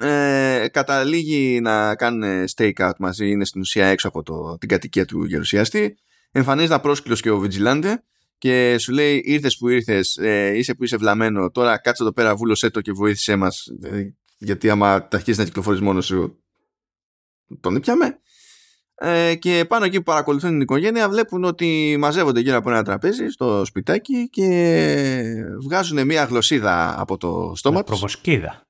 [0.00, 5.04] Ε, καταλήγει να κάνουν stake out μαζί, είναι στην ουσία έξω από το, την κατοικία
[5.04, 5.96] του γερουσιαστή.
[6.30, 7.94] Εμφανίζεται απρόσκυλος και ο Vigilante
[8.38, 12.36] και σου λέει ήρθες που ήρθες, ε, είσαι που είσαι βλαμμένο, τώρα κάτσε εδώ πέρα,
[12.36, 16.42] βούλωσέ το και βοήθησέ μας, ε, γιατί άμα τα αρχίσεις να κυκλοφορείς μόνος σου,
[17.60, 18.18] τον ήπιαμε.
[18.94, 23.28] Ε, και πάνω εκεί που παρακολουθούν την οικογένεια βλέπουν ότι μαζεύονται γύρω από ένα τραπέζι
[23.28, 27.90] στο σπιτάκι και βγάζουν μια γλωσσίδα από το στόμα τους.
[27.90, 28.67] Προβοσκίδα.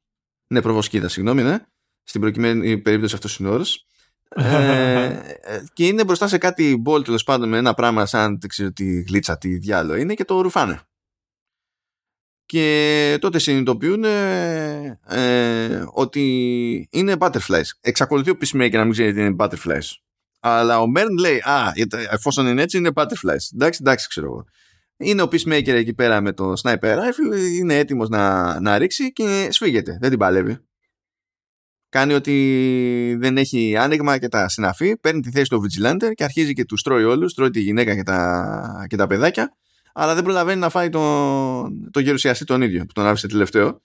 [0.49, 1.59] Ναι, προβοσκίδα, συγγνώμη, ναι.
[2.03, 3.86] Στην προκειμένη περίπτωση αυτός είναι όρος.
[4.34, 5.20] ε,
[5.72, 9.01] και είναι μπροστά σε κάτι μπολ τέλος πάντων με ένα πράγμα σαν δεν ξέρω τι
[9.03, 10.80] γλίτσα, τι διάλογο είναι και το ρουφάνε.
[12.46, 17.68] Και τότε συνειδητοποιούν ε, ε, ότι είναι butterflies.
[17.80, 19.90] Εξακολουθεί ο Peacemaker να μην ξέρει ότι είναι butterflies.
[20.40, 21.72] Αλλά ο Μέρν λέει, Α,
[22.11, 23.55] εφόσον είναι έτσι, είναι butterflies.
[23.55, 24.44] Εντάξει, εντάξει, ξέρω εγώ.
[24.99, 29.49] Είναι ο Peacemaker εκεί πέρα με το sniper rifle, είναι έτοιμος να, να ρίξει και
[29.51, 29.99] σφίγγεται.
[30.01, 30.59] Δεν την παλεύει.
[31.88, 36.53] Κάνει ότι δεν έχει άνοιγμα και τα συναφή, παίρνει τη θέση του Vigilante και αρχίζει
[36.53, 39.57] και τους τρώει όλους, τρώει τη γυναίκα και τα, και τα παιδάκια,
[39.92, 43.82] αλλά δεν προλαβαίνει να φάει τον, το γερουσιαστή τον ίδιο που τον άφησε τελευταίο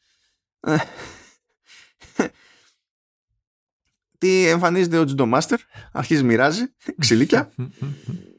[4.18, 5.58] τι εμφανίζεται ο Judo Master,
[5.92, 6.64] αρχίζει μοιράζει
[6.98, 7.52] ξυλίκια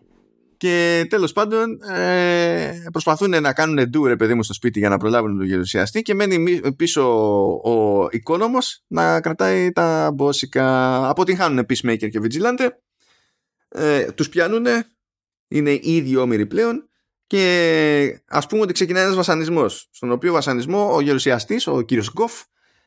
[0.65, 4.97] και τέλος πάντων ε, προσπαθούν να κάνουν ντου ρε παιδί μου στο σπίτι για να
[4.97, 7.03] προλάβουν τον γερουσιαστή και μένει πίσω
[7.63, 12.69] ο, ο οικόνομος να κρατάει τα μπόσικα αποτυγχάνουν Peacemaker και Vigilante
[13.69, 14.67] ε, τους πιάνουν
[15.49, 16.89] είναι ήδη όμοιροι πλέον
[17.27, 22.43] και ας πούμε ότι ξεκινάει ένας βασανισμός στον οποίο βασανισμό ο γερουσιαστής, ο κύριος Γκοφ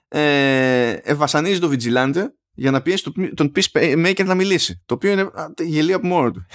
[0.08, 4.84] ε, βασανίζει τον Vigilante για να πιέσει τον Peacemaker να μιλήσει.
[4.86, 6.46] Το οποίο είναι γελίο από μόνο του.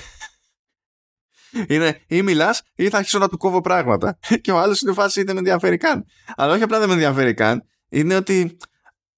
[1.67, 4.19] Είναι ή μιλάς ή θα αρχίσω να του κόβω πράγματα.
[4.43, 6.05] Και ο άλλος είναι φάση δεν με ενδιαφέρει καν.
[6.37, 8.57] Αλλά όχι απλά δεν με ενδιαφέρει καν, είναι ότι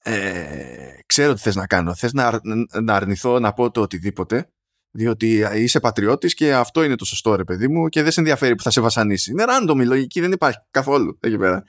[0.03, 1.95] ε, ξέρω τι θες να κάνω.
[1.95, 2.41] Θες να,
[2.83, 4.49] να αρνηθώ να πω το οτιδήποτε,
[4.91, 8.55] διότι είσαι πατριώτης και αυτό είναι το σωστό, ρε παιδί μου, και δεν σε ενδιαφέρει
[8.55, 9.31] που θα σε βασανίσει.
[9.31, 11.63] Είναι random η λογική, δεν υπάρχει καθόλου εκεί πέρα.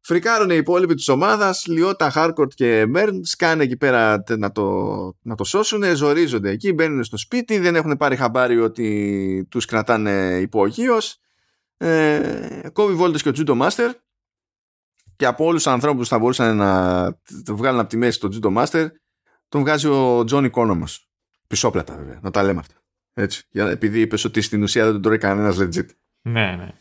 [0.00, 4.66] Φρικάρουν οι υπόλοιποι της ομάδας, Λιότα, Χάρκορτ και Μέρν, σκάνε εκεί πέρα να το,
[5.22, 10.38] να το σώσουν, ζορίζονται εκεί, μπαίνουν στο σπίτι, δεν έχουν πάρει χαμπάρι ότι τους κρατάνε
[10.40, 10.98] υπόγειο.
[11.76, 13.92] Ε, κόβει βόλτες και ο Τζούντο Μάστερ
[15.16, 17.02] και από όλους τους ανθρώπους που θα μπορούσαν να
[17.44, 18.88] το βγάλουν από τη μέση τον Τζούντο Μάστερ,
[19.48, 21.10] τον βγάζει ο Τζον Οικόνομος.
[21.46, 22.74] Πισόπλατα βέβαια, να τα λέμε αυτά.
[23.14, 25.86] Έτσι, επειδή είπε ότι στην ουσία δεν τον τρώει κανένας legit.
[26.22, 26.72] Ναι, ναι.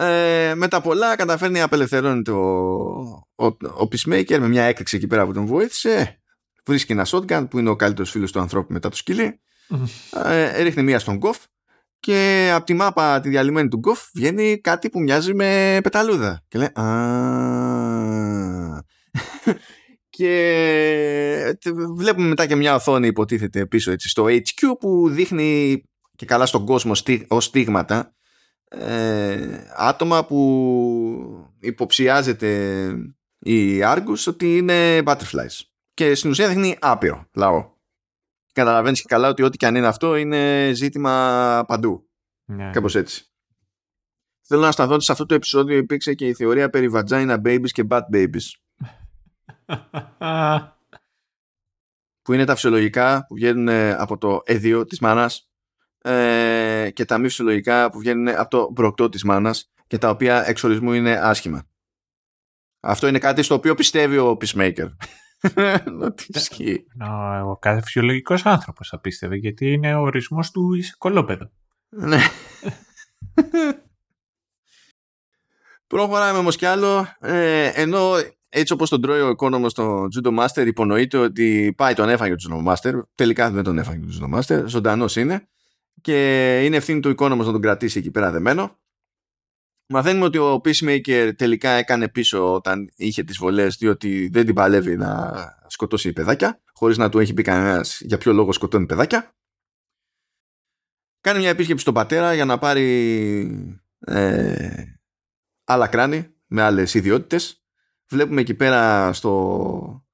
[0.00, 2.46] Ε, με τα πολλά καταφέρνει να απελευθερώνεται ο,
[3.34, 6.20] ο, ο Peacemaker με μια έκρηξη εκεί πέρα που τον βοήθησε.
[6.66, 9.40] Βρίσκει ένα shotgun που είναι ο καλύτερος φίλος του ανθρώπου μετά το σκυλί.
[10.24, 11.38] ε, ρίχνει μία στον γκοφ
[12.00, 16.44] και από τη μάπα τη διαλυμένη του γκοφ βγαίνει κάτι που μοιάζει με πεταλούδα.
[16.48, 16.84] Και λέει Α.
[20.16, 21.58] και
[21.96, 25.82] βλέπουμε μετά και μια οθόνη υποτίθεται πίσω έτσι στο HQ που δείχνει
[26.16, 26.92] και καλά στον κόσμο
[27.28, 28.17] ως στίγματα
[28.68, 32.88] ε, άτομα που υποψιάζεται
[33.38, 35.60] η Argus ότι είναι butterflies.
[35.94, 37.70] Και στην ουσία δείχνει άπειρο λαό.
[38.52, 42.08] Καταλαβαίνεις και καλά ότι ό,τι και αν είναι αυτό είναι ζήτημα παντού.
[42.44, 42.70] Ναι.
[42.70, 43.32] Κάπως έτσι.
[44.46, 47.70] Θέλω να σταθώ ότι σε αυτό το επεισόδιο υπήρξε και η θεωρία περί vagina babies
[47.70, 48.46] και bad babies.
[52.22, 55.47] που είναι τα φυσιολογικά που βγαίνουν από το έδιο της μάνας
[56.02, 60.48] ε, και τα μη φυσιολογικά που βγαίνουν από το μπροκτό της μάνας και τα οποία
[60.48, 61.66] εξορισμού είναι άσχημα.
[62.80, 64.88] Αυτό είναι κάτι στο οποίο πιστεύει ο Peacemaker.
[66.06, 66.84] Ότι ισχύει.
[67.46, 71.50] Ο κάθε φυσιολογικός άνθρωπος θα πίστευε, γιατί είναι ο ορισμός του είσαι κολόπεδο.
[71.88, 72.18] Ναι.
[75.86, 77.06] Προχωράμε όμως κι άλλο.
[77.20, 78.12] Ε, ενώ
[78.48, 82.36] έτσι όπως τον τρώει ο οικόνομος στο Judo Master, υπονοείται ότι πάει τον έφαγε ο
[82.48, 83.00] Judo Master.
[83.14, 84.64] Τελικά δεν τον έφαγε ο Judo Master.
[84.66, 85.48] Ζωντανός είναι.
[86.00, 88.78] Και είναι ευθύνη του οικόνομο να τον κρατήσει εκεί πέρα δεμένο.
[89.90, 94.96] Μαθαίνουμε ότι ο Peacemaker τελικά έκανε πίσω όταν είχε τις βολές διότι δεν την παλεύει
[94.96, 95.34] να
[95.66, 99.36] σκοτώσει παιδάκια χωρίς να του έχει πει κανένας για ποιο λόγο σκοτώνει παιδάκια.
[101.20, 104.82] Κάνει μια επίσκεψη στον πατέρα για να πάρει ε,
[105.64, 107.62] άλλα κράνη με άλλες ιδιότητες.
[108.08, 110.06] Βλέπουμε εκεί πέρα στο,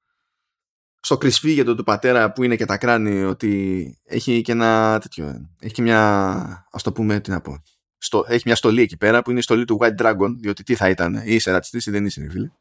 [1.05, 5.73] στο κρυσφύγετο του πατέρα που είναι και τα κράνη ότι έχει και ένα τέτοιο, έχει
[5.73, 7.63] και μια, ας το πούμε, τι να πω,
[7.97, 10.75] στο, έχει μια στολή εκεί πέρα που είναι η στολή του White Dragon, διότι τι
[10.75, 12.51] θα ήταν, ή είσαι ρατσιστής ή δεν είσαι, φίλε.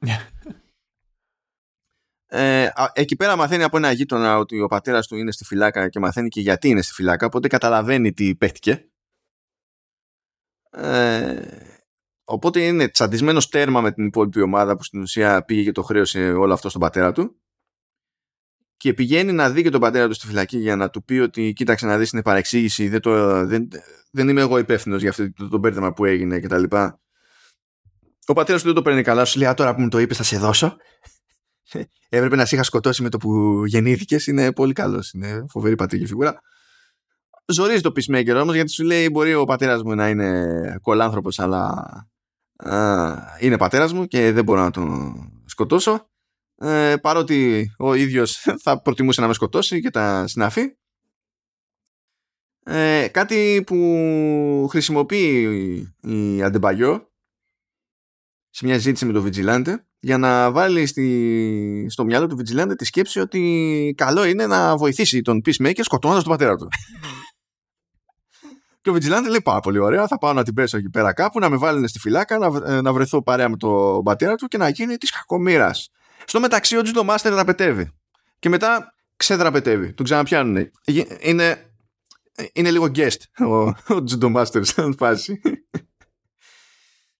[2.26, 5.98] ε, εκεί πέρα μαθαίνει από ένα γείτονα ότι ο πατέρας του είναι στη φυλάκα και
[5.98, 8.88] μαθαίνει και γιατί είναι στη φυλάκα, οπότε καταλαβαίνει τι παίχτηκε.
[10.70, 11.40] Ε,
[12.24, 16.32] οπότε είναι τσαντισμένος τέρμα με την υπόλοιπη ομάδα που στην ουσία πήγε και το χρέωσε
[16.32, 17.38] όλο αυτό στον πατέρα του
[18.76, 21.52] και πηγαίνει να δει και τον πατέρα του στη φυλακή για να του πει ότι
[21.52, 23.68] κοίταξε να δεις είναι παρεξήγηση δεν, το, δεν,
[24.10, 27.00] δεν είμαι εγώ υπεύθυνος για αυτό το, το μπέρδεμα που έγινε και τα λοιπά.
[28.26, 30.22] Ο πατέρας του δεν το παίρνει καλά, σου λέει τώρα που μου το είπες θα
[30.22, 30.76] σε δώσω.
[32.08, 34.26] Έπρεπε να σε είχα σκοτώσει με το που γεννήθηκες.
[34.26, 35.12] Είναι πολύ καλός.
[35.12, 36.40] Είναι φοβερή πατρική φιγούρα.
[37.46, 41.68] Ζορίζει το peacemaker όμως γιατί σου λέει μπορεί ο πατέρας μου να είναι κολάνθρωπος, αλλά
[42.56, 45.14] α, είναι πατέρας μου και δεν μπορώ να τον
[45.44, 46.08] σκοτώσω
[46.56, 50.76] ε, παρότι ο ίδιος θα προτιμούσε να με σκοτώσει και τα συναφή
[52.66, 57.12] ε, κάτι που χρησιμοποιεί η Αντεμπαγιό
[58.50, 62.84] σε μια ζήτηση με τον Βιτζιλάντε για να βάλει στη, στο μυαλό του Βιτζιλάντε τη
[62.84, 66.68] σκέψη ότι καλό είναι να βοηθήσει τον Peacemaker σκοτώνοντας τον πατέρα του.
[68.80, 70.06] Και ο Βιτζιλάντε λέει πάρα πολύ ωραία.
[70.06, 72.80] Θα πάω να την πέσω εκεί πέρα κάπου, να με βάλουν στη φυλάκα, να, ε,
[72.80, 75.70] να βρεθώ παρέα με τον πατέρα του και να γίνει της κακομήρα.
[76.24, 77.90] Στο μεταξύ ο Judo Master δραπετεύει.
[78.38, 79.92] Και μετά ξεδραπετεύει.
[79.92, 80.70] Τον ξαναπιάνουν.
[81.20, 81.56] Είναι,
[82.52, 85.40] είναι λίγο guest ο, ο Judo Master σαν φάση.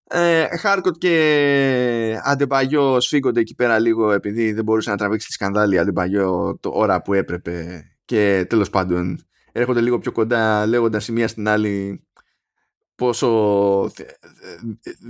[0.07, 5.79] Ε, Χάρκοτ και Αντεμπαγιό σφίγγονται εκεί πέρα λίγο επειδή δεν μπορούσε να τραβήξει τη σκανδάλη
[5.79, 11.29] Αντεμπαγιό το ώρα που έπρεπε και τέλος πάντων έρχονται λίγο πιο κοντά λέγοντας η μία
[11.29, 12.07] στην άλλη
[12.95, 13.91] πόσο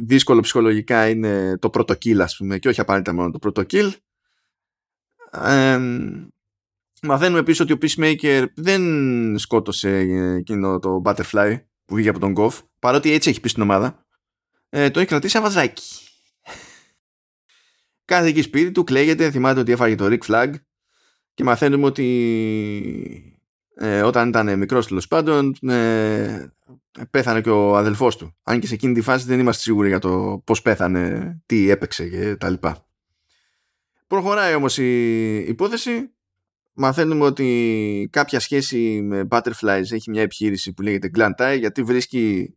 [0.03, 3.91] δύσκολο ψυχολογικά είναι το πρώτο kill ας πούμε και όχι απαραίτητα μόνο το πρώτο kill.
[5.31, 5.79] Ε,
[7.03, 9.97] μαθαίνουμε επίσης ότι ο Peacemaker δεν σκότωσε
[10.39, 14.07] εκείνο το Butterfly που βγήκε από τον Goff παρότι έτσι έχει πει στην ομάδα.
[14.69, 16.05] Ε, το έχει κρατήσει αβαζάκι
[18.05, 20.53] κάθε εκεί σπίτι του κλαίγεται θυμάται ότι έφαγε το Rick Flag
[21.35, 23.34] και μαθαίνουμε ότι
[23.75, 26.47] ε, όταν ήταν μικρός τέλος πάντων ε,
[27.11, 28.37] πέθανε και ο αδελφός του.
[28.43, 32.09] Αν και σε εκείνη τη φάση δεν είμαστε σίγουροι για το πώς πέθανε, τι έπαιξε
[32.09, 32.87] και τα λοιπά.
[34.07, 36.09] Προχωράει όμως η υπόθεση.
[36.73, 42.57] Μαθαίνουμε ότι κάποια σχέση με Butterflies έχει μια επιχείρηση που λέγεται Glantai γιατί βρίσκει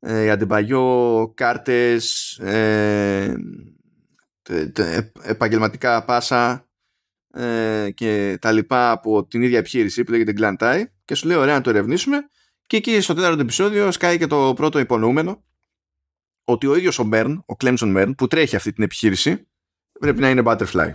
[0.00, 3.34] ε, αντιπαγιό κάρτες, ε,
[5.22, 6.69] επαγγελματικά πάσα
[7.34, 11.54] ε, και τα λοιπά από την ίδια επιχείρηση που λέγεται Glantai και σου λέει ωραία
[11.54, 12.28] να το ερευνήσουμε.
[12.66, 15.44] Και εκεί στο τέταρτο επεισόδιο σκάει και το πρώτο υπονοούμενο
[16.44, 19.48] ότι ο ίδιος ο Μπέρν, ο Clemson Bern που τρέχει αυτή την επιχείρηση
[20.00, 20.94] πρέπει να είναι Butterfly.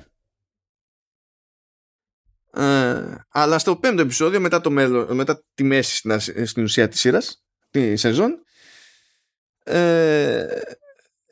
[2.51, 6.99] Ε, αλλά στο πέμπτο επεισόδιο μετά, το μέλλον, μετά τη μέση στην, στην ουσία της
[6.99, 8.43] σειράς τη σεζόν
[9.63, 10.45] ε,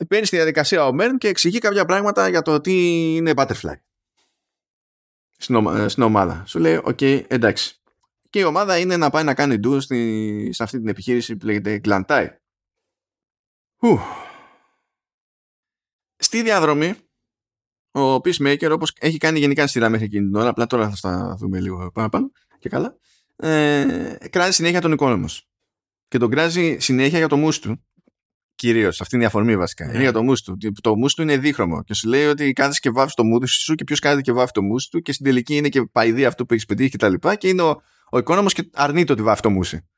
[0.08, 2.72] παίρνει στη διαδικασία ο Μερν και εξηγεί κάποια πράγματα για το τι
[3.14, 3.74] είναι Butterfly
[5.88, 6.44] στην, ομάδα.
[6.46, 7.78] Σου λέει, οκ, εντάξει
[8.34, 9.80] και η ομάδα είναι να πάει να κάνει ντου
[10.50, 12.26] σε αυτή την επιχείρηση που λέγεται Glantai.
[16.16, 16.94] Στη διαδρομή,
[17.90, 20.96] ο Peacemaker, όπως έχει κάνει γενικά στη σειρά μέχρι εκείνη την ώρα, απλά τώρα θα
[20.96, 22.96] στα δούμε λίγο παραπάνω και καλά,
[23.36, 25.48] ε, κράζει συνέχεια τον οικόνομος.
[26.08, 27.84] Και τον κράζει συνέχεια για το μους του.
[28.54, 29.84] Κυρίως, αυτή είναι η αφορμή βασικά.
[29.88, 30.56] Είναι για το μους του.
[30.82, 31.82] Το μους του είναι δίχρωμο.
[31.82, 34.52] Και σου λέει ότι κάθεσαι και βάφεις το μους σου και ποιος κάθεται και βάφει
[34.52, 35.00] το μους του.
[35.00, 37.14] Και στην τελική είναι και παϊδί αυτό που έχεις πετύχει κτλ.
[37.14, 39.88] Και, και είναι ο, ο οικόνομος και αρνείται ότι βάφει το μουσι.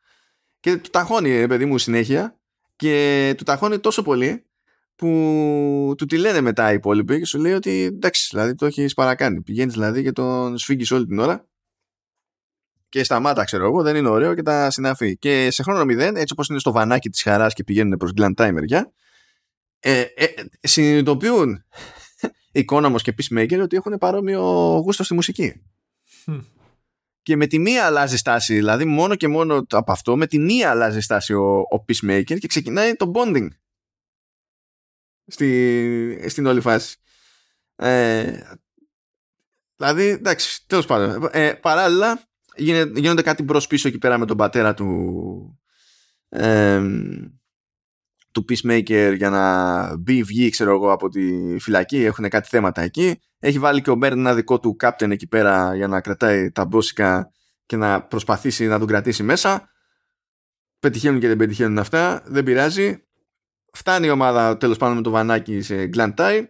[0.61, 2.39] Και του ταχώνει, παιδί μου, συνέχεια
[2.77, 4.47] και του ταχώνει τόσο πολύ
[4.97, 8.95] που του τη λένε μετά οι υπόλοιποι και σου λέει ότι εντάξει, δηλαδή το έχεις
[8.95, 9.43] παρακάνει.
[9.43, 11.49] Πηγαίνεις δηλαδή και τον σφίγγεις όλη την ώρα.
[12.88, 15.16] Και σταμάτα, ξέρω εγώ, δεν είναι ωραίο και τα συναφή.
[15.16, 18.50] Και σε χρόνο μηδέν, έτσι όπως είναι στο βανάκι της χαράς και πηγαίνουν προς Glen
[18.52, 18.92] μεριά,
[19.78, 20.26] ε, ε,
[20.60, 21.64] συνειδητοποιούν
[22.64, 24.42] Economos και Peacemaker ότι έχουν παρόμοιο
[24.84, 25.62] γούστο στη μουσική.
[27.22, 30.70] Και με τη μία αλλάζει στάση, δηλαδή μόνο και μόνο από αυτό, με τη μία
[30.70, 33.48] αλλάζει στάση ο, ο Peacemaker και ξεκινάει το bonding
[35.26, 36.96] στη, στην όλη φάση.
[37.76, 38.40] Ε,
[39.76, 41.28] δηλαδή, εντάξει, τέλος πάντων.
[41.32, 45.61] Ε, παράλληλα, γίνονται κάτι μπρος πίσω εκεί πέρα με τον πατέρα του.
[46.28, 46.83] Ε,
[48.31, 52.05] του Peacemaker για να μπει βγει ξέρω εγώ από τη φυλακή.
[52.05, 53.20] Έχουν κάτι θέματα εκεί.
[53.39, 56.65] Έχει βάλει και ο Μπέρν ένα δικό του captain εκεί πέρα για να κρατάει τα
[56.65, 57.31] μπόσικα
[57.66, 59.70] και να προσπαθήσει να τον κρατήσει μέσα.
[60.78, 62.23] Πετυχαίνουν και δεν πετυχαίνουν αυτά.
[62.27, 63.05] Δεν πειράζει.
[63.73, 66.45] Φτάνει η ομάδα τέλος πάντων με το βανάκι σε Glantai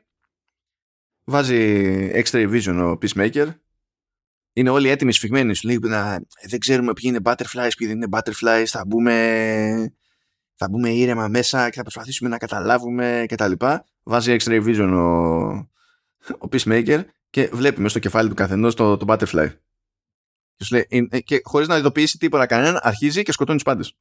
[1.25, 3.49] βάζει extra vision ο Peacemaker
[4.57, 5.79] είναι όλοι έτοιμοι σφιγμένοι σου λέει
[6.49, 9.15] δεν ξέρουμε ποιοι είναι butterflies ποιοι δεν είναι butterflies θα μπούμε
[10.57, 13.53] θα μπούμε ήρεμα μέσα και θα προσπαθήσουμε να καταλάβουμε κτλ.
[14.03, 15.07] Βάζει extra vision ο,
[16.39, 19.49] ο Peacemaker και βλέπει μέσα στο κεφάλι του καθενός το, το butterfly.
[20.57, 23.97] Και, λέει, και χωρίς να ειδοποιήσει τίποτα κανέναν, αρχίζει και σκοτώνει τους πάντες.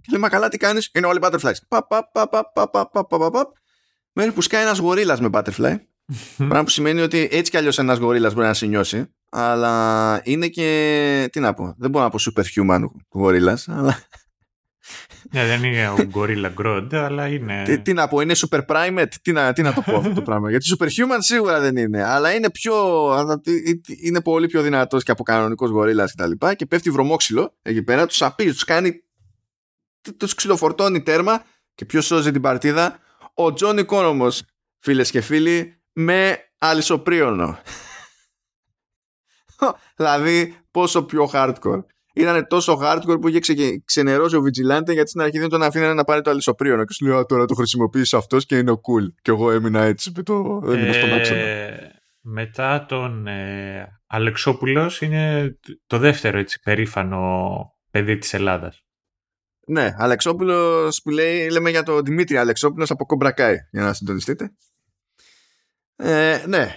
[0.00, 1.54] Και λέει, μα καλά τι κάνεις, είναι όλοι butterflies.
[1.68, 3.52] Πα, πα, πα, πα, πα, πα, πα, πα, πα,
[4.12, 5.76] Μέχρι που σκάει ένας γορίλας με butterfly.
[6.36, 9.14] πράγμα που σημαίνει ότι έτσι κι αλλιώς ένας γορίλας μπορεί να σε νιώσει.
[9.32, 13.98] Αλλά είναι και, τι να πω, δεν μπορώ να πω superhuman γορίλας, αλλά
[15.30, 17.62] ναι, δεν είναι ο Gorilla Grodd, αλλά είναι.
[17.64, 20.22] Τι, τι, να πω, είναι super primate, τι να, τι να το πω αυτό το
[20.22, 20.50] πράγμα.
[20.50, 22.74] Γιατί superhuman σίγουρα δεν είναι, αλλά είναι πιο.
[24.02, 26.18] είναι πολύ πιο δυνατός και από κανονικό γορίλας κτλ.
[26.18, 29.04] Και, τα λοιπά, και πέφτει βρωμόξυλο εκεί πέρα, τους απειλεί, τους κάνει.
[30.16, 31.42] τους ξυλοφορτώνει τέρμα
[31.74, 32.98] και ποιος σώζει την παρτίδα;
[33.34, 34.42] Ο Τζόνι Κόνομος,
[34.78, 37.58] φίλες και φίλοι, με αλυσοπρίωνο.
[39.96, 43.82] δηλαδή, πόσο πιο hardcore ήταν τόσο hardcore που είχε ξε...
[43.84, 46.84] ξενερώσει ο Vigilante γιατί στην αρχή δεν τον αφήνανε να πάρει το αλυσοπρίωνο.
[46.84, 49.12] Και σου λέει τώρα το χρησιμοποιήσει αυτός και είναι cool.
[49.22, 50.12] Και εγώ έμεινα έτσι.
[50.16, 50.62] Με το...
[50.64, 55.54] έμεινα στον ε, μετά τον ε, Αλεξόπουλος είναι
[55.86, 58.84] το δεύτερο έτσι περήφανο παιδί της Ελλάδας.
[59.66, 64.52] Ναι, Αλεξόπουλος που λέει, λέμε για τον Δημήτρη Αλεξόπουλος από Κομπρακάι, για να συντονιστείτε.
[65.96, 66.74] Ε, ναι,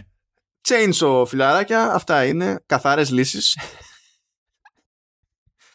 [0.67, 3.57] Chainsaw φιλαράκια, αυτά είναι καθαρές λύσεις.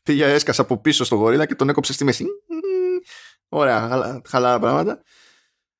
[0.02, 2.26] Πήγε έσκασα από πίσω στο γορίλα και τον έκοψε στη μέση.
[3.48, 5.02] Ωραία, χαλάρα πράγματα.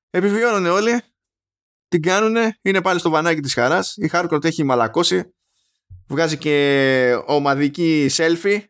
[0.09, 1.01] Επιβιώνουν όλοι.
[1.87, 2.59] Την κάνουνε.
[2.61, 3.97] Είναι πάλι στο βανάκι της χαράς.
[3.97, 5.33] Η Hardcore έχει μαλακώσει.
[6.07, 8.63] Βγάζει και ομαδική selfie.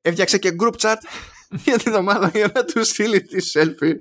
[0.00, 0.96] Έφτιαξε και group chat
[1.64, 3.94] για την ομάδα για να του στείλει τη selfie.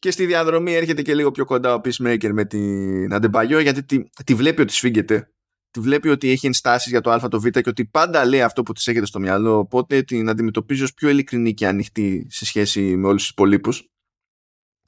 [0.00, 4.02] Και στη διαδρομή έρχεται και λίγο πιο κοντά ο Peacemaker με την Αντεμπαγιό γιατί τη,
[4.24, 5.32] τη βλέπει ότι σφίγγεται.
[5.70, 8.62] Τη βλέπει ότι έχει ενστάσεις για το α, το β και ότι πάντα λέει αυτό
[8.62, 12.96] που της έχετε στο μυαλό οπότε την αντιμετωπίζει ως πιο ειλικρινή και ανοιχτή σε σχέση
[12.96, 13.88] με όλους τους υπολείπους.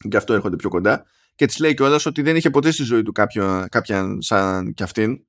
[0.08, 1.04] Και αυτό έρχονται πιο κοντά.
[1.34, 4.82] Και της λέει κιόλας ότι δεν είχε ποτέ στη ζωή του κάποιον, κάποιαν σαν κι
[4.82, 5.26] αυτήν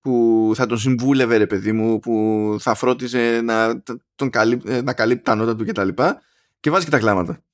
[0.00, 3.82] που θα τον συμβούλευε ρε παιδί μου που θα φρόντιζε να,
[4.14, 5.88] τον καλύπ, να καλύπτει τα νότα του κτλ.
[5.88, 6.14] Και,
[6.60, 7.44] και βάζει και τα κλάματα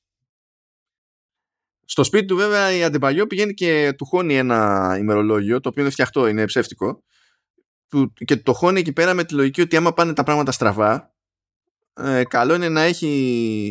[1.90, 5.92] στο σπίτι του βέβαια η Αντιπαγιό πηγαίνει και του χώνει ένα ημερολόγιο το οποίο είναι
[5.92, 7.02] φτιαχτό, είναι ψεύτικο
[8.24, 11.14] και το χώνει εκεί πέρα με τη λογική ότι άμα πάνε τα πράγματα στραβά
[11.92, 13.08] ε, καλό είναι να έχει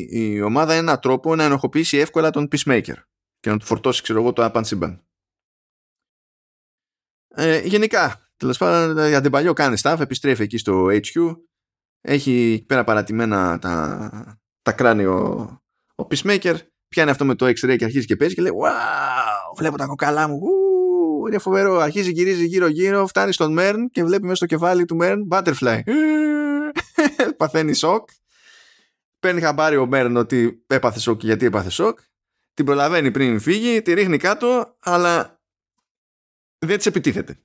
[0.10, 2.96] η ομάδα ένα τρόπο να ενοχοποιήσει εύκολα τον Peacemaker
[3.40, 5.04] και να του φορτώσει ξέρω εγώ το άπαν σύμπαν.
[7.28, 11.38] Ε, γενικά, τέλος πάντων, η Αντιπαλιό κάνει staff, επιστρέφει εκεί στο HQ,
[12.02, 15.20] έχει εκεί πέρα παρατημένα τα, τα κράνη ο,
[15.96, 16.58] ο Peacemaker,
[16.90, 20.28] πιάνει αυτό με το X-ray και αρχίζει και παίζει και λέει Wow, βλέπω τα κοκαλά
[20.28, 20.40] μου,
[21.28, 21.78] είναι φοβερό.
[21.78, 25.80] Αρχίζει, γυρίζει γύρω-γύρω, φτάνει στον Μέρν και βλέπει μέσα στο κεφάλι του Μέρν butterfly.
[27.38, 28.10] Παθαίνει σοκ.
[29.20, 32.00] Παίρνει χαμπάρι ο Μέρν ότι έπαθε σοκ γιατί έπαθε σοκ.
[32.54, 35.42] Την προλαβαίνει πριν φύγει, τη ρίχνει κάτω, αλλά
[36.60, 37.40] δεν της επιτίθεται.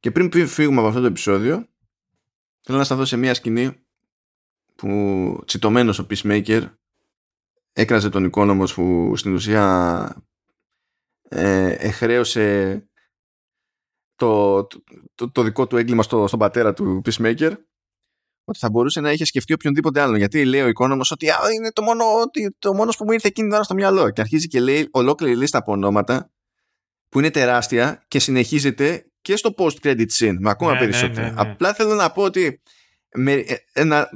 [0.00, 1.68] Και πριν φύγουμε από αυτό το επεισόδιο,
[2.60, 3.86] θέλω να σταθώ σε μια σκηνή
[4.74, 6.70] που τσιτωμένος ο Peacemaker
[7.78, 10.26] έκραζε τον οικόνομος που στην ουσία
[11.28, 12.82] ε, εχρέωσε
[14.14, 14.66] το,
[15.14, 17.52] το, το, δικό του έγκλημα στο, στον πατέρα του Peacemaker
[18.44, 20.16] ότι θα μπορούσε να είχε σκεφτεί οποιονδήποτε άλλο.
[20.16, 22.04] Γιατί λέει ο οικόνομος ότι Α, είναι το μόνο,
[22.58, 24.10] το μόνος που μου ήρθε εκείνη την ώρα στο μυαλό.
[24.10, 26.30] Και αρχίζει και λέει ολόκληρη λίστα από ονόματα
[27.08, 31.20] που είναι τεράστια και συνεχίζεται και στο post-credit scene με ακόμα ναι, περισσότερα.
[31.20, 32.62] Ναι, ναι, ναι, Απλά θέλω να πω ότι.
[33.14, 34.08] Με, ε, να,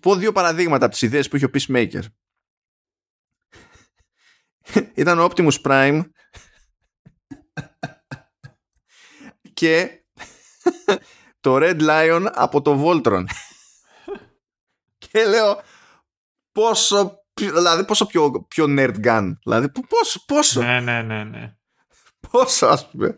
[0.00, 2.02] πω δύο παραδείγματα από τις ιδέες που είχε ο Peacemaker.
[4.94, 6.02] Ήταν ο Optimus Prime
[9.54, 9.90] και
[11.40, 13.24] το Red Lion από το Voltron.
[14.98, 15.62] και λέω
[16.52, 19.32] πόσο, δηλαδή πόσο πιο, πιο nerd gun.
[19.42, 20.62] Δηλαδή πόσο, πόσο.
[20.62, 21.52] Ναι, ναι, ναι, ναι.
[22.30, 23.14] Πόσο ας πούμε.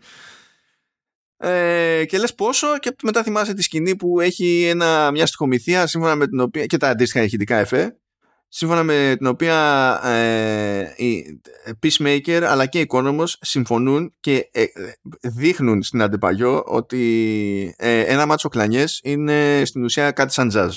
[1.37, 6.15] Ε, και λες πόσο και μετά θυμάσαι τη σκηνή που έχει ένα, μια στοιχομηθεία σύμφωνα
[6.15, 7.95] με την οποία και τα αντίστοιχα ηχητικά εφέ
[8.53, 11.41] σύμφωνα με την οποία ε, η
[11.83, 14.65] Peacemaker αλλά και η Economos συμφωνούν και ε,
[15.21, 20.69] δείχνουν στην αντιπαγιό ότι ε, ένα μάτσο κλανιές είναι στην ουσία κάτι σαν jazz.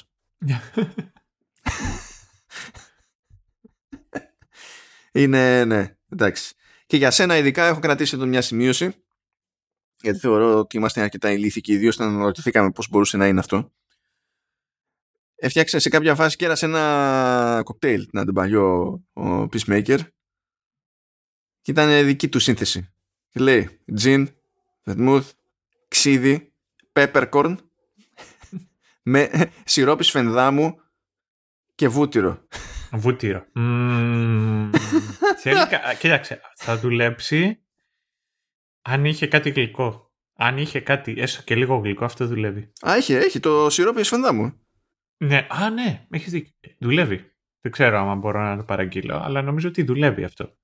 [5.13, 6.55] είναι, ναι, εντάξει.
[6.87, 8.95] Και για σένα ειδικά έχω κρατήσει εδώ μια σημείωση
[10.01, 13.73] γιατί θεωρώ ότι είμαστε αρκετά ηλίθικοι ιδίως όταν αναρωτηθήκαμε πώς μπορούσε να είναι αυτό
[15.37, 19.99] έφτιαξε σε κάποια φάση και σε ένα κοκτέιλ την αντιπαγιό ο Peacemaker
[21.61, 22.95] και ήταν δική του σύνθεση.
[23.29, 24.29] Και λέει τζιν,
[24.85, 25.33] βετμούθ,
[25.89, 26.53] ξύδι,
[26.93, 27.57] peppercorn
[29.03, 30.81] με σιρόπι σφενδάμου
[31.75, 32.47] και βούτυρο.
[32.93, 33.47] Βούτυρο.
[33.57, 34.71] Mm,
[35.99, 37.65] κοίταξε, θα δουλέψει
[38.83, 40.13] αν είχε κάτι γλυκό.
[40.37, 42.73] Αν είχε κάτι, έστω και λίγο γλυκό, αυτό δουλεύει.
[42.89, 44.64] Α, έχει, έχει το σιρόπι σφενδάμου.
[45.17, 46.53] Ναι, α, ναι, έχεις δίκιο.
[46.79, 47.33] Δουλεύει.
[47.61, 50.57] Δεν ξέρω αν μπορώ να το παραγγείλω, αλλά νομίζω ότι δουλεύει αυτό.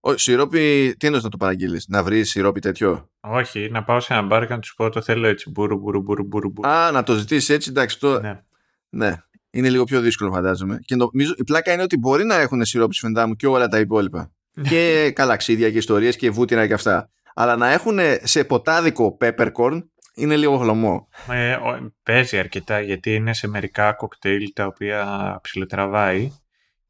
[0.00, 4.12] Ο σιρόπι, τι εννοείς να το παραγγείλεις, να βρεις σιρόπι τέτοιο; Όχι, να πάω σε
[4.12, 5.50] ένα μπαρ και να τους πω το θέλω έτσι.
[5.50, 6.68] Μπουρου, μπουρου, μπουρου, μπουρου, μπουρου.
[6.68, 7.98] Α, να το ζητήσεις έτσι, εντάξει.
[7.98, 8.20] Το...
[8.20, 8.40] Ναι.
[8.88, 9.16] ναι.
[9.50, 10.78] Είναι λίγο πιο δύσκολο, φαντάζομαι.
[10.84, 14.32] Και νομίζω η πλάκα είναι ότι μπορεί να έχουν σιρόπι μου και όλα τα υπόλοιπα.
[14.68, 17.10] και καλά, ξύδια και ιστορίες και βούτυρα και αυτά.
[17.34, 19.82] Αλλά να έχουν σε ποτάδικο peppercorn
[20.14, 21.08] είναι λίγο γλωμό.
[21.28, 21.58] Ε,
[22.02, 26.32] παίζει αρκετά γιατί είναι σε μερικά κοκτέιλ τα οποία ψιλοτραβάει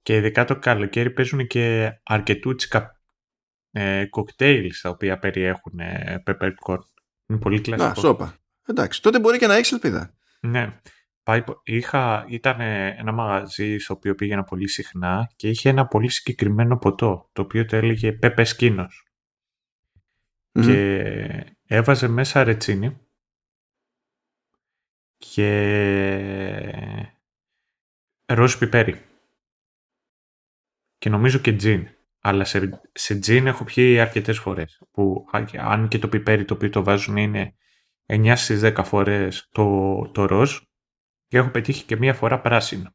[0.03, 3.01] και ειδικά το καλοκαίρι παίζουν και αρκετούτσικα
[3.70, 6.78] ε, κοκτέιλς τα οποία περιέχουν ε, peppercorn.
[7.27, 7.89] Είναι πολύ κλασικό.
[7.89, 8.36] Να, σώπα.
[8.66, 10.15] Εντάξει, τότε μπορεί και να έχεις ελπίδα.
[10.40, 10.81] Ναι.
[11.62, 17.28] είχα, ήταν ένα μαγαζί στο οποίο πήγαινα πολύ συχνά και είχε ένα πολύ συγκεκριμένο ποτό
[17.32, 18.44] το οποίο το έλεγε Πέπε
[20.53, 23.01] Και έβαζε μέσα ρετσίνη
[25.31, 25.49] και
[28.27, 29.03] ροζ πιπέρι.
[30.99, 31.89] Και νομίζω και τζιν.
[32.20, 34.82] Αλλά σε, σε τζιν έχω πιει αρκετές φορές.
[34.90, 35.24] Που
[35.59, 37.55] αν και το πιπέρι το οποίο το βάζουν είναι
[38.07, 40.59] 9 στις 10 φορές το, το ροζ
[41.28, 42.94] και έχω πετύχει και μία φορά πράσινο.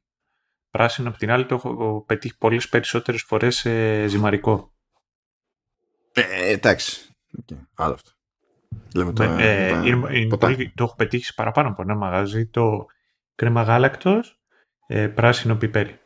[0.69, 4.73] Πράσινο απ' την άλλη το έχω πετύχει πολλές περισσότερες φορές σε ζυμαρικό.
[6.13, 7.15] Ε, εντάξει.
[7.37, 7.57] Okay.
[7.75, 8.16] Άλλο αυτό.
[8.95, 10.37] Λέμε το, ε, είναι,
[10.75, 12.85] το έχω πετύχει σε παραπάνω από ένα μαγαζί το
[13.35, 14.39] κρέμα γάλακτος,
[14.87, 15.99] ε, πράσινο πιπέρι.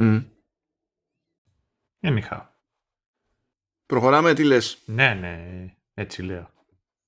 [0.00, 0.24] Mm.
[2.00, 2.40] Anyhow.
[3.86, 5.44] Προχωράμε, τι λες; Ναι, ναι,
[5.94, 6.50] έτσι λέω.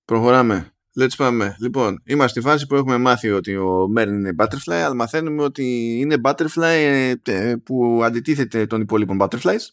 [0.05, 0.73] Προχωράμε.
[1.01, 1.57] Let's πάμε.
[1.59, 5.97] Λοιπόν, είμαστε στη φάση που έχουμε μάθει ότι ο Μέρν είναι butterfly, αλλά μαθαίνουμε ότι
[6.01, 9.67] είναι butterfly ε, που αντιτίθεται των υπόλοιπων butterflies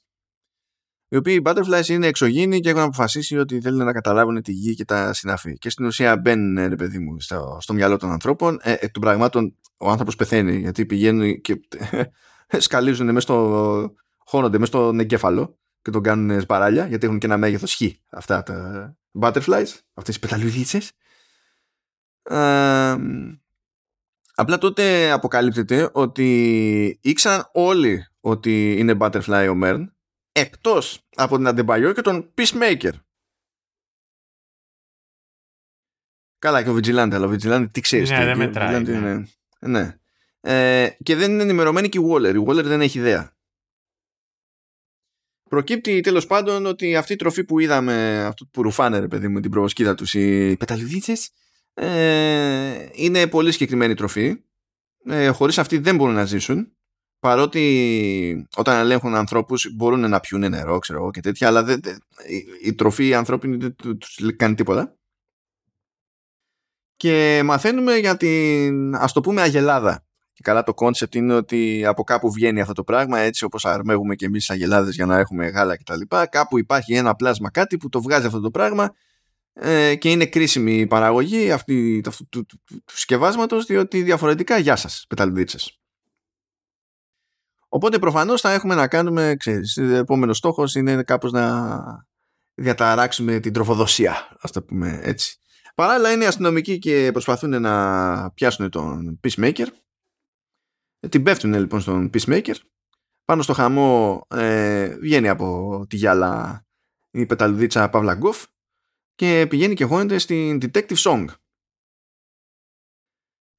[1.09, 4.75] οι οποίοι οι butterflies είναι εξωγήινοι και έχουν αποφασίσει ότι θέλουν να καταλάβουν τη γη
[4.75, 5.57] και τα συναφή.
[5.57, 8.59] Και στην ουσία μπαίνουν, ρε παιδί μου, στο, στο μυαλό των ανθρώπων.
[8.61, 11.59] Ε, εκ των πραγμάτων ο άνθρωπος πεθαίνει γιατί πηγαίνουν και
[12.57, 17.37] σκαλίζουν μέσα στο, χώνονται μέσα στον εγκέφαλο και τον κάνουν σπαράλια γιατί έχουν και ένα
[17.37, 20.91] μέγεθος χ αυτά τα butterflies, αυτές οι πεταλουδίτσες.
[22.23, 22.95] Ε,
[24.35, 29.93] απλά τότε αποκαλύπτεται ότι ήξεραν όλοι ότι είναι butterfly ο Μέρν
[30.39, 32.91] εκτός από την Αντεμπαγιό και τον Peacemaker.
[36.39, 38.09] Καλά και ο Vigilante, αλλά ο Vigilante τι ξέρεις.
[38.09, 38.83] Ναι, δεν μετράει.
[38.83, 39.23] Ναι.
[39.59, 39.99] ναι.
[40.41, 42.33] Ε, και δεν είναι ενημερωμένη και η Waller.
[42.35, 43.37] Η Waller δεν έχει ιδέα.
[45.49, 49.39] Προκύπτει τέλος πάντων ότι αυτή η τροφή που είδαμε, αυτό που ρουφάνε ρε παιδί μου
[49.39, 51.31] την προβοσκίδα τους, οι πεταλιδίτσες,
[51.73, 54.43] ε, είναι πολύ συγκεκριμένη τροφή.
[55.05, 56.73] Ε, χωρίς αυτή δεν μπορούν να ζήσουν
[57.19, 61.79] παρότι όταν ελέγχουν ανθρώπους μπορούν να πιούν νερό ξέρω, και τέτοια αλλά δεν,
[62.61, 64.93] η, τροφή ανθρώπινη δεν τους κάνει τίποτα.
[66.95, 70.03] Και μαθαίνουμε για την ας το πούμε αγελάδα.
[70.33, 74.15] Και καλά το κόνσεπτ είναι ότι από κάπου βγαίνει αυτό το πράγμα έτσι όπως αρμέγουμε
[74.15, 77.77] και εμείς αγελάδες για να έχουμε γάλα και τα λοιπά κάπου υπάρχει ένα πλάσμα κάτι
[77.77, 78.93] που το βγάζει αυτό το πράγμα
[79.53, 84.57] ε, και είναι κρίσιμη η παραγωγή αυτή, αυτού του, του, του, του σκευάσματος διότι διαφορετικά
[84.57, 85.79] γεια σας πεταλουδίτσες
[87.69, 91.75] Οπότε προφανώς θα έχουμε να κάνουμε, ξέρεις, ο επόμενος στόχος είναι κάπως να
[92.53, 95.39] διαταράξουμε την τροφοδοσία, ας το πούμε έτσι.
[95.75, 99.65] Παράλληλα είναι αστυνομικοί και προσπαθούν να πιάσουν τον Peacemaker.
[100.99, 102.55] Ε, την πέφτουν λοιπόν στον Peacemaker.
[103.25, 106.65] Πάνω στο χαμό ε, βγαίνει από τη γυάλα
[107.11, 108.45] η πεταλουδίτσα Παύλα Γκοφ
[109.15, 111.25] και πηγαίνει και χώνεται στην Detective Song.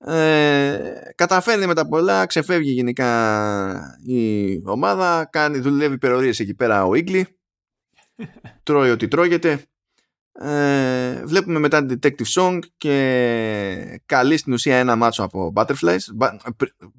[0.04, 6.94] Ε, καταφέρνει με τα πολλά, ξεφεύγει γενικά η ομάδα, κάνει, δουλεύει υπερορίες εκεί πέρα ο
[6.94, 7.26] Ίγκλη,
[8.62, 9.64] τρώει ό,τι τρώγεται.
[10.32, 15.98] Ε, βλέπουμε μετά την Detective Song και καλεί στην ουσία ένα μάτσο από Butterflies.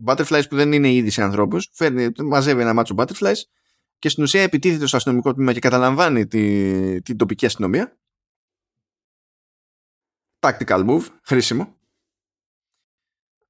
[0.05, 1.69] Butterflies που δεν είναι ήδη σε ανθρώπους.
[1.73, 3.41] Φέρνει, μαζεύει ένα μάτσο Butterflies
[3.99, 7.97] και στην ουσία επιτίθεται στο αστυνομικό τμήμα και καταλαμβάνει τη, την τοπική αστυνομία.
[10.39, 11.80] Tactical move, χρήσιμο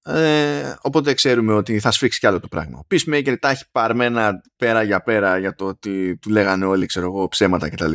[0.03, 2.79] ε, οπότε ξέρουμε ότι θα σφίξει κι άλλο το πράγμα.
[2.79, 7.05] Ο Peacemaker τα έχει παρμένα πέρα για πέρα για το ότι του λέγανε όλοι ξέρω
[7.05, 7.91] εγώ, ψέματα κτλ.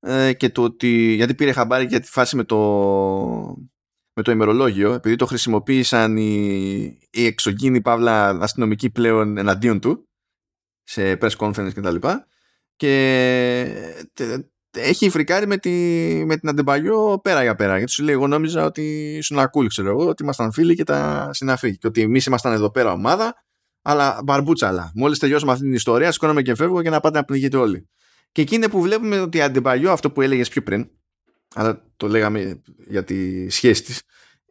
[0.00, 2.56] Ε, και το ότι γιατί πήρε χαμπάρι για τη φάση με το,
[4.12, 10.08] με το ημερολόγιο επειδή το χρησιμοποίησαν οι, οι εξωγήινοι παύλα αστυνομικοί πλέον εναντίον του
[10.82, 11.96] σε press conference κτλ.
[12.76, 15.70] Και, και έχει φρικάρει με, τη,
[16.26, 17.76] με την Αντεμπαγιό πέρα για πέρα.
[17.76, 21.30] Γιατί σου λέει: Εγώ νόμιζα ότι ήσουν ακούλ, ξέρω εγώ, ότι ήμασταν φίλοι και τα
[21.32, 21.78] συναφή.
[21.78, 23.34] Και ότι εμείς ήμασταν εδώ πέρα ομάδα,
[23.82, 24.92] αλλά μπαρμπούτσαλα.
[24.94, 27.88] Μόλις τελειώσουμε αυτή την ιστορία, σηκώνομαι και φεύγω για να πάτε να πνιγείτε όλοι.
[28.32, 30.90] Και εκεί είναι που βλέπουμε ότι η Αντεμπαγιό, αυτό που έλεγες πιο πριν,
[31.54, 34.02] αλλά το λέγαμε για τη σχέση της,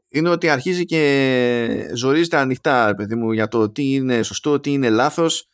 [0.09, 4.89] είναι ότι αρχίζει και ζορίζεται ανοιχτά, παιδί μου, για το τι είναι σωστό, τι είναι
[4.89, 5.49] λάθος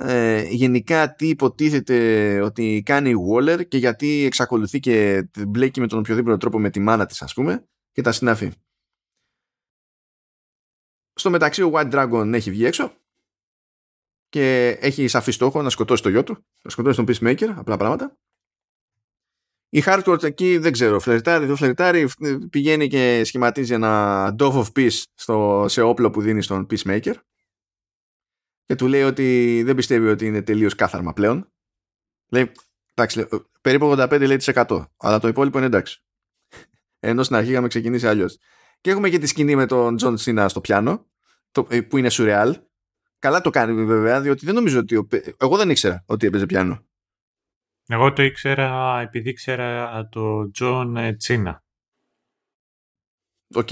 [0.00, 5.98] ε, γενικά τι υποτίθεται ότι κάνει η Waller και γιατί εξακολουθεί και μπλέκει με τον
[5.98, 8.52] οποιοδήποτε τρόπο με τη μάνα της ας πούμε και τα συνάφη.
[11.14, 12.92] Στο μεταξύ ο White Dragon έχει βγει έξω
[14.28, 18.16] και έχει σαφή στόχο να σκοτώσει το γιο του, να σκοτώσει τον Peacemaker, απλά πράγματα.
[19.70, 22.08] Η Hardcore εκεί δεν ξέρω, φλερτάρει, δεν φλερτάρει,
[22.50, 27.14] πηγαίνει και σχηματίζει ένα Dove of Peace στο, σε όπλο που δίνει στον Peacemaker
[28.68, 31.52] και του λέει ότι δεν πιστεύει ότι είναι τελείως κάθαρμα πλέον.
[32.28, 32.52] Λέει,
[32.94, 33.28] εντάξει,
[33.60, 36.02] περίπου 85% αλλά το υπόλοιπο είναι εντάξει.
[36.98, 38.38] Ενώ στην αρχή είχαμε ξεκινήσει αλλιώς.
[38.80, 41.06] Και έχουμε και τη σκηνή με τον Τζον Σίνα στο πιάνο,
[41.50, 42.60] το, ε, που είναι σουρεάλ.
[43.18, 45.06] Καλά το κάνει βέβαια, διότι δεν νομίζω ότι.
[45.38, 46.86] Εγώ δεν ήξερα ότι έπαιζε πιάνο.
[47.86, 51.64] Εγώ το ήξερα επειδή ήξερα το Τζον Σίνα.
[53.54, 53.68] Οκ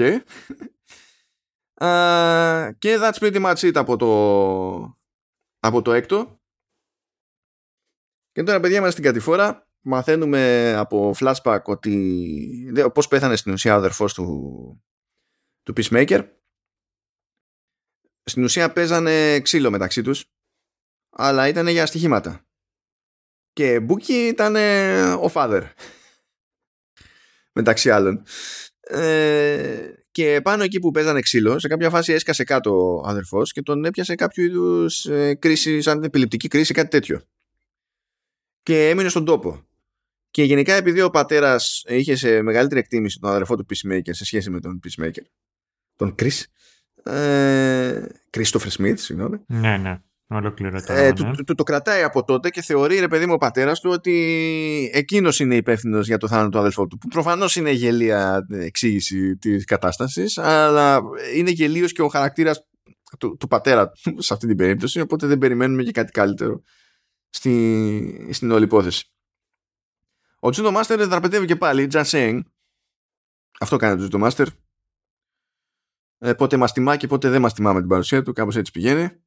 [2.78, 4.98] και that's pretty much it από το,
[5.58, 6.40] από το έκτο.
[8.32, 9.68] Και τώρα παιδιά είμαστε στην κατηφόρα.
[9.88, 14.84] Μαθαίνουμε από flashback ότι πώς πέθανε στην ουσία ο αδερφός του,
[15.62, 16.28] του Peacemaker.
[18.22, 20.30] Στην ουσία παίζανε ξύλο μεταξύ τους
[21.18, 22.46] αλλά ήταν για στοιχήματα.
[23.52, 24.56] Και Μπούκι ήταν
[25.16, 25.70] ο father.
[27.52, 28.24] μεταξύ άλλων.
[28.80, 33.62] Ε, και πάνω εκεί που παίζανε ξύλο, σε κάποια φάση έσκασε κάτω ο αδερφός και
[33.62, 37.20] τον έπιασε κάποιο είδους ε, κρίση, σαν επιληπτική κρίση, κάτι τέτοιο.
[38.62, 39.66] Και έμεινε στον τόπο.
[40.30, 44.50] Και γενικά επειδή ο πατέρας είχε σε μεγαλύτερη εκτίμηση τον αδερφό του Peacemaker σε σχέση
[44.50, 45.22] με τον Peacemaker,
[45.96, 46.42] τον Chris,
[47.12, 49.38] ε, Christopher Smith, συγγνώμη.
[49.46, 50.00] Ναι, ναι.
[50.28, 51.34] Ολόκληρο το, ε, ναι.
[51.34, 55.40] το, το, κρατάει από τότε και θεωρεί ρε παιδί μου ο πατέρας του ότι εκείνος
[55.40, 56.98] είναι υπεύθυνος για το θάνατο του αδελφού του.
[56.98, 61.00] Που προφανώς είναι γελία εξήγηση της κατάστασης, αλλά
[61.34, 62.66] είναι γελίος και ο χαρακτήρας
[63.18, 65.00] του, του πατέρα του σε αυτή την περίπτωση.
[65.00, 66.62] Οπότε δεν περιμένουμε και κάτι καλύτερο
[67.30, 69.10] στη, στην όλη υπόθεση.
[70.38, 72.40] Ο Τζούντο Μάστερ δραπετεύει και πάλι, just saying.
[73.60, 74.46] Αυτό κάνει το Τζούντο Μάστερ.
[76.18, 78.72] Ε, πότε μας τιμά και πότε δεν μας τιμά με την παρουσία του, κάπως έτσι
[78.72, 79.24] πηγαίνει.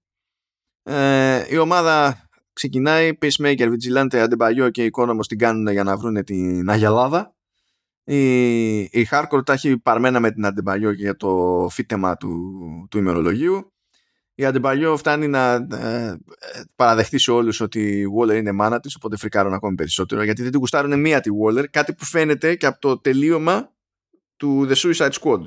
[0.92, 6.24] Ε, η ομάδα ξεκινάει, Peacemaker, Vigilante, Adebayo και η Economos την κάνουν για να βρουν
[6.24, 7.36] την Αγιαλάδα.
[8.04, 13.74] Η, η Hardcore τα έχει παρμένα με την Adebayo για το φύτεμα του, του ημερολογίου.
[14.36, 16.18] Η Adebayo φτάνει να ε,
[16.76, 20.52] παραδεχτεί σε όλους ότι η Waller είναι μάνα της, οπότε φρικάρουν ακόμη περισσότερο, γιατί δεν
[20.52, 23.74] την γουστάρουν μία τη Waller, κάτι που φαίνεται και από το τελείωμα
[24.36, 25.44] του The Suicide Squad.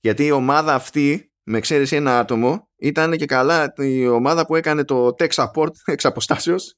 [0.00, 4.84] Γιατί η ομάδα αυτή με εξαίρεση ένα άτομο, ήταν και καλά η ομάδα που έκανε
[4.84, 6.74] το tech support εξ αποστάσεως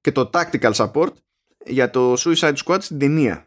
[0.00, 1.12] και το tactical support
[1.66, 3.44] για το Suicide Squad στην ταινία.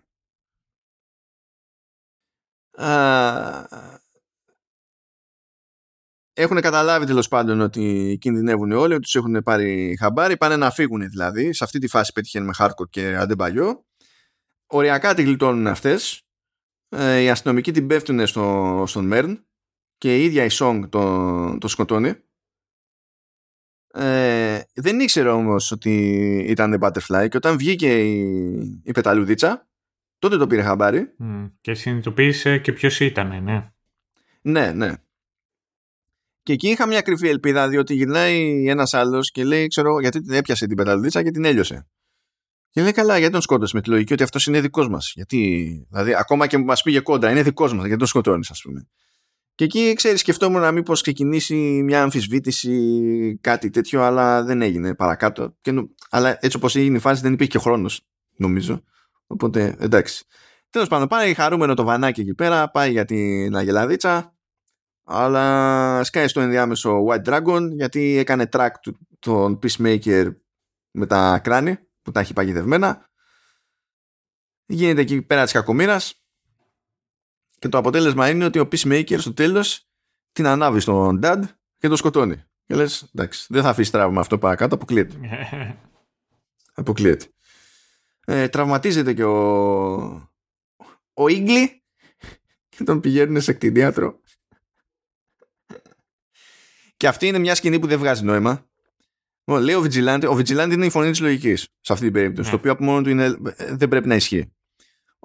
[6.36, 11.10] Έχουν καταλάβει τέλος πάντων ότι κινδυνεύουν όλοι, ότι τους έχουν πάρει χαμπάρι, πάνε να φύγουν
[11.10, 11.54] δηλαδή.
[11.54, 13.86] Σε αυτή τη φάση πέτυχε με Hardcore και Αντεμπαγιό.
[14.68, 16.22] Οριακά τη γλιτώνουν αυτές.
[16.90, 19.46] Ε, οι αστυνομικοί την πέφτουν στο, στον Μέρν
[19.98, 22.14] και η ίδια η Song τον, το σκοτώνει.
[23.94, 25.92] Ε, δεν ήξερε όμως ότι
[26.48, 29.68] ήταν Butterfly και όταν βγήκε η, η πεταλουδίτσα
[30.20, 31.16] τότε το πήρε χαμπάρι.
[31.62, 33.72] και συνειδητοποίησε και ποιος ήταν, ναι.
[34.42, 34.94] Ναι, ναι.
[36.44, 40.34] Και εκεί είχα μια κρυφή ελπίδα διότι γυρνάει ένας άλλος και λέει ξέρω γιατί την
[40.34, 41.88] έπιασε την πεταλουδίτσα και την έλειωσε.
[42.70, 45.12] Και λέει καλά, γιατί τον σκότωσες με τη λογική ότι αυτός είναι δικός μας.
[45.16, 45.38] Γιατί,
[45.90, 48.88] δηλαδή, ακόμα και μας πήγε κόντρα, είναι δικός μας, γιατί τον σκοτώνεις, ας πούμε.
[49.56, 55.56] Και εκεί, ξέρεις, σκεφτόμουν να μήπως ξεκινήσει μια αμφισβήτηση, κάτι τέτοιο, αλλά δεν έγινε παρακάτω.
[55.62, 55.74] Και,
[56.10, 58.84] αλλά έτσι όπως έγινε η φάση, δεν υπήρχε και χρόνος, νομίζω.
[59.28, 60.26] Οπότε, εντάξει.
[60.70, 64.36] Τέλος πάντων, πάει χαρούμενο το βανάκι εκεί πέρα, πάει για την Αγελαδίτσα,
[65.04, 68.70] αλλά σκάει στο ενδιάμεσο White Dragon γιατί έκανε track
[69.20, 70.36] τον Peacemaker
[70.92, 73.10] με τα κράνη που τα έχει παγιδευμένα.
[74.66, 76.23] Γίνεται εκεί πέρα της κακομήρας
[77.64, 79.88] και το αποτέλεσμα είναι ότι ο Peacemaker στο τέλος
[80.32, 81.42] την ανάβει στον Dad
[81.78, 82.44] και το σκοτώνει.
[82.66, 85.16] Και λες, εντάξει, δεν θα αφήσει τραύμα αυτό παρακάτω, αποκλείεται.
[86.82, 87.26] αποκλείεται.
[88.26, 90.32] Ε, τραυματίζεται και ο,
[91.14, 91.84] ο Ίγκλι
[92.70, 94.20] και τον πηγαίνουν σε κτηνίατρο.
[96.98, 98.66] και αυτή είναι μια σκηνή που δεν βγάζει νόημα
[99.46, 102.50] λέει ο Vigilante, ο Vigilante είναι η φωνή της λογικής σε αυτή την περίπτωση.
[102.50, 103.36] Το οποίο από μόνο του είναι,
[103.70, 104.54] δεν πρέπει να ισχύει.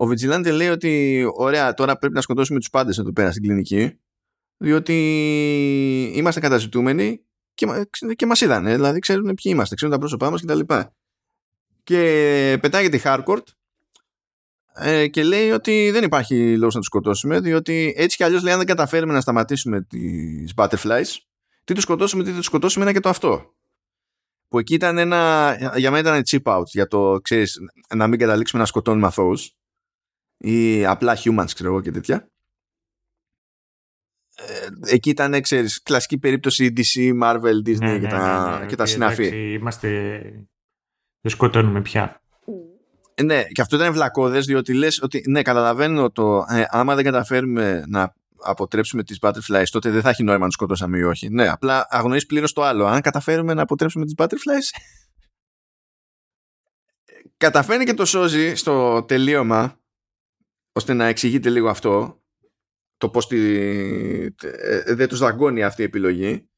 [0.01, 3.99] Ο Vigilante λέει ότι ωραία, τώρα πρέπει να σκοτώσουμε τους πάντες εδώ πέρα στην κλινική,
[4.57, 4.95] διότι
[6.15, 7.67] είμαστε καταζητούμενοι και,
[8.17, 8.75] και μας είδανε.
[8.75, 10.61] Δηλαδή ξέρουν ποιοι είμαστε, ξέρουν τα πρόσωπά μας κτλ.
[10.61, 10.77] Και,
[11.83, 13.43] και πετάγεται η Harcourt
[14.75, 18.53] ε, και λέει ότι δεν υπάρχει λόγος να τους σκοτώσουμε, διότι έτσι κι αλλιώς λέει
[18.53, 21.17] αν δεν καταφέρουμε να σταματήσουμε τις butterflies,
[21.65, 23.55] τι τους σκοτώσουμε, τι τους σκοτώσουμε είναι και το αυτό
[24.49, 27.59] που εκεί ήταν ένα, για μένα ήταν chip out για το, ξέρεις,
[27.95, 29.53] να μην καταλήξουμε να σκοτώνουμε αθώους
[30.39, 32.29] ή απλά humans, ξέρω εγώ και τέτοια.
[34.35, 38.67] Ε, εκεί ήταν, ξέρεις, κλασική περίπτωση DC, Marvel, Disney ναι, και, ναι, τα, ναι, ναι,
[38.67, 39.53] και τα συναφή.
[39.53, 39.89] είμαστε...
[41.21, 42.21] Δεν σκοτώνουμε πια.
[43.15, 47.05] Ε, ναι, και αυτό ήταν βλακώδες διότι λες ότι ναι, καταλαβαίνω το ε, άμα δεν
[47.05, 51.29] καταφέρουμε να αποτρέψουμε τις butterflies, τότε δεν θα έχει νόημα να σκοτώσαμε ή όχι.
[51.29, 52.87] Ναι, απλά αγνοείς πλήρως το άλλο.
[52.87, 54.81] Αν καταφέρουμε να αποτρέψουμε τις butterflies,
[57.45, 59.81] καταφέρνει και το σώζει στο τελείωμα,
[60.79, 62.23] ώστε να εξηγείται λίγο αυτό,
[62.97, 63.39] το πώς τη,
[64.43, 66.51] ε, δεν τους δαγκώνει αυτή η επιλογή,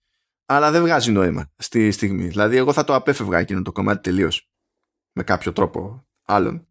[0.47, 2.26] αλλά δεν βγάζει νόημα στη στιγμή.
[2.26, 4.51] Δηλαδή, εγώ θα το απέφευγα εκείνο το κομμάτι τελείως
[5.12, 6.68] με κάποιο τρόπο άλλον.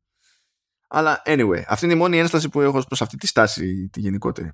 [0.87, 4.51] Αλλά anyway, αυτή είναι η μόνη ένσταση που έχω προς αυτή τη στάση τη γενικότερη.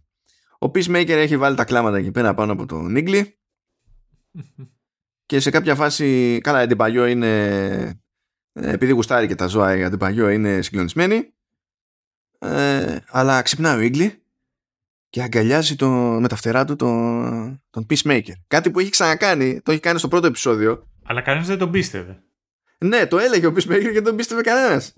[0.60, 3.40] Ο Peacemaker έχει βάλει τα κλάματα εκεί πέρα πάνω από τον Νίγκλι
[5.26, 8.02] και σε κάποια φάση, καλά, η Αντιπαγιό είναι,
[8.54, 11.35] επειδή γουστάρει και τα ζώα, η Αντιπαγιό είναι συγκλονισμένη,
[12.46, 14.22] ε, αλλά ξυπνάει ο Ίγκλι
[15.10, 18.34] και αγκαλιάζει το, με τα φτερά του τον, τον Peacemaker.
[18.48, 20.88] Κάτι που έχει ξανακάνει, το έχει κάνει στο πρώτο επεισόδιο.
[21.04, 22.24] Αλλά κανείς δεν τον πίστευε.
[22.78, 24.94] Ναι, το έλεγε ο Peacemaker και δεν τον πίστευε κανένας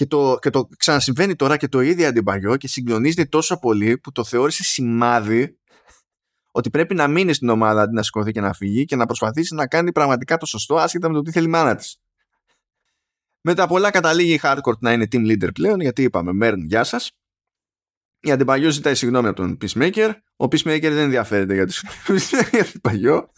[0.00, 4.12] και το, και το ξανασυμβαίνει τώρα και το ίδιο αντιπαγιό και συγκλονίζεται τόσο πολύ που
[4.12, 5.58] το θεώρησε σημάδι
[6.52, 9.54] ότι πρέπει να μείνει στην ομάδα αντί να σηκωθεί και να φύγει και να προσπαθήσει
[9.54, 11.80] να κάνει πραγματικά το σωστό άσχετα με το τι θέλει η μάνα
[13.42, 13.48] τη.
[13.48, 17.10] Μετά πολλά καταλήγει η Hardcore να είναι team leader πλέον γιατί είπαμε Μέρν γεια σας.
[18.20, 20.12] Η Αντιπαγιό ζητάει συγγνώμη από τον Peacemaker.
[20.36, 21.82] Ο Peacemaker δεν ενδιαφέρεται για, τους...
[22.50, 23.32] για Αντιπαγιό.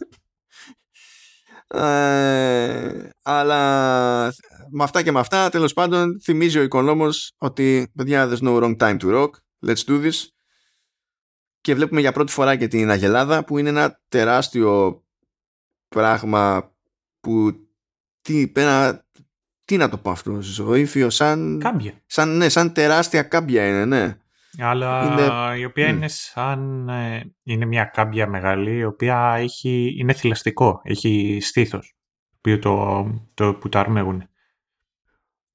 [1.67, 4.33] Ε, αλλά
[4.69, 8.77] με αυτά και με αυτά τέλος πάντων θυμίζει ο οικονόμος ότι παιδιά there's no wrong
[8.77, 9.29] time to rock
[9.65, 10.27] let's do this
[11.61, 15.03] και βλέπουμε για πρώτη φορά και την Αγελάδα που είναι ένα τεράστιο
[15.87, 16.73] πράγμα
[17.19, 17.67] που
[18.21, 19.02] τι, πέρα,
[19.73, 21.93] τι να το πω αυτό ζωήφιο σαν κάμπια.
[22.05, 24.17] σαν, ναι, σαν τεράστια κάμπια είναι ναι.
[24.59, 25.59] Αλλά είναι...
[25.59, 31.37] η οποία είναι σαν ε, είναι μια κάμπια μεγάλη η οποία έχει, είναι θηλαστικό έχει
[31.41, 31.95] στήθος
[32.59, 34.27] το, το, που το αρμέγουν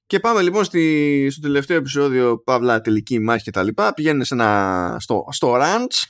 [0.07, 3.95] και πάμε λοιπόν στη, στο τελευταίο επεισόδιο, Παύλα, τελική μάχη και τα λοιπά.
[3.95, 6.03] Πηγαίνουν σε ένα, στο, στο ranch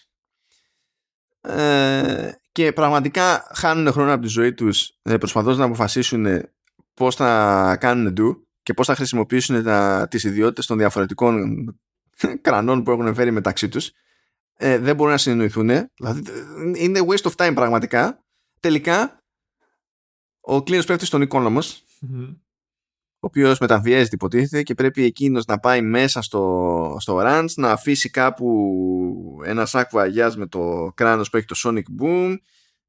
[1.41, 6.27] ε, και πραγματικά χάνουν χρόνο από τη ζωή τους ε, προσπαθώντας να αποφασίσουν
[6.99, 11.65] πώς θα κάνουν do και πώς θα χρησιμοποιήσουν τα, τις ιδιότητες των διαφορετικών
[12.41, 13.91] κρανών που έχουν φέρει μεταξύ τους.
[14.57, 15.67] Ε, δεν μπορούν να συνεννοηθούν.
[15.95, 16.23] Δηλαδή,
[16.77, 18.25] είναι waste of time πραγματικά.
[18.61, 19.23] Τελικά,
[20.41, 21.85] ο κλίνος πέφτει στον οικονομος
[23.21, 28.11] ο οποίος μεταβιέζεται υποτίθεται και πρέπει εκείνος να πάει μέσα στο, στο ranch να αφήσει
[28.11, 32.37] κάπου ένα σάκο αγιάς με το κράνος που έχει το Sonic Boom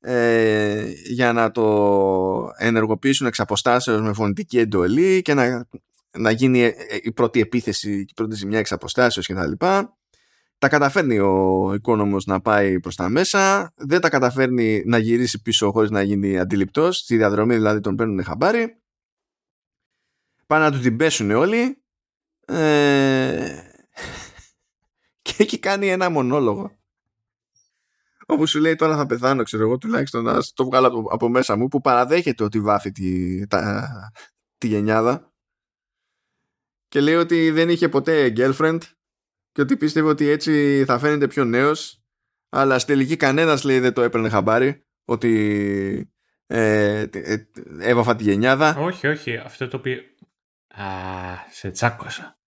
[0.01, 5.67] ε, για να το ενεργοποιήσουν εξ αποστάσεως με φωνητική εντολή και να,
[6.17, 9.97] να γίνει ε, η πρώτη επίθεση και η πρώτη ζημιά εξ αποστάσεως και τα λοιπά.
[10.57, 15.71] Τα καταφέρνει ο οικόνομος να πάει προς τα μέσα, δεν τα καταφέρνει να γυρίσει πίσω
[15.71, 18.77] χωρίς να γίνει αντιληπτός, στη διαδρομή δηλαδή τον παίρνουν χαμπάρι.
[20.45, 21.83] Πάνε να του την πέσουν όλοι.
[22.45, 23.57] Ε...
[25.21, 26.78] και έχει κάνει ένα μονόλογο
[28.29, 31.57] όπου σου λέει τώρα θα πεθάνω ξέρω εγώ τουλάχιστον να το βγάλω από, από μέσα
[31.57, 33.87] μου που παραδέχεται ότι βάφει τη, τα,
[34.57, 35.33] τη γενιάδα
[36.87, 38.79] και λέει ότι δεν είχε ποτέ girlfriend
[39.51, 42.03] και ότι πίστευε ότι έτσι θα φαίνεται πιο νέος
[42.49, 46.13] αλλά στη τελική κανένας λέει δεν το έπαιρνε χαμπάρι ότι
[46.51, 47.37] ε, ε,
[47.79, 48.75] έβαφα τη γενιάδα.
[48.77, 49.37] Όχι, όχι.
[49.37, 49.97] Αυτό το οποίο...
[50.67, 50.85] Α,
[51.49, 52.39] σε τσάκωσα.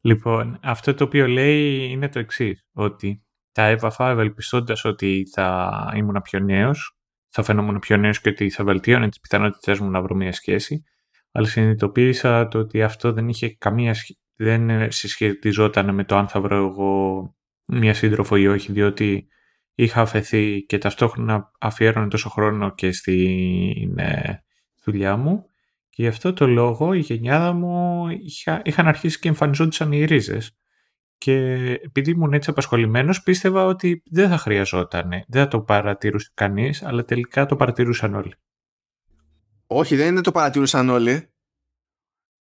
[0.00, 6.20] Λοιπόν, αυτό το οποίο λέει είναι το εξής ότι τα έβαφα ευελπιστώντας ότι θα ήμουν
[6.22, 6.98] πιο νέος,
[7.28, 10.84] θα φαινόμουν πιο νέος και ότι θα βελτίωνε τις πιθανότητές μου να βρω μια σχέση.
[11.32, 13.94] Αλλά συνειδητοποίησα το ότι αυτό δεν είχε καμία
[14.36, 17.22] δεν συσχετιζόταν με το αν θα βρω εγώ
[17.64, 19.28] μια σύντροφο ή όχι, διότι
[19.74, 24.44] είχα αφαιθεί και ταυτόχρονα αφιέρωνε τόσο χρόνο και στην ε,
[24.84, 25.44] δουλειά μου
[25.88, 30.58] και γι' αυτό το λόγο η γενιάδα μου είχα, είχαν αρχίσει και εμφανιζόντουσαν οι ρίζες
[31.18, 31.34] και
[31.84, 37.04] επειδή ήμουν έτσι απασχολημένος, πίστευα ότι δεν θα χρειαζόταν, δεν θα το παρατηρούσε κανείς αλλά
[37.04, 38.34] τελικά το παρατηρούσαν όλοι.
[39.66, 41.28] Όχι, δεν είναι το παρατηρούσαν όλοι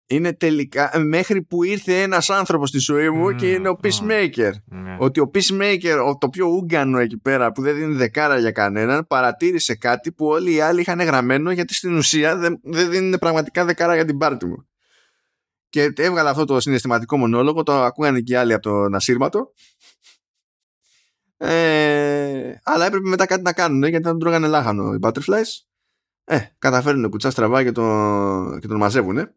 [0.08, 4.52] είναι τελικά μέχρι που ήρθε ένας άνθρωπος στη ζωή μου και είναι ο Peacemaker.
[4.66, 4.98] Ναι.
[5.00, 9.76] Ότι ο Peacemaker, το πιο ούγκανο εκεί πέρα που δεν δίνει δεκάρα για κανέναν, παρατήρησε
[9.76, 13.96] κάτι που όλοι οι άλλοι είχαν γραμμένο γιατί στην ουσία δεν, δεν δίνουν πραγματικά δεκάρα
[13.96, 14.68] για την πάρτη μου.
[15.76, 19.54] Και έβγαλε αυτό το συναισθηματικό μονόλογο, το ακούγανε και οι άλλοι από τον ασύρματο.
[21.38, 25.66] Ε, αλλά έπρεπε μετά κάτι να κάνουν γιατί δεν τον τρώγανε λάχανο οι Butterflies.
[26.24, 29.36] Ε, καταφέρουν κουτσά στραβά και τον, και τον μαζεύουνε.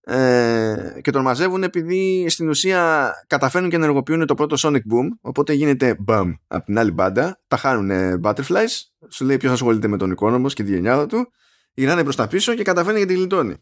[0.00, 5.52] Ε, και τον μαζεύουν επειδή στην ουσία καταφέρνουν και ενεργοποιούν το πρώτο Sonic Boom οπότε
[5.52, 7.40] γίνεται BAM από την άλλη μπάντα.
[7.46, 8.82] Τα χάνουν Butterflies.
[9.08, 11.32] Σου λέει ποιος ασχολείται με τον εικόνομο και τη γενιάδα του.
[11.74, 13.56] Γυρνάνε προς τα πίσω και καταφέρνει και τη γλιτώνει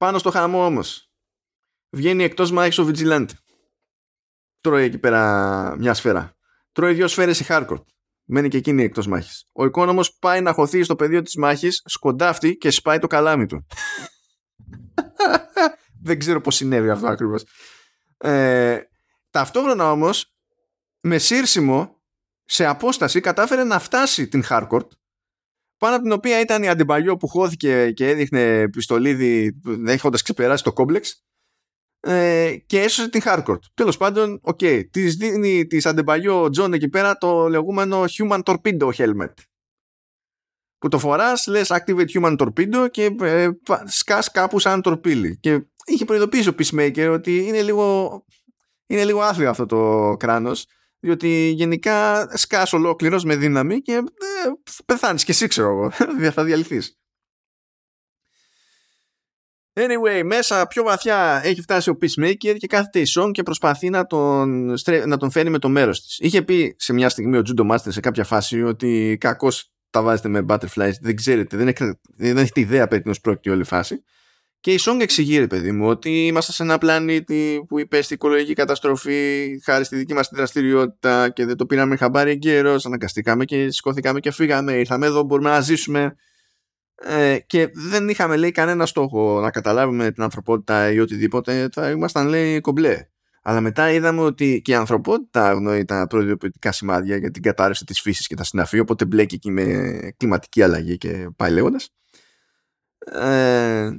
[0.00, 1.10] πάνω στο χαμό όμως.
[1.90, 3.26] Βγαίνει εκτός μάχης ο Vigilant
[4.60, 6.36] τρώει εκεί πέρα μια σφαίρα.
[6.72, 7.82] Τρώει δύο σφαίρες η Hardcore
[8.24, 9.44] μένει και εκείνη εκτός μάχης.
[9.52, 13.66] Ο εικόνομος πάει να χωθεί στο πεδίο της μάχης σκοντάφτει και σπάει το καλάμι του.
[16.06, 17.44] Δεν ξέρω πώς συνέβη αυτό ακριβώς.
[18.18, 18.80] Ε,
[19.30, 20.34] ταυτόχρονα όμως,
[21.00, 22.02] με σύρσιμο,
[22.44, 24.88] σε απόσταση, κατάφερε να φτάσει την Harcourt,
[25.80, 30.72] πάνω από την οποία ήταν η Αντεμπάγιο που χώθηκε και έριχνε πιστολίδι έχοντας ξεπεράσει το
[30.72, 31.24] κόμπλεξ
[32.00, 33.58] ε, και έσωσε την Harcourt.
[33.74, 38.90] Τέλος πάντων, ok, okay, της δίνει της Αντεμπάγιο Τζον εκεί πέρα το λεγόμενο Human Torpedo
[38.96, 39.34] Helmet
[40.78, 43.48] που το φοράς λες activate human torpedo και ε,
[43.84, 48.24] σκάς κάπου σαν τορπίλι και είχε προειδοποιήσει ο Peacemaker ότι είναι λίγο
[48.86, 50.66] είναι λίγο άθλιο αυτό το κράνος
[51.00, 54.02] διότι γενικά σκάς ολόκληρος με δύναμη και ε,
[54.86, 55.90] πεθάνεις και εσύ ξέρω εγώ
[56.34, 57.00] θα διαλυθείς
[59.72, 64.06] Anyway, μέσα πιο βαθιά έχει φτάσει ο Peacemaker και κάθεται η Song και προσπαθεί να
[64.06, 64.74] τον,
[65.06, 66.18] να τον φέρει με το μέρος της.
[66.18, 70.28] Είχε πει σε μια στιγμή ο Judo Master σε κάποια φάση ότι κακός τα βάζετε
[70.28, 74.04] με butterflies, δεν ξέρετε, δεν, έχετε, δεν έχετε ιδέα περί τίνος πρόκειται όλη η φάση.
[74.60, 78.52] Και η Song εξηγεί, ρε παιδί μου, ότι είμαστε σε ένα πλανήτη που υπέστη οικολογική
[78.52, 83.70] καταστροφή χάρη στη δική μας τη δραστηριότητα και δεν το πήραμε χαμπάρι εγκαίρος, αναγκαστήκαμε και
[83.70, 86.16] σηκώθηκαμε και φύγαμε, ήρθαμε εδώ, μπορούμε να ζήσουμε.
[86.94, 92.28] Ε, και δεν είχαμε, λέει, κανένα στόχο να καταλάβουμε την ανθρωπότητα ή οτιδήποτε, θα ήμασταν,
[92.28, 93.08] λέει, κομπλέ.
[93.42, 98.00] Αλλά μετά είδαμε ότι και η ανθρωπότητα αγνοεί τα προειδοποιητικά σημάδια για την κατάρρευση της
[98.00, 101.90] φύσης και τα συναφή, οπότε μπλέκει εκεί με κλιματική αλλαγή και πάει λέγοντας.
[103.12, 103.90] Ε,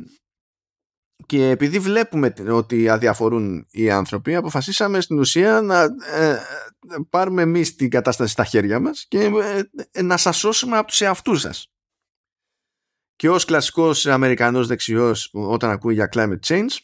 [1.25, 6.37] και επειδή βλέπουμε ότι αδιαφορούν οι άνθρωποι, αποφασίσαμε στην ουσία να ε,
[7.09, 9.31] πάρουμε εμείς την κατάσταση στα χέρια μας και
[9.91, 11.71] ε, να σας σώσουμε από τους εαυτούς σας.
[13.15, 16.77] Και ως κλασικός Αμερικανός δεξιός όταν ακούει για climate change,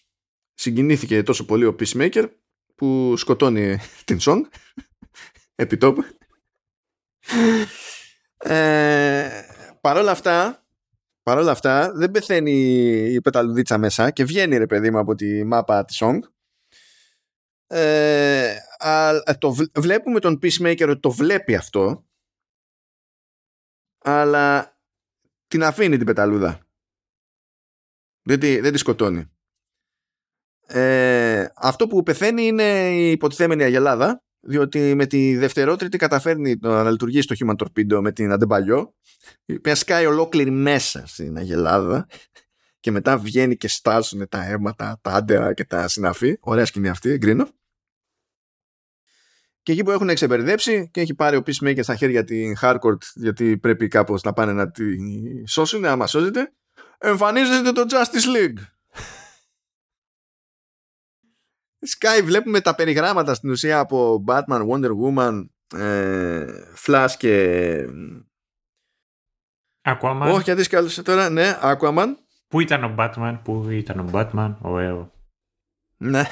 [0.53, 2.29] συγκινήθηκε τόσο πολύ ο Peacemaker
[2.75, 4.41] που σκοτώνει την Song
[5.55, 6.03] επιτόπου.
[8.37, 9.29] Ε,
[9.81, 10.66] παρόλα αυτά
[11.27, 12.51] παρόλα αυτά δεν πεθαίνει
[13.13, 16.19] η πεταλουδίτσα μέσα και βγαίνει ρε παιδί μου από τη μάπα της Song
[17.67, 18.55] ε,
[19.37, 22.07] το βλέπουμε τον Peacemaker ότι το βλέπει αυτό
[23.97, 24.77] αλλά
[25.47, 26.67] την αφήνει την πεταλούδα.
[28.21, 29.31] Δεν τη, δεν τη σκοτώνει.
[30.67, 37.27] Ε, αυτό που πεθαίνει είναι η υποτιθέμενη Αγελάδα διότι με τη δευτερότριτη καταφέρνει να λειτουργήσει
[37.27, 38.95] το Human Torpedo με την Αντεμπαλιό
[39.45, 42.07] η οποία σκάει ολόκληρη μέσα στην Αγελάδα
[42.79, 46.37] και μετά βγαίνει και στάζουν τα αίματα, τα άντερα και τα συναφή.
[46.39, 47.49] Ωραία σκηνή αυτή, εγκρίνω.
[49.61, 53.57] Και εκεί που έχουν εξεμπερδέψει και έχει πάρει ο Peacemaker στα χέρια την Harcourt γιατί
[53.57, 54.83] πρέπει κάπως να πάνε να τη
[55.47, 56.53] σώσουν, άμα σώζεται,
[56.97, 58.76] εμφανίζεται το Justice League.
[61.79, 65.45] Sky βλέπουμε τα περιγράμματα στην ουσία από Batman, Wonder Woman,
[65.75, 66.45] ε,
[66.85, 67.85] Flash και...
[69.81, 70.31] Aquaman.
[70.33, 72.07] Όχι, γιατί σκάλωσε τώρα, ναι, Aquaman.
[72.47, 75.11] Πού ήταν ο Batman, πού ήταν ο Batman, ο Έο.
[75.97, 76.23] Ναι.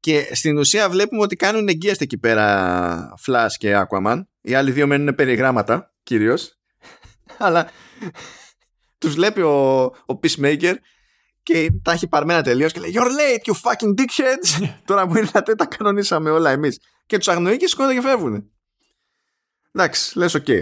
[0.00, 4.22] Και στην ουσία βλέπουμε ότι κάνουν εγγύαστε εκεί πέρα Flash και Aquaman.
[4.40, 6.58] Οι άλλοι δύο μένουν περιγράμματα κυρίως.
[7.38, 7.70] Αλλά
[8.98, 10.74] τους βλέπει ο, ο Peacemaker
[11.46, 14.68] και τα έχει παρμένα τελείως και λέει You're late you fucking dickheads.
[14.84, 16.80] Τώρα που ήρθατε τα κανονίσαμε όλα εμείς.
[17.06, 18.50] Και τους αγνοεί και σηκώνονται και φεύγουν
[19.72, 20.44] Εντάξει λες ok.
[20.46, 20.60] Okay.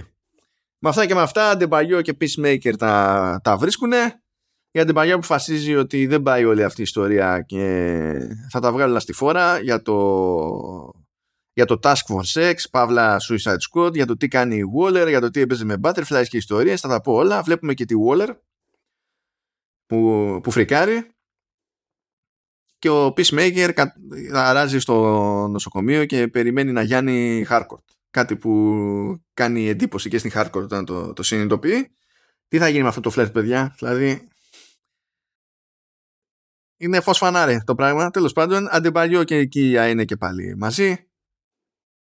[0.79, 4.23] Με αυτά και με αυτά Αντεμπάγιο και Peacemaker τα, τα βρίσκουνε.
[4.71, 8.13] Η Αντεμπάγιο αποφασίζει ότι δεν πάει όλη αυτή η ιστορία και
[8.51, 9.99] θα τα βγάλει στη φόρα για το,
[11.53, 15.21] για το Task Force X, Παύλα Suicide Squad, για το τι κάνει η Waller, για
[15.21, 17.43] το τι έπαιζε με Butterflies και ιστορίες, θα τα πω όλα.
[17.43, 18.29] Βλέπουμε και τη Waller
[19.87, 21.15] που, που φρικάρει
[22.79, 23.87] και ο Peacemaker
[24.33, 24.97] αράζει στο
[25.49, 27.85] νοσοκομείο και περιμένει να γιάνει Harcourt.
[28.11, 31.97] Κάτι που κάνει εντύπωση και στην Harcourt όταν το, το συνειδητοποιεί.
[32.49, 34.29] Τι θα γίνει με αυτό το φλερτ, παιδιά; Δηλαδή,
[36.77, 38.11] είναι φως φανάρι το πράγμα.
[38.11, 41.09] Τέλος πάντων, αντιπαλιό και εκεί είναι και πάλι μαζί.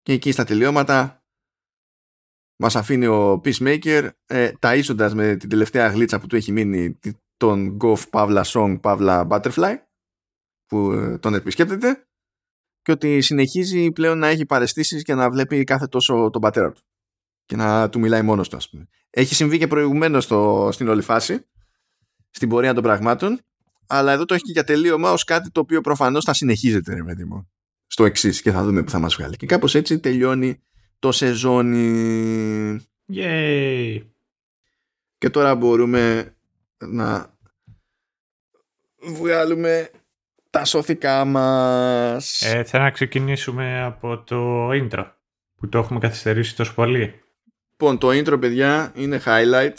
[0.01, 1.23] Και εκεί στα τελειώματα
[2.55, 6.99] μας αφήνει ο Peacemaker ε, ταΐσοντας με την τελευταία γλίτσα που του έχει μείνει
[7.37, 9.75] τον Goff Pavla Song Pavla Butterfly
[10.65, 12.07] που ε, τον επισκέπτεται
[12.81, 16.81] και ότι συνεχίζει πλέον να έχει παρεστήσεις και να βλέπει κάθε τόσο τον πατέρα του
[17.45, 18.87] και να του μιλάει μόνος του ας πούμε.
[19.09, 21.45] Έχει συμβεί και προηγουμένως στο, στην όλη φάση
[22.29, 23.39] στην πορεία των πραγμάτων
[23.87, 27.03] αλλά εδώ το έχει και για τελείωμα ως κάτι το οποίο προφανώς θα συνεχίζεται ρε
[27.03, 27.49] παιδί μου
[27.87, 30.61] στο εξής και θα δούμε που θα μας βγάλει και κάπως έτσι τελειώνει
[30.99, 32.79] το σεζόνι
[33.13, 34.01] Yay.
[35.17, 36.34] και τώρα μπορούμε
[36.77, 37.37] να
[38.99, 39.89] βγάλουμε
[40.49, 42.41] τα σώθηκά μας.
[42.41, 45.11] Ε, Θέλω να ξεκινήσουμε από το intro
[45.55, 47.21] που το έχουμε καθυστερήσει τόσο πολύ.
[47.71, 49.73] Λοιπόν, το intro παιδιά είναι highlight.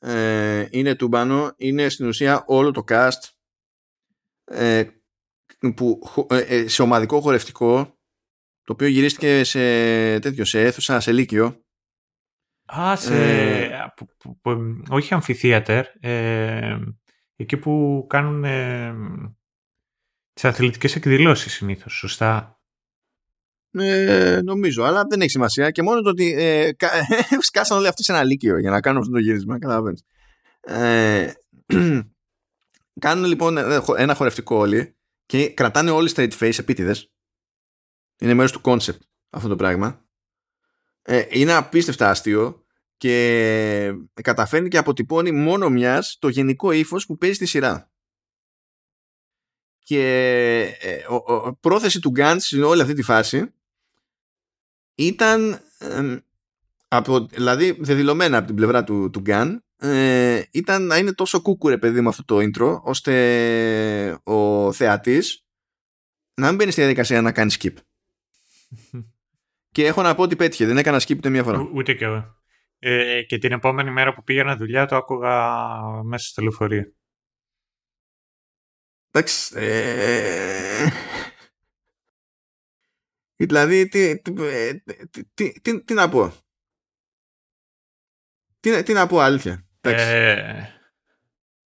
[0.00, 3.30] Ε, είναι τούμπανο, είναι στην ουσία όλο το cast
[4.44, 4.84] ε,
[5.74, 6.00] που,
[6.30, 7.98] ε, ε, σε ομαδικό χορευτικό
[8.64, 9.60] το οποίο γυρίστηκε σε
[10.18, 11.61] τέτοιο, σε αίθουσα, σε λύκειο.
[12.78, 13.14] Α, σε,
[13.64, 13.92] ε,
[14.88, 15.86] όχι αμφιθίατερ,
[17.36, 18.94] εκεί που κάνουν ε,
[20.32, 22.60] τις αθλητικές εκδηλώσεις συνήθως, σωστά;
[23.74, 25.70] Ε, νομίζω, αλλά δεν έχει σημασία.
[25.70, 26.70] Και μόνο το ότι ε,
[27.48, 29.58] σκάσαν όλοι αυτοί σε ένα λύκειο για να κάνουν αυτό το γύρισμα.
[29.58, 30.04] Καταλαβαίνεις.
[30.60, 31.32] Ε,
[33.00, 33.58] κάνουν λοιπόν
[33.96, 34.96] ένα χορευτικό όλοι
[35.26, 37.12] και κρατάνε όλοι straight face επίτηδες.
[38.20, 38.98] Είναι μέρος του concept
[39.30, 40.06] αυτό το πράγμα.
[41.02, 42.61] Ε, είναι απίστευτα αστείο
[43.02, 43.92] και
[44.22, 47.90] καταφέρνει και αποτυπώνει μόνο μιας το γενικό ύφος που παίζει στη σειρά.
[49.78, 50.02] Και
[50.80, 53.54] ε, ο, πρόθεση του Gantz σε όλη αυτή τη φάση
[54.94, 55.60] ήταν
[56.88, 61.78] από, δηλαδή δεδηλωμένα από την πλευρά του, του Γκάν ε, ήταν να είναι τόσο κούκουρε
[61.78, 65.46] παιδί με αυτό το intro ώστε ο θεατής
[66.34, 67.74] να μην μπαίνει στη διαδικασία να κάνει skip.
[69.74, 71.68] Και έχω να πω ότι πέτυχε δεν έκανα skip ούτε μία φορά.
[71.72, 72.40] Ούτε και εγώ
[72.84, 75.52] ε, και την επόμενη μέρα που πήγαινα δουλειά το άκουγα
[76.02, 76.92] μέσα στο λεωφορείο
[79.10, 80.86] εντάξει ε,
[83.44, 86.32] Δηλαδή, τι, τι, τι, τι, να πω;
[88.60, 89.66] Τι, τι να πω, αλήθεια.
[89.80, 90.64] Ε,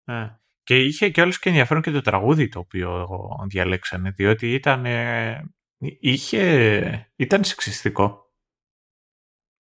[0.05, 3.07] ε, και είχε κιόλας και ενδιαφέρον και το τραγούδι το οποίο
[3.47, 4.85] διαλέξανε, διότι ήταν,
[5.99, 8.24] είχε, ήταν σεξιστικό.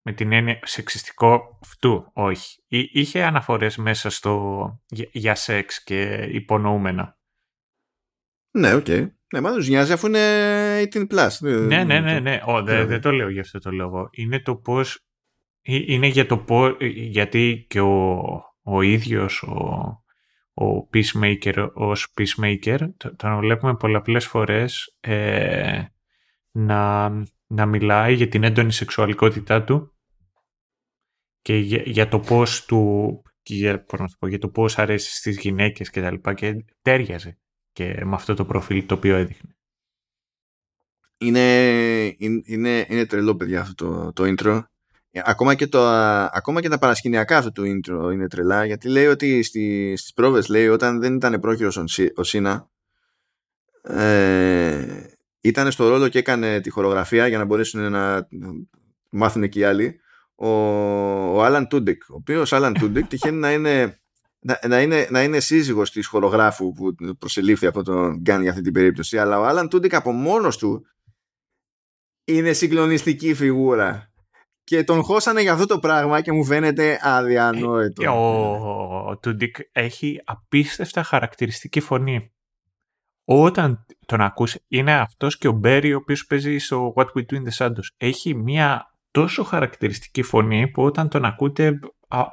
[0.08, 2.64] Με την έννοια σεξιστικό αυτού, όχι.
[2.68, 7.18] Είχε αναφορές μέσα στο για, σεξ και υπονοούμενα.
[8.52, 8.86] Ναι, ok.
[8.88, 9.10] Okay.
[9.34, 11.30] Ναι, μάλλον τους νοιάζει αφού είναι 18 plus.
[11.40, 12.42] Ναι, ναι, ναι, ναι.
[12.46, 14.10] Ο, δεν δε το λέω για αυτό το λόγο.
[14.12, 15.06] Είναι το πώς.
[15.62, 16.76] Είναι για το πώς.
[16.94, 18.22] Γιατί και ο,
[18.62, 19.54] ο ίδιος ο,
[20.54, 22.80] ο Peacemaker ως Peacemaker
[23.16, 25.84] τον βλέπουμε πολλαπλές φορές ε,
[26.52, 27.10] να,
[27.48, 29.95] να μιλάει για την έντονη σεξουαλικότητά του
[31.46, 33.86] και για, για το πώς του για,
[34.28, 37.38] για το πώς αρέσει στις γυναίκες και τα λοιπά και τέριαζε
[37.72, 39.56] και με αυτό το προφίλ το οποίο έδειχνε.
[41.18, 44.64] Είναι, είναι, είναι τρελό παιδιά αυτό το, το intro.
[45.12, 45.88] Ε, ακόμα και, το,
[46.32, 50.48] ακόμα και τα παρασκηνιακά αυτού του intro είναι τρελά γιατί λέει ότι στι, στις πρόβες
[50.48, 51.78] λέει όταν δεν ήταν πρόχειρος
[52.16, 52.70] ο Σίνα
[53.82, 55.04] ε,
[55.42, 58.28] ήταν στο ρόλο και έκανε τη χορογραφία για να μπορέσουν να
[59.10, 60.00] μάθουν και οι άλλοι
[60.36, 60.48] ο,
[61.36, 64.00] ο Άλαν Τούντικ ο οποίος Άλαν Τούντικ τυχαίνει να είναι
[64.40, 68.64] να, να, είναι, να είναι σύζυγος της χορογράφου που προσελήφθη από τον Γκάν για αυτή
[68.64, 70.86] την περίπτωση αλλά ο Άλαν Τούντικ από μόνος του
[72.26, 74.14] είναι συγκλονιστική φιγούρα
[74.66, 78.04] και τον χώσανε για αυτό το πράγμα και μου φαίνεται αδιανόητο.
[78.04, 82.34] Ε, ο Τούντικ έχει απίστευτα χαρακτηριστική φωνή.
[83.24, 87.36] Όταν τον ακούς, είναι αυτός και ο Μπέρι ο οποίος παίζει στο What We Do
[87.36, 87.88] in the Shadows.
[87.98, 91.80] Έχει μια τόσο χαρακτηριστική φωνή που όταν τον ακούτε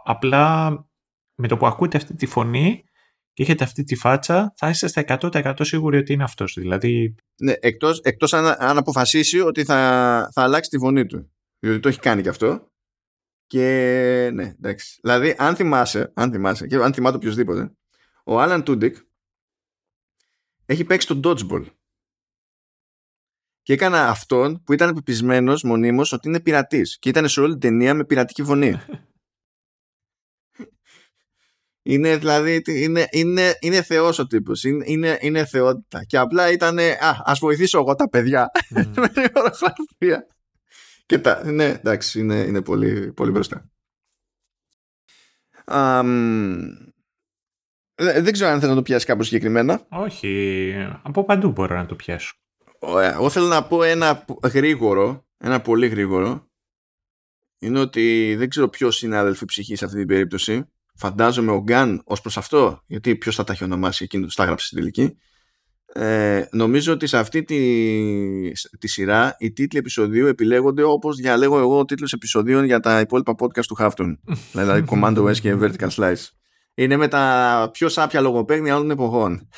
[0.04, 0.70] απλά
[1.34, 2.84] με το που ακούτε αυτή τη φωνή
[3.32, 6.54] και έχετε αυτή τη φάτσα, θα είστε στα 100% σίγουροι ότι είναι αυτός.
[6.58, 7.14] Δηλαδή...
[7.42, 11.32] Ναι, εκτός, εκτός αν, αν αποφασίσει ότι θα, θα αλλάξει τη φωνή του.
[11.58, 12.70] Διότι το έχει κάνει και αυτό.
[13.46, 13.60] Και
[14.32, 14.98] ναι, εντάξει.
[15.02, 17.72] Δηλαδή, αν θυμάσαι, αν θυμάσαι και αν θυμάται οποιοδήποτε,
[18.24, 18.96] ο Άλαν Τούντικ
[20.66, 21.66] έχει παίξει τον Dodgeball.
[23.62, 26.98] Και έκανα αυτόν που ήταν πεπισμένος μονίμως ότι είναι πειρατής.
[26.98, 28.80] Και ήταν σε όλη την ταινία με πειρατική φωνή.
[31.84, 36.04] Είναι δηλαδή, είναι, είναι, είναι θεός ο τύπος, είναι, είναι, είναι θεότητα.
[36.04, 38.86] Και απλά ήταν, α, ας βοηθήσω εγώ τα παιδιά mm.
[39.00, 40.26] με την ορογραφία.
[41.06, 43.70] Και τα, ναι, εντάξει, είναι, είναι πολύ, πολύ μπροστά.
[45.64, 46.92] Um,
[47.94, 49.86] δεν ξέρω αν θέλω να το πιάσεις κάπως συγκεκριμένα.
[49.88, 52.41] Όχι, από παντού μπορώ να το πιάσω.
[52.86, 56.50] Εγώ θέλω να πω ένα γρήγορο, ένα πολύ γρήγορο.
[57.58, 62.02] Είναι ότι δεν ξέρω ποιος είναι αδελφή ψυχής σε αυτή την περίπτωση φαντάζομαι ο Γκάν
[62.04, 65.16] ως προς αυτό, γιατί ποιος θα τα έχει ονομάσει εκείνο, τα έγραψε στην τελική,
[65.94, 67.58] ε, νομίζω ότι σε αυτή τη,
[68.78, 73.64] τη σειρά οι τίτλοι επεισοδίου επιλέγονται όπως διαλέγω εγώ τίτλους επεισοδίων για τα υπόλοιπα podcast
[73.66, 74.20] του Χάφτον.
[74.52, 76.26] δηλαδή Commando S και Vertical Slice.
[76.74, 79.48] Είναι με τα πιο σάπια λογοπαίγνια όλων των εποχών.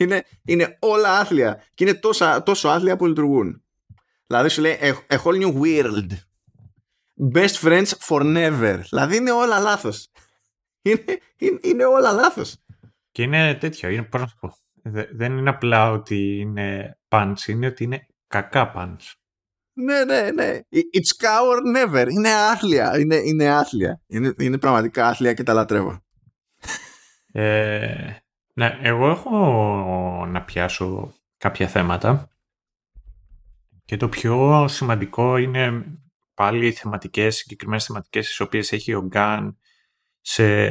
[0.00, 3.62] Είναι, είναι όλα άθλια και είναι τόσα, τόσο άθλια που λειτουργούν.
[4.26, 6.08] Δηλαδή σου λέει a whole new world
[7.34, 8.80] best friends for never.
[8.88, 10.08] Δηλαδή είναι όλα λάθος.
[10.82, 11.04] Είναι,
[11.38, 12.56] είναι, είναι, όλα λάθος.
[13.10, 14.56] Και είναι τέτοιο, είναι πώς να πω.
[15.12, 19.12] Δεν είναι απλά ότι είναι punch, είναι ότι είναι κακά punch.
[19.72, 20.58] Ναι, ναι, ναι.
[20.72, 22.06] It's cow never.
[22.10, 22.98] Είναι άθλια.
[22.98, 24.00] Είναι, είναι άθλια.
[24.06, 26.02] Είναι, είναι πραγματικά άθλια και τα λατρεύω.
[27.32, 28.16] Ε,
[28.58, 32.30] ναι, εγώ έχω να πιάσω κάποια θέματα
[33.84, 35.84] και το πιο σημαντικό είναι
[36.34, 39.58] πάλι θεματικές, συγκεκριμένες θεματικές τις οποίες έχει ο Γκάν
[40.20, 40.70] σε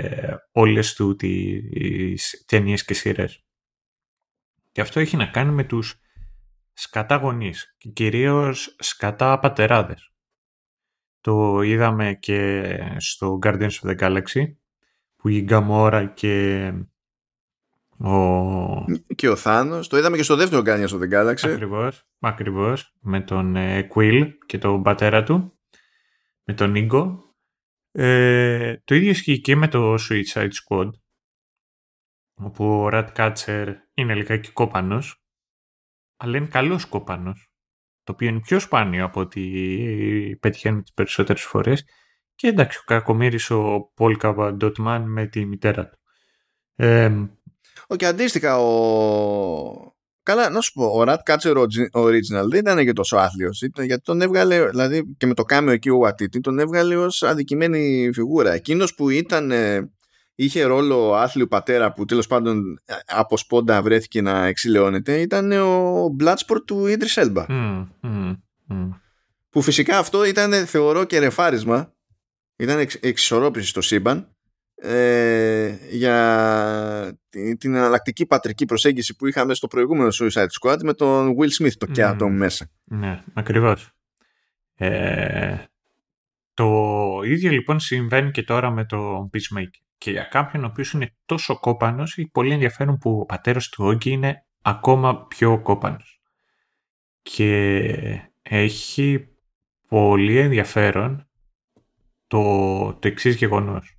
[0.51, 3.45] όλες του τις ταινίες και σειρές.
[4.71, 6.01] Και αυτό έχει να κάνει με τους
[6.73, 10.11] σκατά γονείς και κυρίως σκατά πατεράδες.
[11.21, 12.63] Το είδαμε και
[12.97, 14.53] στο Guardians of the Galaxy
[15.15, 16.73] που η Γκαμόρα και
[17.99, 18.85] ο...
[19.15, 19.87] Και ο Θάνος.
[19.87, 21.49] Το είδαμε και στο δεύτερο Guardians of the Galaxy.
[21.49, 25.59] Ακριβώς, ακριβώς με τον ε, Quill και τον πατέρα του
[26.43, 27.35] με τον Ίγκο.
[27.91, 30.89] Ε, το ίδιο ισχύει και με το Suicide Squad
[32.39, 35.23] όπου ο Ratcatcher είναι λιγάκι κόπανος
[36.17, 37.51] αλλά είναι καλός κόπανος
[38.03, 41.85] το οποίο είναι πιο σπάνιο από ότι πετυχαίνει τις περισσότερες φορές
[42.35, 45.97] και εντάξει ο κακομύρης ο Πολ Καβαντότμαν με τη μητέρα του.
[46.75, 47.27] Ε,
[47.95, 49.97] και αντίστοιχα ο,
[50.27, 51.55] Καλά, να σου πω, ο Rat Catcher
[51.91, 53.61] Original δεν ήταν και τόσο άθλιος.
[53.75, 58.09] Γιατί τον έβγαλε, δηλαδή και με το κάμεο εκεί ο Ατίτη, τον έβγαλε ως αδικημένη
[58.13, 58.53] φιγούρα.
[58.53, 59.91] Εκείνος που ήταν, ε,
[60.35, 66.05] είχε ρόλο άθλιου πατέρα που τέλος πάντων ε, από σπόντα βρέθηκε να εξηλαιώνεται, ήταν ο
[66.19, 67.45] Bloodsport του Idris Elba.
[67.47, 68.35] Mm, mm,
[68.69, 68.89] mm.
[69.49, 71.93] Που φυσικά αυτό ήταν, θεωρώ, και ρεφάρισμα.
[72.55, 74.36] Ήταν εξ, εξισορρόπηση στο σύμπαν
[74.81, 77.19] ε, για
[77.57, 81.85] την εναλλακτική πατρική προσέγγιση που είχαμε στο προηγούμενο Suicide Squad με τον Will Smith το
[81.85, 82.69] κέατο μέσα.
[82.83, 83.91] Ναι, ακριβώς.
[84.75, 85.55] Ε,
[86.53, 89.79] το ίδιο λοιπόν συμβαίνει και τώρα με το Peacemaker.
[89.97, 93.85] Και για κάποιον ο οποίος είναι τόσο κόπανος, είναι πολύ ενδιαφέρον που ο πατέρας του
[93.85, 96.21] Όγκη είναι ακόμα πιο κόπανος.
[97.21, 97.91] Και
[98.41, 99.27] έχει
[99.87, 101.29] πολύ ενδιαφέρον
[102.27, 103.96] το, το εξής γεγονός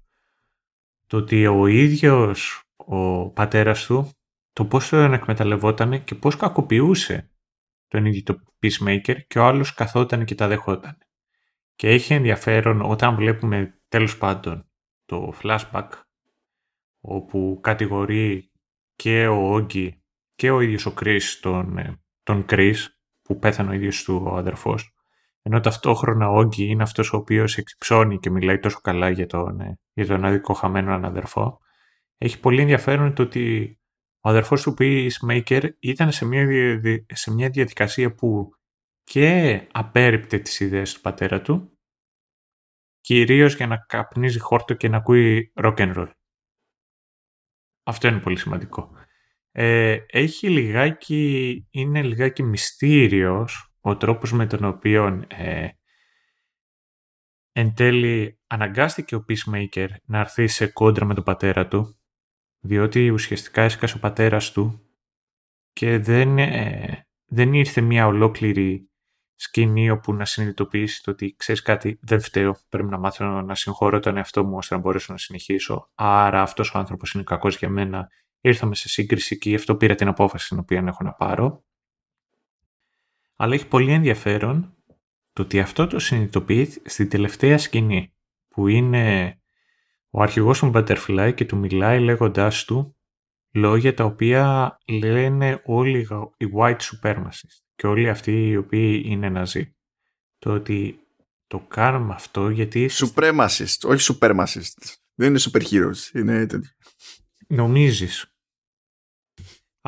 [1.08, 4.10] το ότι ο ίδιος ο πατέρας του
[4.52, 7.30] το πώς τον εκμεταλλευόταν και πώς κακοποιούσε
[7.88, 10.98] τον ίδιο το Peacemaker και ο άλλος καθόταν και τα δεχόταν.
[11.74, 14.70] Και έχει ενδιαφέρον όταν βλέπουμε τέλος πάντων
[15.04, 15.88] το flashback
[17.00, 18.52] όπου κατηγορεί
[18.94, 20.02] και ο Όγκη
[20.34, 22.76] και ο ίδιος ο Chris τον, ε, τον Chris
[23.22, 24.97] που πέθανε ο ίδιος του ο αδερφός
[25.42, 29.60] ενώ ταυτόχρονα ο Όγκη είναι αυτός ο οποίος εξυψώνει και μιλάει τόσο καλά για τον,
[29.60, 31.60] ε, για τον άδικο χαμένο αναδερφό.
[32.18, 33.78] Έχει πολύ ενδιαφέρον το ότι
[34.20, 36.46] ο αδερφός του Peacemaker ήταν σε μια,
[37.06, 38.52] σε μια διαδικασία που
[39.04, 41.78] και απέρριπτε τις ιδέες του πατέρα του,
[43.00, 46.10] κυρίως για να καπνίζει χόρτο και να ακούει rock and roll.
[47.82, 48.90] Αυτό είναι πολύ σημαντικό.
[49.50, 55.68] Ε, έχει λιγάκι, είναι λιγάκι μυστήριος ο τρόπος με τον οποίο ε,
[57.52, 61.98] εν τέλει αναγκάστηκε ο Peacemaker να έρθει σε κόντρα με τον πατέρα του
[62.60, 64.82] διότι ουσιαστικά έσκασε ο πατέρας του
[65.72, 68.90] και δεν, ε, δεν ήρθε μια ολόκληρη
[69.34, 72.56] σκηνή όπου να συνειδητοποιήσει το ότι ξέρεις κάτι, δεν φταίω.
[72.68, 75.90] Πρέπει να μάθω να συγχωρώ τον εαυτό μου ώστε να μπορέσω να συνεχίσω.
[75.94, 78.08] Άρα αυτός ο άνθρωπος είναι κακός για μένα.
[78.40, 81.64] Ήρθαμε σε σύγκριση και γι' αυτό πήρα την απόφαση την οποία έχω να πάρω.
[83.40, 84.76] Αλλά έχει πολύ ενδιαφέρον
[85.32, 88.14] το ότι αυτό το συνειδητοποιεί στην τελευταία σκηνή
[88.48, 89.36] που είναι
[90.10, 92.96] ο αρχηγός του Butterfly και του μιλάει λέγοντάς του
[93.54, 99.76] λόγια τα οποία λένε όλοι οι white supremacists και όλοι αυτοί οι οποίοι είναι ναζί.
[100.38, 100.98] Το ότι
[101.46, 102.90] το κάνουμε αυτό γιατί...
[102.92, 104.94] Supremacists, όχι supremacists.
[105.14, 106.70] Δεν είναι super heroes, είναι τέτοιο.
[107.48, 108.37] Νομίζεις.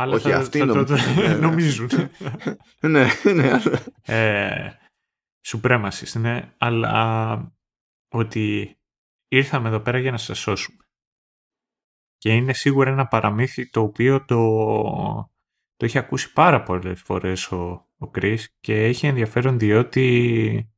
[0.00, 1.34] Αλλά όχι, αυτοί ναι, ναι.
[1.34, 1.88] νομίζουν.
[2.80, 3.60] ναι, ναι.
[4.04, 4.70] ε,
[5.46, 6.54] supremacists, ναι.
[6.58, 7.54] Αλλά
[8.08, 8.76] ότι
[9.28, 10.84] ήρθαμε εδώ πέρα για να σας σώσουμε.
[12.18, 14.36] Και είναι σίγουρα ένα παραμύθι το οποίο το,
[15.76, 20.70] το έχει ακούσει πάρα πολλές φορές ο, ο Chris και έχει ενδιαφέρον διότι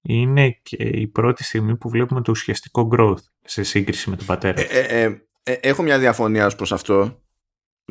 [0.00, 4.60] είναι και η πρώτη στιγμή που βλέπουμε το ουσιαστικό growth σε σύγκριση με τον πατέρα.
[4.60, 7.25] Ε, ε, ε, ε έχω μια διαφωνία ως προς αυτό.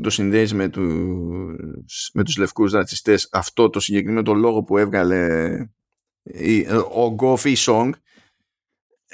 [0.01, 5.55] Το συνδέεις με τους, με τους λευκούς ρατσιστές αυτό το συγκεκριμένο το λόγο που έβγαλε
[6.93, 7.89] ο Goffy Song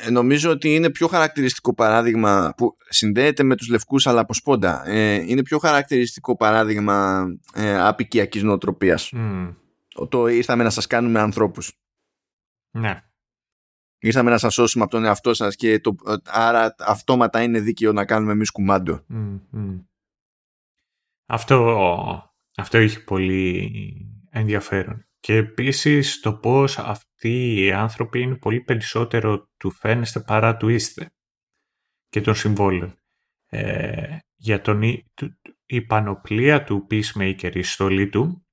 [0.03, 4.87] ε, νομίζω ότι είναι πιο χαρακτηριστικό παράδειγμα που συνδέεται με τους λευκούς αλλά από σπόντα.
[4.87, 9.11] Ε, είναι πιο χαρακτηριστικό παράδειγμα ε, απικιακής νοοτροπίας.
[9.15, 9.55] Mm.
[10.09, 11.79] Το ήρθαμε να σας κάνουμε ανθρώπους.
[12.71, 13.03] Ναι.
[13.99, 15.95] Ήρθαμε να σας σώσουμε από τον εαυτό σας και το,
[16.25, 19.05] άρα αυτόματα είναι δίκαιο να κάνουμε εμείς κουμάντο.
[21.33, 23.71] Αυτό, αυτό έχει πολύ
[24.29, 25.05] ενδιαφέρον.
[25.19, 31.11] Και επίσης το πώς αυτοί οι άνθρωποι είναι πολύ περισσότερο του φαίνεστε παρά του είστε
[32.09, 32.95] και των συμβόλων.
[33.47, 34.81] Ε, για τον,
[35.65, 38.45] η πανοπλία του Peacemaker, η στολή του,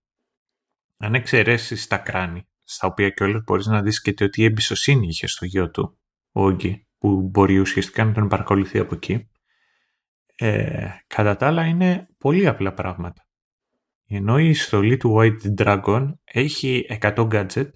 [0.96, 5.06] αν εξαιρέσεις τα κράνη, στα οποία και όλες μπορείς να δεις και το ότι εμπιστοσύνη
[5.06, 5.98] είχε στο γιο του,
[6.32, 9.28] ο Όγκη, που μπορεί ουσιαστικά να τον παρακολουθεί από εκεί.
[10.40, 13.26] Ε, κατά τα άλλα είναι πολύ απλά πράγματα.
[14.06, 17.70] Ενώ η στολή του White Dragon έχει 100 gadget,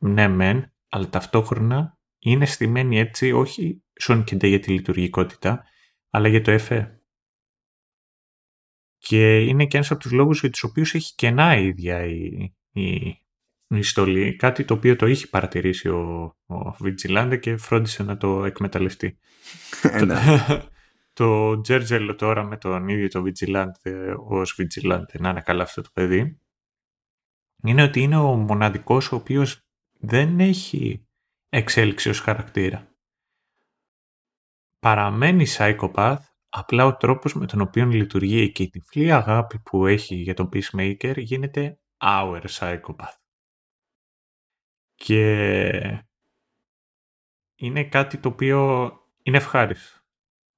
[0.00, 5.64] ναι μεν, αλλά ταυτόχρονα είναι στημένη έτσι όχι σον και για τη λειτουργικότητα,
[6.10, 7.00] αλλά για το εφέ.
[8.98, 12.52] Και είναι και ένας από τους λόγους για τους οποίους έχει κενά η ίδια η,
[13.68, 18.44] η, στολή, κάτι το οποίο το είχε παρατηρήσει ο, ο Vigilante και φρόντισε να το
[18.44, 19.18] εκμεταλλευτεί.
[21.14, 21.28] Ε, ναι.
[21.28, 25.90] το Τζέρτζελο τώρα με τον ίδιο το Vigilante ως Vigilante, να είναι καλά αυτό το
[25.92, 26.40] παιδί,
[27.62, 29.66] είναι ότι είναι ο μοναδικός ο οποίος
[29.98, 31.06] δεν έχει
[31.48, 32.86] εξέλιξη ως χαρακτήρα.
[34.78, 36.18] Παραμένει psychopath,
[36.48, 40.48] απλά ο τρόπος με τον οποίο λειτουργεί και η τυφλή αγάπη που έχει για τον
[40.52, 43.16] Peacemaker γίνεται our psychopath.
[44.94, 46.04] Και
[47.54, 50.01] είναι κάτι το οποίο είναι ευχάριστο.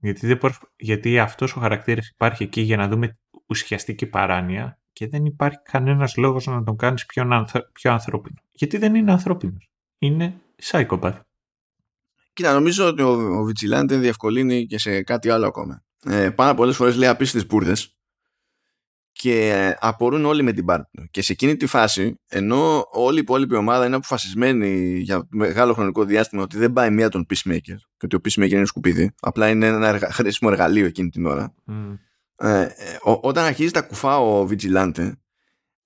[0.05, 0.39] Γιατί, δεν
[0.76, 6.16] Γιατί αυτός ο χαρακτήρας υπάρχει εκεί για να δούμε ουσιαστική παράνοια και δεν υπάρχει κανένας
[6.16, 8.36] λόγος να τον κάνεις πιο, πιο ανθρώπινο.
[8.52, 9.70] Γιατί δεν είναι ανθρώπινος.
[9.98, 11.20] Είναι psychopath.
[12.32, 15.82] Κοίτα, νομίζω ότι ο, ο Vigilante διευκολύνει και σε κάτι άλλο ακόμα.
[16.05, 17.93] Ε, πάρα πολλές φορές λέει απίστευτες μπουρδες
[19.16, 21.09] και απορούν όλοι με την πάρτη του.
[21.11, 26.05] Και σε εκείνη τη φάση, ενώ όλη η υπόλοιπη ομάδα είναι αποφασισμένη για μεγάλο χρονικό
[26.05, 29.66] διάστημα ότι δεν πάει μία τον Peacemaker και ότι ο Peacemaker είναι σκουπίδι, απλά είναι
[29.66, 30.11] ένα εργα...
[30.11, 31.55] χρήσιμο εργαλείο εκείνη την ώρα.
[31.69, 31.99] Mm.
[32.36, 32.66] Ε,
[33.03, 35.12] όταν αρχίζει τα κουφά ο Vigilante,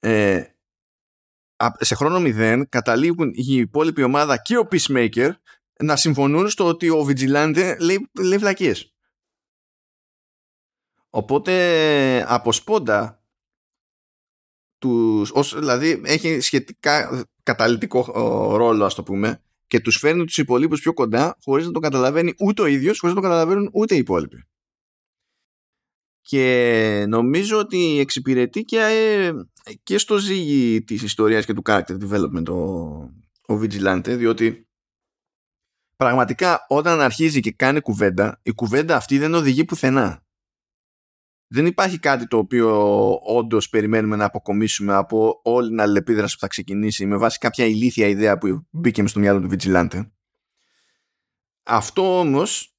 [0.01, 0.43] ε,
[1.79, 5.31] σε χρόνο μηδέν καταλήγουν η υπόλοιπη ομάδα και ο Peacemaker
[5.81, 8.93] να συμφωνούν στο ότι ο Vigilante λέει, λέει βλακίες.
[11.11, 13.18] Οπότε από σπόντα
[14.79, 18.13] τους, ως, δηλαδή έχει σχετικά καταλητικό
[18.57, 22.35] ρόλο ας το πούμε και τους φέρνει τους υπολείπους πιο κοντά χωρίς να το καταλαβαίνει
[22.39, 24.43] ούτε ο ίδιος χωρίς να το καταλαβαίνουν ούτε οι υπόλοιποι.
[26.21, 29.33] Και νομίζω ότι εξυπηρετεί και, ε,
[29.83, 32.55] και στο ζύγι της ιστορίας και του character development ο,
[33.55, 34.69] ο Vigilante διότι
[35.97, 40.27] πραγματικά όταν αρχίζει και κάνει κουβέντα η κουβέντα αυτή δεν οδηγεί πουθενά
[41.49, 46.47] δεν υπάρχει κάτι το οποίο όντως περιμένουμε να αποκομίσουμε από όλη την αλληλεπίδραση που θα
[46.47, 50.11] ξεκινήσει με βάση κάποια ηλίθια ιδέα που μπήκε στο μυαλό του Vigilante.
[51.63, 52.77] Αυτό όμως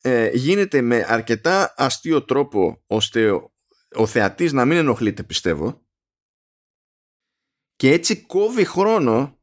[0.00, 3.52] ε, γίνεται με αρκετά αστείο τρόπο ώστε ο,
[3.94, 5.84] ο θεατής να μην ενοχλείται πιστεύω
[7.76, 9.38] και έτσι κόβει χρόνο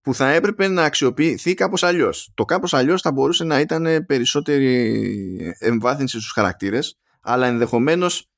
[0.00, 2.32] που θα έπρεπε να αξιοποιηθεί κάπως αλλιώς.
[2.34, 8.30] Το κάπως αλλιώς θα μπορούσε να ήταν περισσότερη εμβάθυνση στους χαρακτήρες, αλλά ενδεχομένως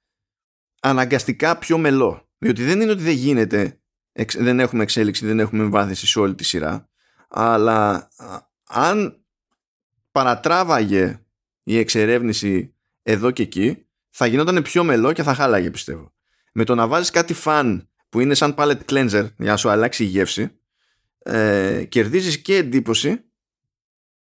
[0.80, 2.28] αναγκαστικά πιο μελό.
[2.38, 3.80] Διότι δεν είναι ότι δεν γίνεται,
[4.38, 6.88] δεν έχουμε εξέλιξη, δεν έχουμε εμβάθυνση σε όλη τη σειρά,
[7.28, 8.09] αλλά
[8.68, 9.24] αν
[10.12, 11.20] παρατράβαγε
[11.62, 16.14] η εξερεύνηση εδώ και εκεί, θα γινόταν πιο μελό και θα χάλαγε πιστεύω.
[16.52, 20.04] Με το να βάζεις κάτι φαν που είναι σαν palette cleanser για να σου αλλάξει
[20.04, 20.60] η γεύση,
[21.18, 23.24] ε, κερδίζεις και εντύπωση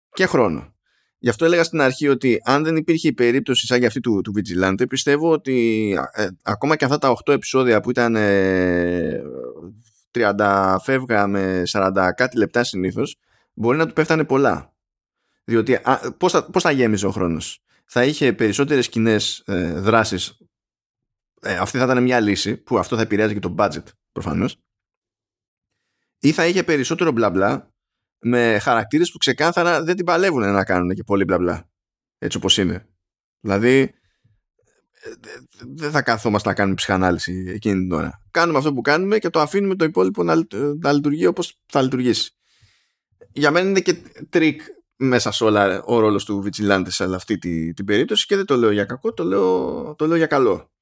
[0.10, 0.75] και χρόνο.
[1.26, 4.22] Γι' αυτό έλεγα στην αρχή ότι αν δεν υπήρχε η περίπτωση σαν για αυτή του,
[4.22, 9.22] του Vigilante, πιστεύω ότι ε, ακόμα και αυτά τα 8 επεισόδια που ήταν ε,
[10.12, 13.16] 30 φεύγα με 40 κάτι λεπτά συνήθως,
[13.54, 14.76] μπορεί να του πέφτανε πολλά.
[15.44, 17.64] Διότι α, πώς, θα, πώς θα γέμιζε ο χρόνος.
[17.86, 20.38] Θα είχε περισσότερες κοινές ε, δράσεις.
[21.42, 24.58] Ε, αυτή θα ήταν μια λύση που αυτό θα επηρεάζει και το budget προφανώς
[26.20, 27.75] ή θα είχε περισσότερο μπλα μπλα
[28.20, 31.70] με χαρακτήρες που ξεκάθαρα δεν την παλεύουν να κάνουν και πολύ μπλα μπλα
[32.18, 32.88] έτσι όπως είναι.
[33.40, 33.94] Δηλαδή
[35.76, 38.24] δεν θα καθόμαστε να κάνουμε ψυχανάλυση εκείνη την ώρα.
[38.32, 40.36] Κάνουμε αυτό που κάνουμε και το αφήνουμε το υπόλοιπο να,
[40.80, 42.32] να λειτουργεί όπως θα λειτουργήσει.
[43.32, 43.98] Για μένα είναι και
[44.30, 44.62] τρικ
[44.96, 47.38] μέσα σε όλα ο ρόλος του Vigilante σε αυτή
[47.74, 50.75] την, περίπτωση και δεν το λέω για κακό, το λέω, το λέω για καλό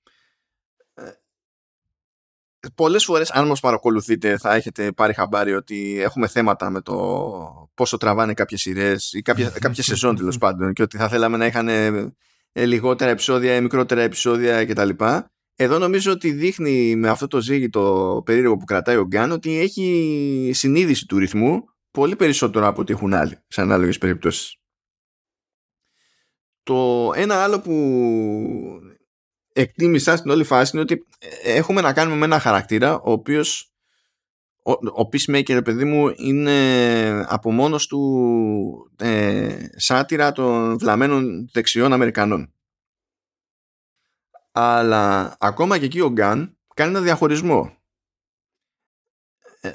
[2.75, 7.97] Πολλές φορές, αν μας παρακολουθείτε, θα έχετε πάρει χαμπάρι ότι έχουμε θέματα με το πόσο
[7.97, 12.65] τραβάνε κάποιες σειρές ή κάποια σεζόν τέλος πάντων και ότι θα θέλαμε να είχαν ε,
[12.65, 14.89] λιγότερα επεισόδια ή μικρότερα επεισόδια κτλ.
[15.55, 19.59] Εδώ νομίζω ότι δείχνει με αυτό το ζύγι το περίεργο που κρατάει ο Γκάν ότι
[19.59, 24.55] έχει συνείδηση του ρυθμού πολύ περισσότερο από ό,τι έχουν άλλοι σε ανάλογες περιπτώσεις.
[26.63, 27.73] Το ένα άλλο που
[29.53, 33.73] εκτίμησα στην όλη φάση είναι ότι ε, έχουμε να κάνουμε με ένα χαρακτήρα ο οποίος
[34.63, 42.53] ο, ο Peacemaker παιδί μου είναι από μόνος του ε, σάτυρα των βλαμμένων δεξιών Αμερικανών.
[44.51, 47.77] Αλλά ακόμα και εκεί ο Γκάν κάνει ένα διαχωρισμό.
[49.61, 49.71] Ε,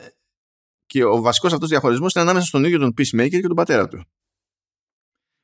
[0.87, 4.05] και ο βασικός αυτός διαχωρισμός είναι ανάμεσα στον ίδιο τον Peacemaker και τον πατέρα του.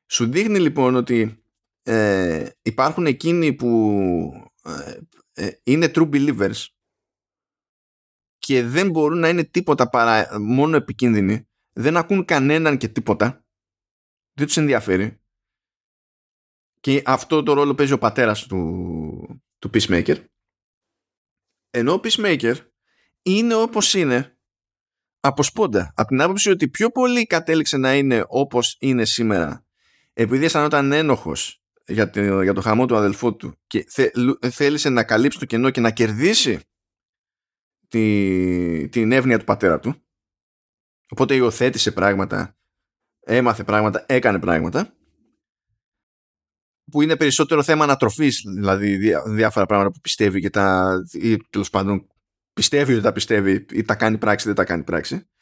[0.07, 1.44] Σου δείχνει λοιπόν ότι
[1.87, 4.99] ε, υπάρχουν εκείνοι που ε,
[5.33, 6.65] ε, είναι true believers
[8.37, 13.45] και δεν μπορούν να είναι τίποτα παρά μόνο επικίνδυνοι δεν ακούν κανέναν και τίποτα
[14.33, 15.19] δεν τους ενδιαφέρει.
[16.79, 20.25] Και αυτό το ρόλο παίζει ο πατέρας του, του Peacemaker.
[21.69, 22.55] Ενώ ο Peacemaker
[23.21, 24.37] είναι όπως είναι
[25.19, 29.65] από σπόντα από την άποψη ότι πιο πολύ κατέληξε να είναι όπως είναι σήμερα
[30.13, 34.09] επειδή αισθανόταν ένοχος για το, για το χαμό του αδελφού του και θε,
[34.51, 36.59] θέλησε να καλύψει το κενό και να κερδίσει
[37.87, 39.95] τη, την εύνοια του πατέρα του.
[41.09, 42.57] Οπότε υιοθέτησε πράγματα
[43.25, 44.95] έμαθε πράγματα, έκανε πράγματα
[46.91, 52.07] που είναι περισσότερο θέμα ανατροφής δηλαδή διάφορα πράγματα που πιστεύει και τα ή τέλος πάντων
[52.53, 55.15] πιστεύει ότι τα πιστεύει ή τα κάνει πράξη δεν τα κάνει πράξη.
[55.15, 55.34] ε,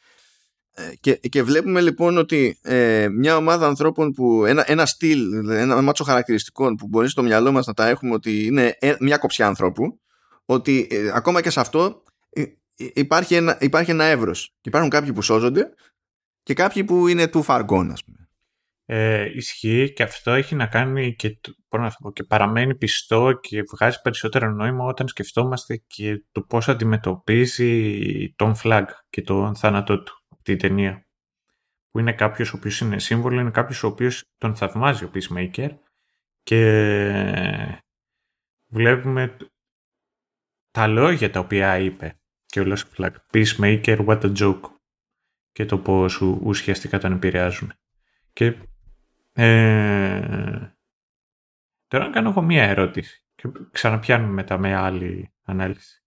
[1.00, 6.04] και, και βλέπουμε λοιπόν ότι ε, μια ομάδα ανθρώπων που ένα, ένα στυλ, ένα μάτσο
[6.04, 10.00] χαρακτηριστικών που μπορεί στο μυαλό μας να τα έχουμε ότι είναι ε, μια κοψιά ανθρώπου
[10.44, 12.02] ότι ακόμα και σε αυτό
[12.76, 15.68] υπάρχει ένα, υπάρχει ένα εύρος και υπάρχουν κάποιοι που σώζονται
[16.42, 18.28] και κάποιοι που είναι του φαργών ας πούμε.
[18.86, 21.38] Ε, ισχύει και αυτό έχει να κάνει και,
[21.70, 28.34] να πω, και παραμένει πιστό και βγάζει περισσότερο νόημα όταν σκεφτόμαστε και το πώς αντιμετωπίζει
[28.36, 31.06] τον Φλαγ και τον θάνατό του την ταινία.
[31.90, 35.70] Που είναι κάποιος ο οποίος είναι σύμβολο, είναι κάποιος ο οποίος τον θαυμάζει ο Peacemaker
[36.42, 37.80] και
[38.66, 39.36] βλέπουμε
[40.70, 43.16] τα λόγια τα οποία είπε και ο Φλακ.
[43.32, 44.60] Peacemaker, what a joke.
[45.52, 47.72] Και το πώς ουσιαστικά τον επηρεάζουν.
[48.32, 48.56] Και
[49.32, 50.74] ε,
[51.86, 56.02] τώρα να κάνω εγώ μία ερώτηση και ξαναπιάνουμε μετά με άλλη ανάλυση.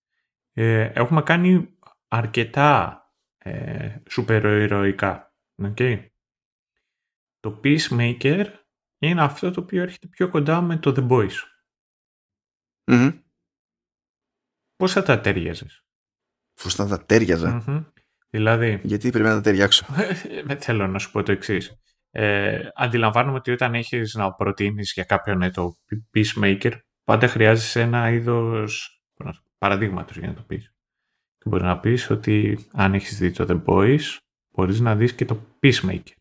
[0.54, 1.78] Ε, έχουμε κάνει
[2.08, 3.02] αρκετά
[3.48, 5.36] ε, σούπερ ηρωικά.
[5.64, 6.06] Okay.
[7.40, 8.46] Το Peacemaker
[8.98, 11.36] είναι αυτό το οποίο έρχεται πιο κοντά με το The Boys.
[12.92, 13.22] mm
[14.76, 15.86] Πώς θα τα τέριαζες;
[16.64, 17.64] Πώς θα τα ταιριαζα
[18.30, 18.82] Δηλαδή...
[18.84, 19.86] Γιατί πρέπει να τα ταιριάξω;
[20.46, 21.82] Δεν θέλω να σου πω το εξής.
[22.10, 25.78] Ε, αντιλαμβάνομαι ότι όταν έχεις να προτείνεις για κάποιον ε, το
[26.14, 29.02] Peacemaker πάντα χρειάζεσαι ένα είδος
[29.58, 30.77] παραδείγματος για να το πεις.
[31.46, 34.18] Μπορεί να πεις ότι αν έχεις δει το The Boys,
[34.50, 36.18] μπορείς να δεις και το Peacemaker.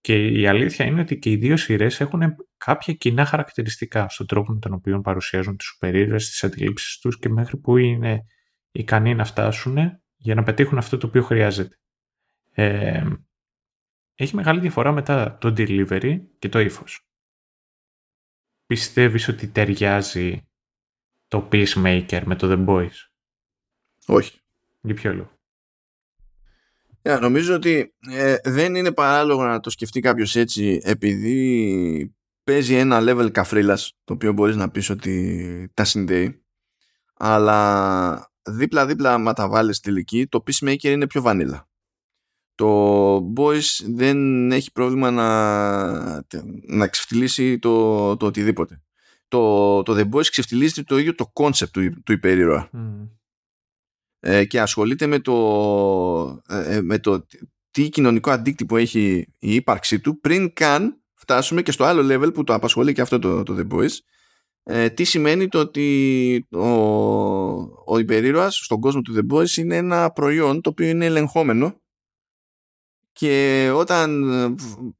[0.00, 2.22] Και η αλήθεια είναι ότι και οι δύο σειρές έχουν
[2.56, 7.28] κάποια κοινά χαρακτηριστικά στον τρόπο με τον οποίο παρουσιάζουν τις σούπερ τις αντιλήψεις τους και
[7.28, 8.24] μέχρι που είναι
[8.70, 9.76] ικανοί να φτάσουν
[10.16, 11.78] για να πετύχουν αυτό το οποίο χρειάζεται.
[12.50, 13.06] Ε,
[14.14, 17.08] έχει μεγάλη διαφορά μετά το delivery και το ύφος.
[18.66, 20.48] Πιστεύεις ότι ταιριάζει
[21.26, 22.94] το Peacemaker με το The Boys?
[24.08, 24.38] Όχι.
[24.80, 25.30] Για ποιο λόγο;
[27.02, 32.14] Yeah, νομίζω ότι ε, δεν είναι παράλογο να το σκεφτεί κάποιος έτσι επειδή
[32.44, 36.42] παίζει ένα level καφρίλας το οποίο μπορείς να πεις ότι τα συνδέει
[37.14, 41.68] αλλά δίπλα-δίπλα άμα τα βάλεις τελική το Peacemaker είναι πιο βανίλα.
[42.54, 46.24] Το Boys δεν έχει πρόβλημα να,
[46.66, 48.82] να ξεφτυλίσει το, το οτιδήποτε.
[49.28, 52.70] Το, το The Boys ξεφτυλίζει το ίδιο το concept του, του υπερήρωα.
[52.72, 52.78] Ε,
[54.48, 57.26] και ασχολείται με το, ε, ε, με το
[57.70, 62.44] τι κοινωνικό αντίκτυπο έχει η ύπαρξή του πριν καν φτάσουμε και στο άλλο level που
[62.44, 63.90] το απασχολεί και αυτό το, το The Boys.
[64.62, 66.68] Ε, τι σημαίνει το ότι ο,
[67.84, 71.80] ο υπερήρωας στον κόσμο του The Boys είναι ένα προϊόν το οποίο είναι ελεγχόμενο.
[73.12, 74.54] Και όταν ε,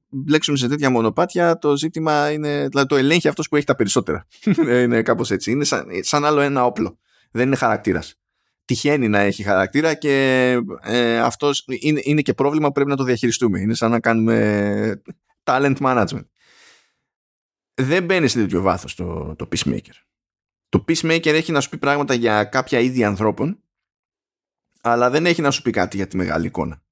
[0.08, 4.26] μπλέξουμε σε τέτοια μονοπάτια το ζήτημα είναι, δηλαδή το ελέγχει αυτός που έχει τα περισσότερα.
[4.82, 6.98] Είναι κάπως έτσι, είναι σαν, σαν άλλο ένα όπλο.
[7.30, 8.14] Δεν είναι χαρακτήρας
[8.68, 10.50] τυχαίνει να έχει χαρακτήρα και
[10.82, 15.02] ε, αυτός είναι, είναι και πρόβλημα που πρέπει να το διαχειριστούμε είναι σαν να κάνουμε
[15.44, 16.26] talent management
[17.74, 19.94] δεν μπαίνει σε τέτοιο βάθος το, το Peacemaker.
[20.68, 23.62] Το Peacemaker έχει να σου πει πράγματα για κάποια είδη ανθρώπων
[24.80, 26.82] αλλά δεν έχει να σου πει κάτι για τη μεγάλη εικόνα.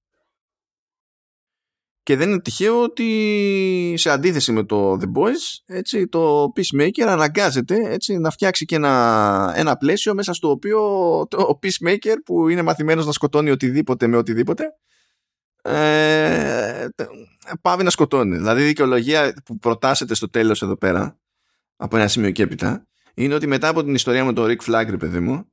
[2.07, 7.93] Και δεν είναι τυχαίο ότι σε αντίθεση με το The Boys έτσι, το Peacemaker αναγκάζεται
[7.93, 10.81] έτσι, να φτιάξει και ένα, ένα πλαίσιο μέσα στο οποίο
[11.31, 14.65] το Peacemaker που είναι μαθημένος να σκοτώνει οτιδήποτε με οτιδήποτε
[15.63, 16.87] ε,
[17.61, 18.37] πάβει να σκοτώνει.
[18.37, 21.19] Δηλαδή η δικαιολογία που προτάσετε στο τέλος εδώ πέρα
[21.77, 24.99] από ένα σημείο και έπειτα είναι ότι μετά από την ιστορία με τον Rick Flag,
[24.99, 25.53] παιδί μου,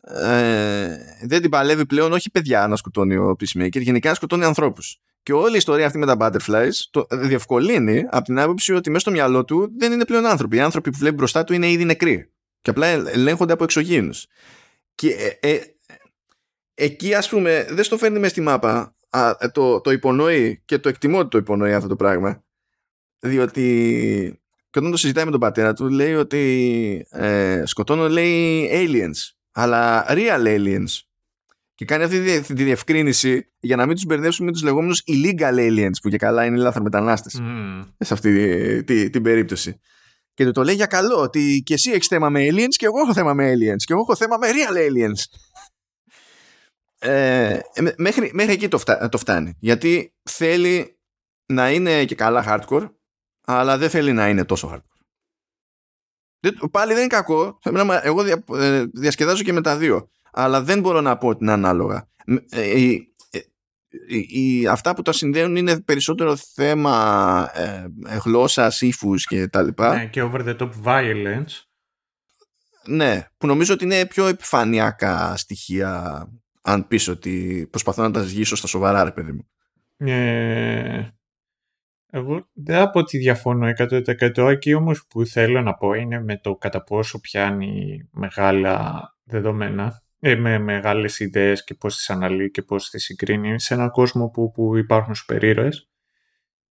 [0.00, 5.00] ε, δεν την παλεύει πλέον όχι παιδιά να σκοτώνει ο Peacemaker, γενικά να σκοτώνει ανθρώπους.
[5.22, 9.00] Και όλη η ιστορία αυτή με τα butterflies το διευκολύνει από την άποψη ότι μέσα
[9.00, 10.56] στο μυαλό του δεν είναι πλέον άνθρωποι.
[10.56, 12.30] Οι άνθρωποι που βλέπει μπροστά του είναι ήδη νεκροί.
[12.60, 14.26] Και απλά ελέγχονται από εξωγήινους.
[14.94, 15.60] Και ε, ε,
[16.74, 20.78] εκεί ας πούμε δεν στο φέρνει μες στη μάπα α, ε, το, το υπονοεί και
[20.78, 22.44] το εκτιμώ ότι το υπονοεί αυτό το πράγμα.
[23.18, 24.40] Διότι
[24.70, 30.06] και όταν το συζητάει με τον πατέρα του λέει ότι ε, σκοτώνω λέει aliens αλλά
[30.08, 31.00] real aliens
[31.80, 35.98] και κάνει αυτή τη διευκρίνηση για να μην τους μπερδέψουμε με τους λεγόμενους illegal aliens
[36.02, 37.88] που και καλά είναι λάθρομετανάστες mm.
[37.98, 39.80] σε αυτή τη, τη, την περίπτωση
[40.34, 43.00] και του το λέει για καλό ότι και εσύ έχεις θέμα με aliens και εγώ
[43.00, 45.22] έχω θέμα με aliens και εγώ έχω θέμα με real aliens
[46.98, 47.60] ε,
[47.96, 49.56] μέχρι, μέχρι εκεί το, το φτάνει.
[49.58, 50.98] Γιατί θέλει
[51.46, 52.90] να είναι και καλά hardcore,
[53.44, 55.00] αλλά δεν θέλει να είναι τόσο hardcore.
[56.70, 57.58] Πάλι δεν είναι κακό.
[58.02, 58.22] Εγώ
[58.56, 60.10] ε, διασκεδάζω και με τα δύο.
[60.32, 62.08] Αλλά δεν μπορώ να πω ότι είναι ανάλογα.
[62.50, 62.96] Ε,
[64.70, 67.86] αυτά που τα συνδέουν είναι περισσότερο θέμα ε,
[68.24, 69.94] γλώσσας, ύφους και τα λοιπά.
[69.94, 71.64] Ναι, και over the top violence.
[72.86, 76.24] Ναι, που νομίζω ότι είναι πιο επιφανειακά στοιχεία
[76.62, 79.48] αν πεις ότι προσπαθώ να τα ζυγίσω στα σοβαρά ρε παιδί μου.
[79.96, 81.08] Ε,
[82.10, 86.56] εγώ δεν από ότι διαφωνώ 100% εκεί όμως που θέλω να πω είναι με το
[86.56, 92.90] κατά πόσο πιάνει μεγάλα δεδομένα ε, με μεγάλες ιδέες και πώς τις αναλύει και πώς
[92.90, 95.90] τις συγκρίνει σε έναν κόσμο που, που υπάρχουν περίρωες.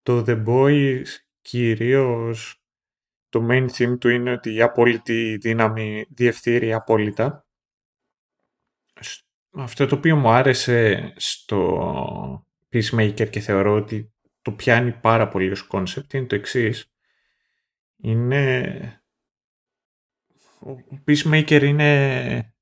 [0.03, 1.05] Το The Boys
[1.41, 2.63] κυρίως
[3.29, 7.43] το main theme του είναι ότι η απόλυτη δύναμη διαφθείρει απόλυτα
[9.51, 15.61] αυτό το οποίο μου άρεσε στο Peacemaker και θεωρώ ότι το πιάνει πάρα πολύ ως
[15.63, 16.93] concept είναι το εξής.
[17.97, 19.03] Είναι...
[20.59, 22.53] Ο Peacemaker είναι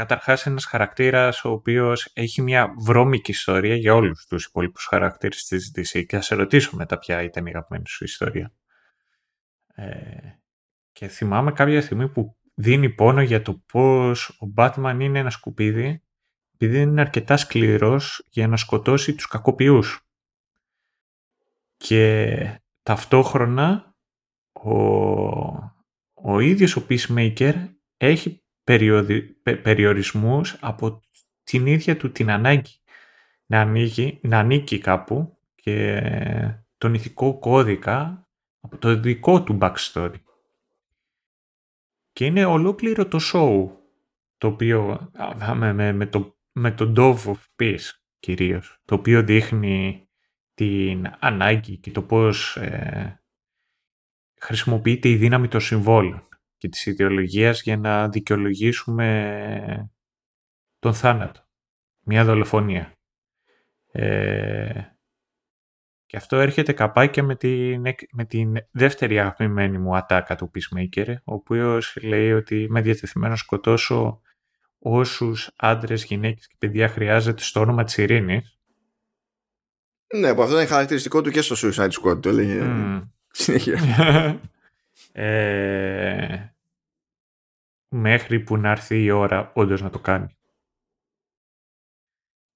[0.00, 5.72] καταρχάς ένας χαρακτήρας ο οποίος έχει μια βρώμικη ιστορία για όλους τους υπόλοιπους χαρακτήρες της
[5.76, 8.52] DC και θα σε ρωτήσω μετά ποια ήταν η αγαπημένη σου ιστορία.
[9.74, 9.92] Ε,
[10.92, 16.02] και θυμάμαι κάποια στιγμή που δίνει πόνο για το πώς ο Batman είναι ένα σκουπίδι
[16.54, 20.08] επειδή είναι αρκετά σκληρός για να σκοτώσει τους κακοποιούς.
[21.76, 22.36] Και
[22.82, 23.94] ταυτόχρονα
[24.52, 24.74] ο,
[26.14, 31.00] ο ίδιος ο Peacemaker έχει περιοδι, περιορισμούς από
[31.42, 32.80] την ίδια του την ανάγκη
[33.46, 36.02] να, ανοίγει, να ανήκει κάπου και
[36.78, 38.28] τον ηθικό κώδικα
[38.60, 40.14] από το δικό του backstory.
[42.12, 43.70] Και είναι ολόκληρο το show
[44.38, 45.10] το οποίο
[45.54, 50.08] με, με, με, το, με το Dove of Peace κυρίως, το οποίο δείχνει
[50.54, 53.22] την ανάγκη και το πώς ε,
[54.40, 56.28] χρησιμοποιείται η δύναμη των συμβόλων
[56.60, 59.90] και της ιδεολογίας για να δικαιολογήσουμε
[60.78, 61.40] τον θάνατο,
[62.00, 62.92] μια δολοφονία.
[63.92, 64.82] Ε,
[66.06, 67.82] και αυτό έρχεται καπάκια με την,
[68.12, 73.44] με την δεύτερη αγαπημένη μου ατάκα του Peacemaker, ο οποίος λέει ότι είμαι διατεθειμένος να
[73.44, 74.20] σκοτώσω
[74.78, 78.58] όσους άντρες, γυναίκες και παιδιά χρειάζεται στο όνομα της ειρήνης.
[80.16, 83.08] Ναι, που αυτό είναι χαρακτηριστικό του και στο Suicide Squad, το έλεγε mm.
[83.30, 83.78] συνέχεια.
[85.12, 86.54] ε,
[87.88, 90.38] μέχρι που να έρθει η ώρα όντως να το κάνει.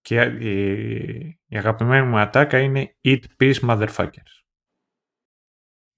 [0.00, 4.42] Και η, η αγαπημένη μου ατάκα είναι Eat peace motherfuckers.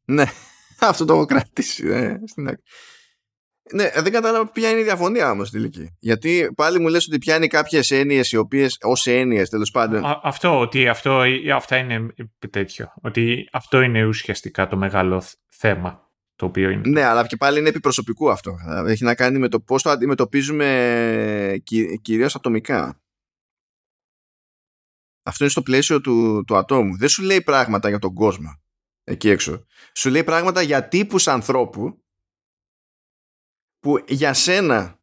[0.05, 0.25] Ναι,
[0.81, 2.63] αυτό το έχω κρατήσει ναι, στην άκρη.
[3.73, 5.97] Ναι, δεν κατάλαβα ποια είναι η διαφωνία όμως στην τελική.
[5.99, 10.03] Γιατί πάλι μου λες ότι πιάνει κάποιες έννοιες οι οποίες ως έννοιες τέλος πάντων.
[10.23, 11.23] αυτό, ότι αυτό,
[11.55, 12.15] αυτά είναι
[12.51, 12.93] τέτοιο.
[13.03, 16.06] Ότι αυτό είναι ουσιαστικά το μεγάλο θέμα.
[16.37, 16.89] Το οποίο είναι.
[16.89, 18.57] Ναι, αλλά και πάλι είναι επιπροσωπικού αυτό.
[18.87, 23.01] Έχει να κάνει με το πώς το αντιμετωπίζουμε κυ, κυρίως ατομικά.
[25.23, 26.97] Αυτό είναι στο πλαίσιο του, του ατόμου.
[26.97, 28.61] Δεν σου λέει πράγματα για τον κόσμο
[29.07, 29.67] εκεί έξω.
[29.95, 32.05] Σου λέει πράγματα για τύπους ανθρώπου
[33.79, 35.01] που για σένα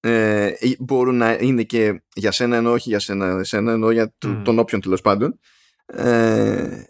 [0.00, 4.58] ε, μπορούν να είναι και για σένα ενώ όχι για σένα, σένα ενώ για τον
[4.58, 5.38] όποιον τέλος πάντων
[5.86, 6.84] ε,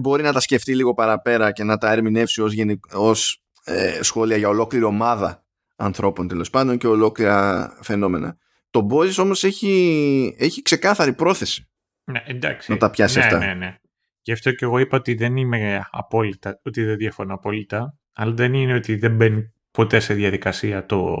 [0.00, 2.54] μπορεί, να τα σκεφτεί λίγο παραπέρα και να τα ερμηνεύσει ως,
[2.92, 5.44] ως ε, σχόλια για ολόκληρη ομάδα
[5.76, 8.36] ανθρώπων τέλος πάντων και ολόκληρα φαινόμενα.
[8.70, 11.68] Το Boys όμως έχει, έχει ξεκάθαρη πρόθεση
[12.04, 12.72] ναι, εντάξει.
[12.72, 13.38] να τα πιάσει ναι, αυτά.
[13.38, 13.76] Ναι, ναι.
[14.22, 18.54] Γι' αυτό και εγώ είπα ότι δεν είμαι απόλυτα, ότι δεν διαφωνώ απόλυτα, αλλά δεν
[18.54, 21.16] είναι ότι δεν μπαίνει ποτέ σε διαδικασία το,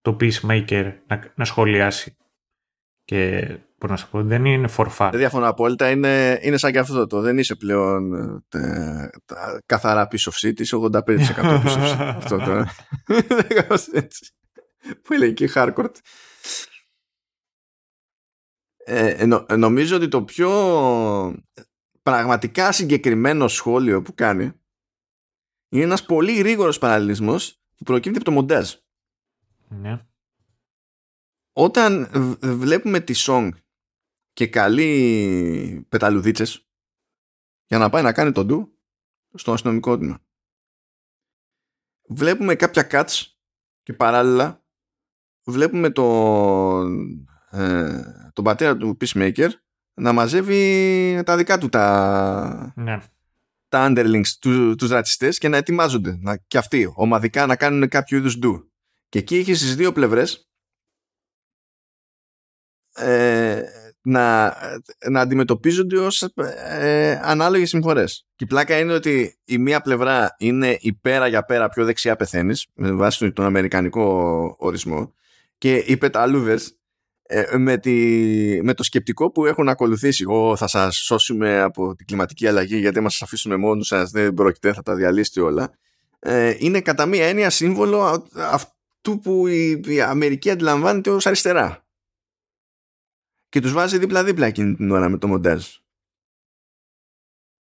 [0.00, 2.16] το Peacemaker να, να σχολιάσει.
[3.04, 3.40] Και
[3.78, 5.08] μπορώ να σου πω, δεν είναι for fun.
[5.10, 5.90] Δεν διαφωνώ απόλυτα.
[5.90, 7.20] Είναι, είναι σαν και αυτό το.
[7.20, 8.14] Δεν είσαι πλέον
[8.48, 10.60] ε, τα, καθαρά piece of shit.
[10.60, 12.14] Είσαι 85% piece of shit.
[12.16, 12.64] αυτό το.
[13.92, 14.32] έτσι.
[15.02, 15.90] Που λέει και hardcore.
[18.84, 20.50] Ε, νο, νομίζω ότι το πιο
[22.02, 24.52] πραγματικά συγκεκριμένο σχόλιο που κάνει
[25.68, 28.74] είναι ένας πολύ γρήγορος παραλληλισμός που προκύπτει από το μοντάζ.
[29.68, 30.06] Ναι.
[31.52, 32.08] Όταν
[32.42, 33.48] βλέπουμε τη song
[34.32, 36.68] και καλεί πεταλουδίτσες
[37.66, 38.78] για να πάει να κάνει τον ντου
[39.34, 40.18] στο αστυνομικό τμήμα.
[42.08, 43.22] Βλέπουμε κάποια cuts
[43.82, 44.64] και παράλληλα
[45.44, 48.02] βλέπουμε τον, ε,
[48.32, 49.48] τον πατέρα του Peacemaker
[49.94, 53.00] να μαζεύει τα δικά του τα, ναι
[53.72, 58.18] τα underlings, του, τους ρατσιστές και να ετοιμάζονται να, και αυτοί ομαδικά να κάνουν κάποιο
[58.18, 58.72] είδους ντου.
[59.08, 60.51] Και εκεί έχεις στις δύο πλευρές
[62.94, 63.62] ε,
[64.02, 64.54] να,
[65.10, 66.22] να αντιμετωπίζονται ως
[66.78, 68.26] ε, ανάλογες συμφορές.
[68.36, 72.16] Και η πλάκα είναι ότι η μία πλευρά είναι η πέρα για πέρα πιο δεξιά
[72.16, 75.14] πεθαίνεις με βάση τον αμερικανικό ορισμό
[75.58, 76.76] και οι πεταλούδες
[77.22, 77.92] ε, με, τη,
[78.62, 83.00] με το σκεπτικό που έχουν ακολουθήσει «Ω, θα σας σώσουμε από την κλιματική αλλαγή γιατί
[83.00, 85.72] μας σας αφήσουμε μόνους σας, δεν πρόκειται, θα τα διαλύσετε όλα»
[86.24, 91.81] ε, είναι κατά μία έννοια σύμβολο αυτού που η, η Αμερική αντιλαμβάνεται ως αριστερά
[93.52, 95.66] και τους βάζει δίπλα-δίπλα εκείνη την ώρα με το μοντάζ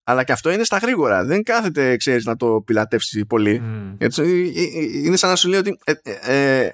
[0.04, 1.26] αλλά και αυτό είναι στα γρήγορα.
[1.26, 3.62] Δεν κάθεται, ξέρεις, να το πιλατεύσει πολύ.
[3.64, 3.96] Mm.
[3.98, 4.22] Έτσι,
[4.56, 5.78] ε, ε, είναι σαν να σου λέει ότι
[6.22, 6.70] ε,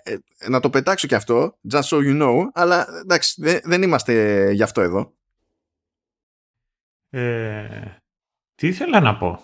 [0.49, 4.81] να το πετάξω και αυτό, just so you know, αλλά εντάξει, δεν, είμαστε γι' αυτό
[4.81, 5.14] εδώ.
[8.56, 9.44] τι ήθελα να πω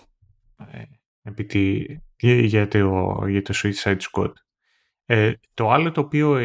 [2.18, 4.32] για, το, για το Suicide Squad.
[5.54, 6.36] το άλλο το οποίο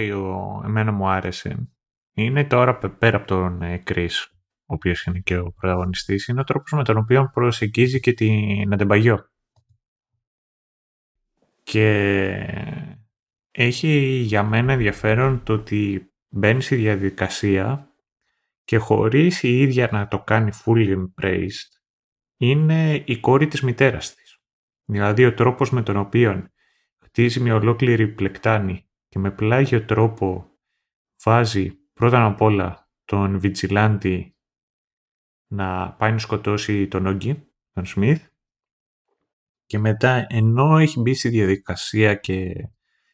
[0.65, 1.69] εμένα μου άρεσε
[2.23, 4.09] είναι τώρα πέρα από τον Chris
[4.69, 8.73] ο οποίος είναι και ο πρωταγωνιστής, είναι ο τρόπος με τον οποίο προσεγγίζει και την
[8.73, 9.29] Αντεμπαγιό.
[11.63, 11.87] Και
[13.51, 17.93] έχει για μένα ενδιαφέρον το ότι μπαίνει στη διαδικασία
[18.63, 21.69] και χωρίς η ίδια να το κάνει fully embraced,
[22.37, 24.39] είναι η κόρη της μητέρας της.
[24.85, 26.49] Δηλαδή ο τρόπος με τον οποίο
[27.05, 30.45] χτίζει μια ολόκληρη πλεκτάνη και με πλάγιο τρόπο
[31.23, 34.35] βάζει πρώτα απ' όλα τον Βιτζιλάντη
[35.47, 38.27] να πάει να σκοτώσει τον Όγκη, τον Σμιθ
[39.65, 42.53] και μετά ενώ έχει μπει στη διαδικασία και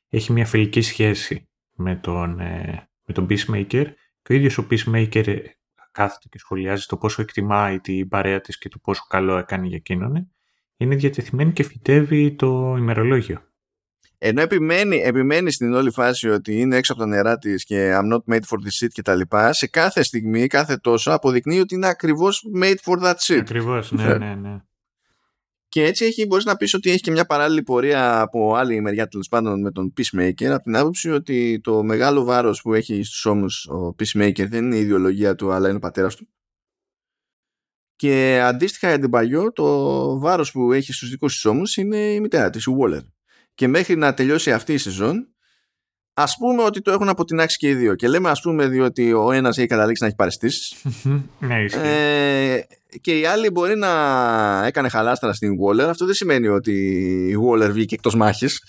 [0.09, 3.85] έχει μια φιλική σχέση με τον, ε, με τον Peacemaker
[4.21, 5.37] και ο ίδιος ο Peacemaker
[5.91, 9.77] κάθεται και σχολιάζει το πόσο εκτιμάει την παρέα της και το πόσο καλό έκανε για
[9.77, 10.31] εκείνον
[10.77, 13.54] είναι διατεθειμένη και φυτεύει το ημερολόγιο.
[14.27, 18.13] Ενώ επιμένει, επιμένει στην όλη φάση ότι είναι έξω από τα νερά της και I'm
[18.13, 21.75] not made for this shit και τα λοιπά, σε κάθε στιγμή, κάθε τόσο αποδεικνύει ότι
[21.75, 23.39] είναι ακριβώς made for that shit.
[23.39, 24.57] Ακριβώς, ναι, ναι, ναι.
[25.67, 29.07] Και έτσι έχει, μπορείς να πεις ότι έχει και μια παράλληλη πορεία από άλλη μεριά
[29.07, 33.25] τέλος πάντων με τον Peacemaker από την άποψη ότι το μεγάλο βάρος που έχει στους
[33.25, 36.27] ώμους ο Peacemaker δεν είναι η ιδεολογία του αλλά είναι ο πατέρας του.
[37.95, 42.19] Και αντίστοιχα για την παλιό το βάρος που έχει στους δικούς της ώμους είναι η
[42.19, 43.14] μητέρα της, η Waller.
[43.55, 45.35] Και μέχρι να τελειώσει αυτή η σεζόν
[46.17, 47.95] ας πούμε ότι το έχουν αποτινάξει και οι δύο.
[47.95, 50.75] Και λέμε ας πούμε διότι ο ένας έχει καταλήξει να έχει παρεστήσει.
[51.39, 52.61] ναι, ε,
[53.01, 53.91] και η άλλη μπορεί να
[54.65, 55.87] έκανε χαλάστρα στην Waller.
[55.89, 56.73] Αυτό δεν σημαίνει ότι
[57.29, 58.63] η Waller βγήκε εκτός μάχης.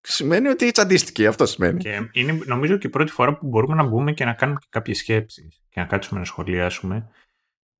[0.00, 1.26] Σημαίνει ότι τσαντίστηκε.
[1.26, 1.78] Αυτό σημαίνει.
[1.78, 4.66] Και είναι νομίζω και η πρώτη φορά που μπορούμε να μπούμε και να κάνουμε και
[4.70, 7.08] κάποιες σκέψεις και να κάτσουμε να σχολιάσουμε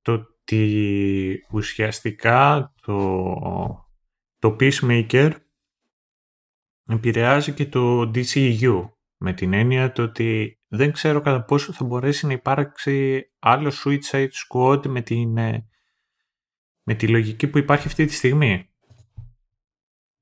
[0.02, 3.35] το ότι ουσιαστικά το,
[4.39, 5.30] το Peacemaker
[6.94, 12.27] επηρεάζει και το DCU με την έννοια το ότι δεν ξέρω κατά πόσο θα μπορέσει
[12.27, 15.66] να υπάρξει άλλο Suicide Squad με, την, ε,
[16.82, 18.70] με τη λογική που υπάρχει αυτή τη στιγμή.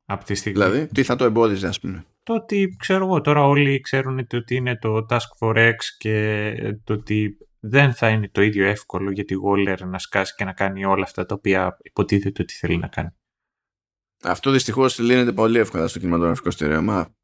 [0.04, 0.58] Από τη στιγμή.
[0.58, 2.04] Δηλαδή, τι θα το εμπόδιζε, ας πούμε.
[2.22, 6.92] Το ότι, ξέρω εγώ, τώρα όλοι ξέρουν ότι είναι το Task Force X και το
[6.92, 10.84] ότι δεν θα είναι το ίδιο εύκολο για τη Waller να σκάσει και να κάνει
[10.84, 13.15] όλα αυτά τα οποία υποτίθεται ότι θέλει να κάνει.
[14.22, 17.14] Αυτό δυστυχώς λύνεται πολύ εύκολα στο κινηματογραφικό στερεώμα.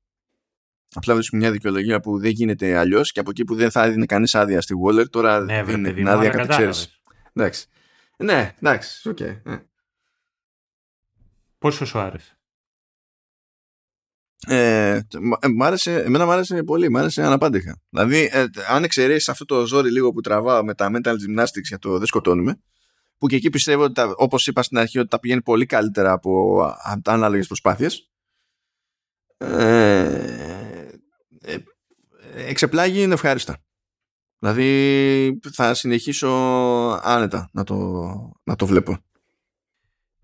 [0.94, 4.06] Απλά βρίσκουμε μια δικαιολογία που δεν γίνεται αλλιώς και από εκεί που δεν θα έδινε
[4.06, 7.00] κανείς άδεια στη Waller, τώρα ναι, δίνει την άδεια κατά ξέρεις.
[7.32, 7.66] Εντάξει.
[8.16, 9.16] Ναι, εντάξει, OK.
[9.20, 9.62] Okay, ναι.
[11.58, 12.38] Πόσο σου άρεσε;
[14.46, 15.00] Ε,
[15.54, 17.80] μ άρεσε, εμένα μου άρεσε πολύ, μ' άρεσε αναπάντηχα.
[17.88, 21.78] Δηλαδή, ε, αν εξαιρέσεις αυτό το ζόρι λίγο που τραβάω με τα mental gymnastics για
[21.78, 22.60] το δεν σκοτώνουμε,
[23.22, 26.60] που και εκεί πιστεύω ότι, όπως είπα στην αρχή, ότι τα πηγαίνει πολύ καλύτερα από
[27.04, 28.10] ανάλογες προσπάθειες.
[29.36, 30.88] Ε,
[31.40, 31.56] ε,
[32.34, 33.56] εξεπλάγει είναι ευχάριστα.
[34.38, 36.28] Δηλαδή θα συνεχίσω
[37.02, 37.76] άνετα να το,
[38.42, 38.98] να το βλέπω.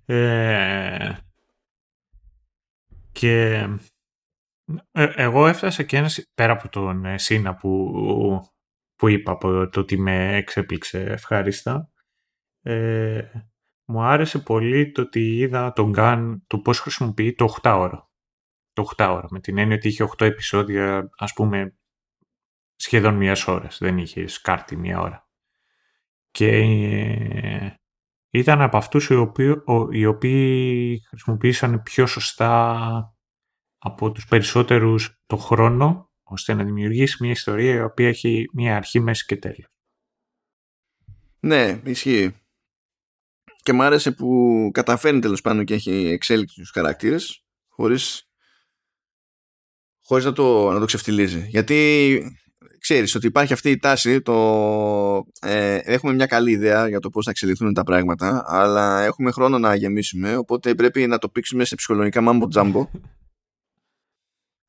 [0.05, 1.13] Ε,
[3.13, 3.67] και
[4.93, 7.93] ε, εγώ έφτασα και ένας πέρα από τον ε, Σίνα που,
[8.97, 11.91] που είπα από το ότι με εξέπληξε ευχάριστα
[12.63, 13.23] ε,
[13.85, 18.11] μου άρεσε πολύ το ότι είδα τον Γκάν το πώς χρησιμοποιεί το 8 ώρα.
[18.73, 21.77] Το 8 ώρα, με την έννοια ότι είχε 8 επεισόδια, ας πούμε,
[22.77, 23.79] σχεδόν μία ώρας.
[23.79, 25.29] Δεν είχε σκάρτη μία ώρα.
[26.31, 27.75] Και ε,
[28.31, 29.55] ήταν από αυτούς οι οποίοι,
[29.91, 33.15] οι οποίοι χρησιμοποίησαν πιο σωστά
[33.79, 39.01] από τους περισσότερους το χρόνο, ώστε να δημιουργήσει μια ιστορία η οποία έχει μια αρχή,
[39.01, 39.67] μέση και τέλος.
[41.41, 42.35] Ναι, ισχύει
[43.69, 48.23] και μου άρεσε που καταφέρνει τέλος πάντων και έχει εξέλιξη στους χαρακτήρες χωρίς,
[50.05, 51.47] χωρίς να, το, να το ξεφτιλίζει.
[51.49, 52.39] Γιατί
[52.79, 54.35] ξέρεις ότι υπάρχει αυτή η τάση το,
[55.41, 59.59] ε, έχουμε μια καλή ιδέα για το πώς θα εξελιχθούν τα πράγματα αλλά έχουμε χρόνο
[59.59, 62.89] να γεμίσουμε οπότε πρέπει να το πήξουμε σε ψυχολογικά μάμπο τζάμπο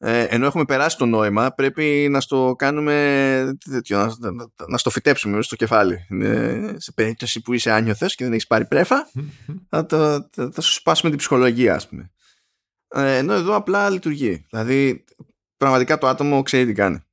[0.01, 4.89] ε, ενώ έχουμε περάσει το νόημα, πρέπει να στο κάνουμε τέτοιο, να, να, να στο
[4.89, 6.05] φυτέψουμε στο κεφάλι.
[6.21, 9.09] Ε, σε περίπτωση που είσαι άνιωθες και δεν έχεις πάρει πρέφα,
[9.69, 12.11] θα, θα, θα, θα σου σπάσουμε την ψυχολογία, ας πούμε.
[12.87, 14.45] Ε, ενώ εδώ απλά λειτουργεί.
[14.49, 15.03] Δηλαδή,
[15.57, 17.03] πραγματικά το άτομο ξέρει τι κάνει.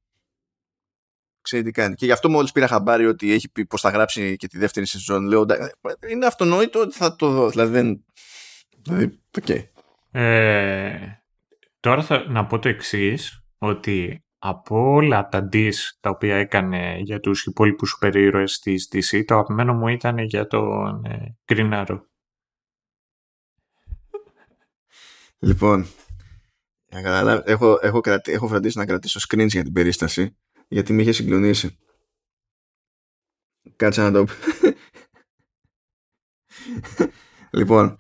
[1.40, 1.94] Ξέρει τι κάνει.
[1.94, 4.86] Και γι' αυτό μόλις πήρα χαμπάρι ότι έχει πει πως θα γράψει και τη δεύτερη
[4.86, 5.46] σεζόν, λέω,
[6.10, 7.50] είναι αυτονόητο ότι θα το δω.
[7.50, 8.04] Δηλαδή, δεν...
[8.82, 9.64] Δηλαδή, okay.
[10.10, 11.24] ε,
[11.86, 17.20] Τώρα θα να πω το εξής ότι από όλα τα dis τα οποία έκανε για
[17.20, 22.00] τους υπόλοιπους σούπερ ήρωες της DC, το αγαπημένο μου ήταν για τον ε, Green Arrow.
[25.38, 25.86] Λοιπόν,
[27.44, 30.36] έχω, έχω, κρατη, έχω φροντίσει να κρατήσω screens για την περίσταση,
[30.68, 31.78] γιατί με είχε συγκλονίσει.
[33.76, 34.26] Κάτσε να το
[37.58, 37.98] λοιπόν,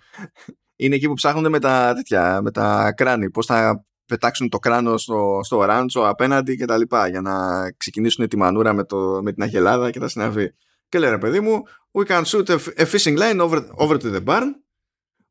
[0.76, 3.30] είναι εκεί που ψάχνονται με τα, τέτοια, με τα κράνη.
[3.30, 7.32] Πώς θα πετάξουν το κράνο στο, στο ράντσο απέναντι και τα λοιπά για να
[7.70, 10.50] ξεκινήσουν τη μανούρα με, το, με την αγελάδα και τα συναφή.
[10.88, 11.62] Και λέει ρε παιδί μου,
[11.92, 14.54] we can shoot a, a fishing line over, over to the barn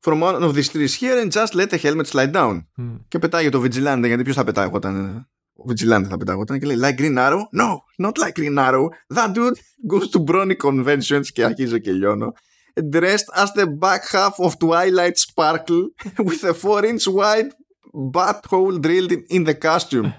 [0.05, 2.67] from one of these trees here and just let the helmet slide down.
[2.77, 2.99] Mm.
[3.07, 5.27] Και πετάει το Vigilante, γιατί ποιος θα πετάγονταν.
[5.53, 7.69] Ο Vigilante θα πετάγονταν και λέει like Green Arrow; No,
[8.05, 8.87] not like Green Arrow.
[9.13, 9.57] That dude
[9.91, 12.33] goes to Brony conventions και αρχίζω και λιώνω
[12.75, 17.53] dressed as the back half of Twilight Sparkle with a 4-inch wide
[17.93, 20.13] butthole drilled in the costume.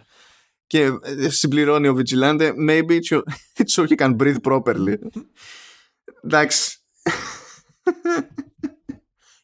[0.66, 0.90] Και
[1.26, 3.00] συμπληρώνει ο Vigilante maybe
[3.58, 4.94] it's so he can breathe properly.
[6.24, 6.78] Εντάξει.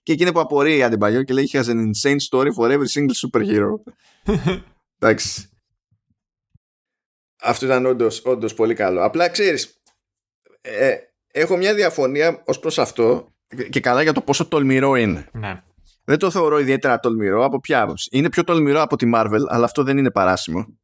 [0.03, 2.89] και εκείνη που απορεί η Αντιμπαγιό και λέει he has an insane story for every
[2.89, 3.75] single superhero.
[4.99, 5.47] Εντάξει.
[7.41, 9.05] Αυτό ήταν όντως, όντως πολύ καλό.
[9.05, 9.83] Απλά ξέρεις,
[10.61, 10.97] ε,
[11.33, 13.35] έχω μια διαφωνία ως προς αυτό
[13.71, 15.29] και καλά για το πόσο τολμηρό είναι.
[15.33, 15.63] Ναι.
[16.05, 17.45] Δεν το θεωρώ ιδιαίτερα τολμηρό.
[17.45, 18.09] Από ποια άποψη.
[18.13, 20.79] Είναι πιο τολμηρό από τη Marvel, αλλά αυτό δεν είναι παράσιμο.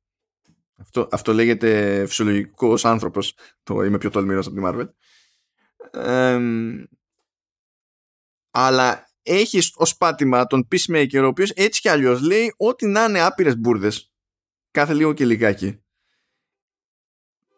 [0.80, 3.34] Αυτό, αυτό λέγεται φυσιολογικός άνθρωπος.
[3.62, 4.88] Το είμαι πιο τολμηρός από τη Marvel.
[8.50, 13.20] αλλά έχεις ως πάτημα τον Peacemaker, ο οποίος έτσι κι αλλιώς λέει ότι να είναι
[13.20, 14.12] άπειρες μπουρδες.
[14.70, 15.82] Κάθε λίγο και λιγάκι.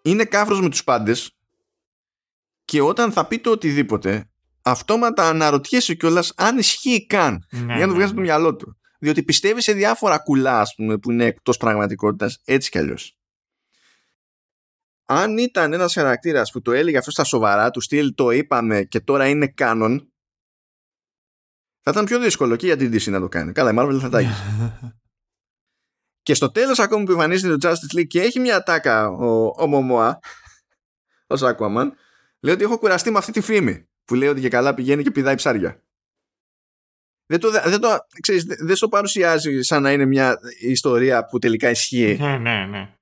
[0.03, 1.40] Είναι κάφρος με τους πάντες
[2.71, 4.31] και όταν θα πει το οτιδήποτε
[4.63, 8.27] αυτόματα αναρωτιέσαι κιόλας αν ισχύει καν Ναι, για να το ναι, βγάζει από το ναι.
[8.27, 8.79] μυαλό του.
[8.99, 13.19] Διότι πιστεύει σε διάφορα κουλά ας πούμε, που είναι εκτός πραγματικότητας έτσι κι αλλιώς.
[15.05, 19.01] Αν ήταν ένας χαρακτήρας που το έλεγε αυτό στα σοβαρά, του στυλ το είπαμε και
[19.01, 20.13] τώρα είναι κάνον,
[21.81, 23.53] θα ήταν πιο δύσκολο και για την DC να το κάνει.
[23.53, 24.43] Καλά, η Marvel δεν θα τα έχει.
[26.27, 29.67] και στο τέλος, ακόμη που εμφανίζεται το Justice League και έχει μια τάκα ο, ο
[29.67, 30.19] Μωμόα,
[31.27, 31.91] ω Aquaman,
[32.41, 35.11] λέει ότι έχω κουραστεί με αυτή τη φήμη που λέει ότι και καλά πηγαίνει και
[35.11, 35.85] πηδάει ψάρια.
[37.27, 37.89] Δεν το, δεν το,
[38.21, 42.17] ξέρεις, δεν στο παρουσιάζει σαν να είναι μια ιστορία που τελικά ισχύει.
[42.21, 42.95] ναι, ναι, ναι.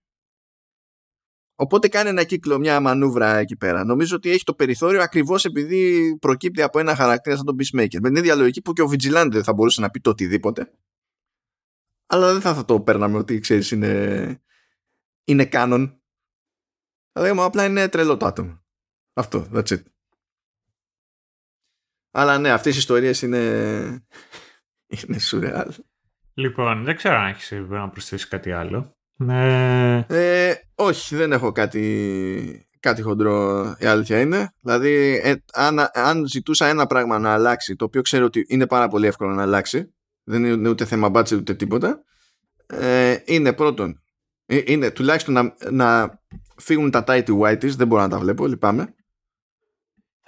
[1.60, 3.85] Οπότε κάνει ένα κύκλο, μια μανούβρα εκεί πέρα.
[3.85, 7.98] Νομίζω ότι έχει το περιθώριο ακριβώς επειδή προκύπτει από ένα χαρακτήρα σαν τον Peacemaker.
[8.01, 10.73] Με την ίδια λογική που και ο Vigilante δεν θα μπορούσε να πει το οτιδήποτε.
[12.06, 14.43] Αλλά δεν θα, θα το παίρναμε ότι ξέρεις είναι,
[15.24, 16.02] είναι κάνον.
[17.12, 18.62] Θα λέγαμε απλά είναι τρελό το άτομο.
[19.19, 19.82] Αυτό, that's it.
[22.11, 23.39] Αλλά ναι, αυτές οι ιστορίες είναι,
[24.86, 25.73] είναι σουρεάλ.
[26.35, 28.97] Λοιπόν, δεν ξέρω αν έχεις να προσθέσεις κάτι άλλο.
[29.16, 29.97] Ναι.
[30.09, 34.55] Ε, όχι, δεν έχω κάτι, κάτι χοντρό η αλήθεια είναι.
[34.61, 38.89] Δηλαδή, ε, αν, αν ζητούσα ένα πράγμα να αλλάξει, το οποίο ξέρω ότι είναι πάρα
[38.89, 42.03] πολύ εύκολο να αλλάξει, δεν είναι ούτε θέμα budget ούτε τίποτα,
[42.66, 44.03] ε, είναι πρώτον,
[44.47, 46.20] ε, είναι τουλάχιστον να, να
[46.57, 48.93] φύγουν τα tighty whiteys, δεν μπορώ να τα βλέπω, λυπάμαι.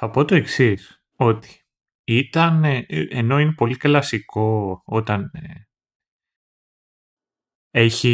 [0.02, 1.60] Θα πω το εξής ότι
[2.04, 5.62] ήταν, ε, ενώ είναι πολύ κλασικό όταν ε,
[7.70, 8.10] έχει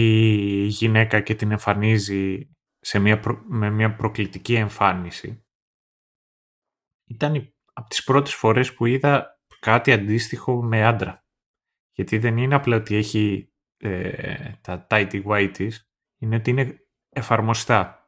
[0.69, 5.47] γυναίκα και την εμφανίζει σε μια προ- με μια προκλητική εμφάνιση,
[7.09, 11.25] ήταν η- από τις πρώτες φορές που είδα κάτι αντίστοιχο με άντρα.
[11.93, 15.73] Γιατί δεν είναι απλά ότι έχει ε, τα tighty whities,
[16.21, 18.06] είναι ότι είναι εφαρμοστά.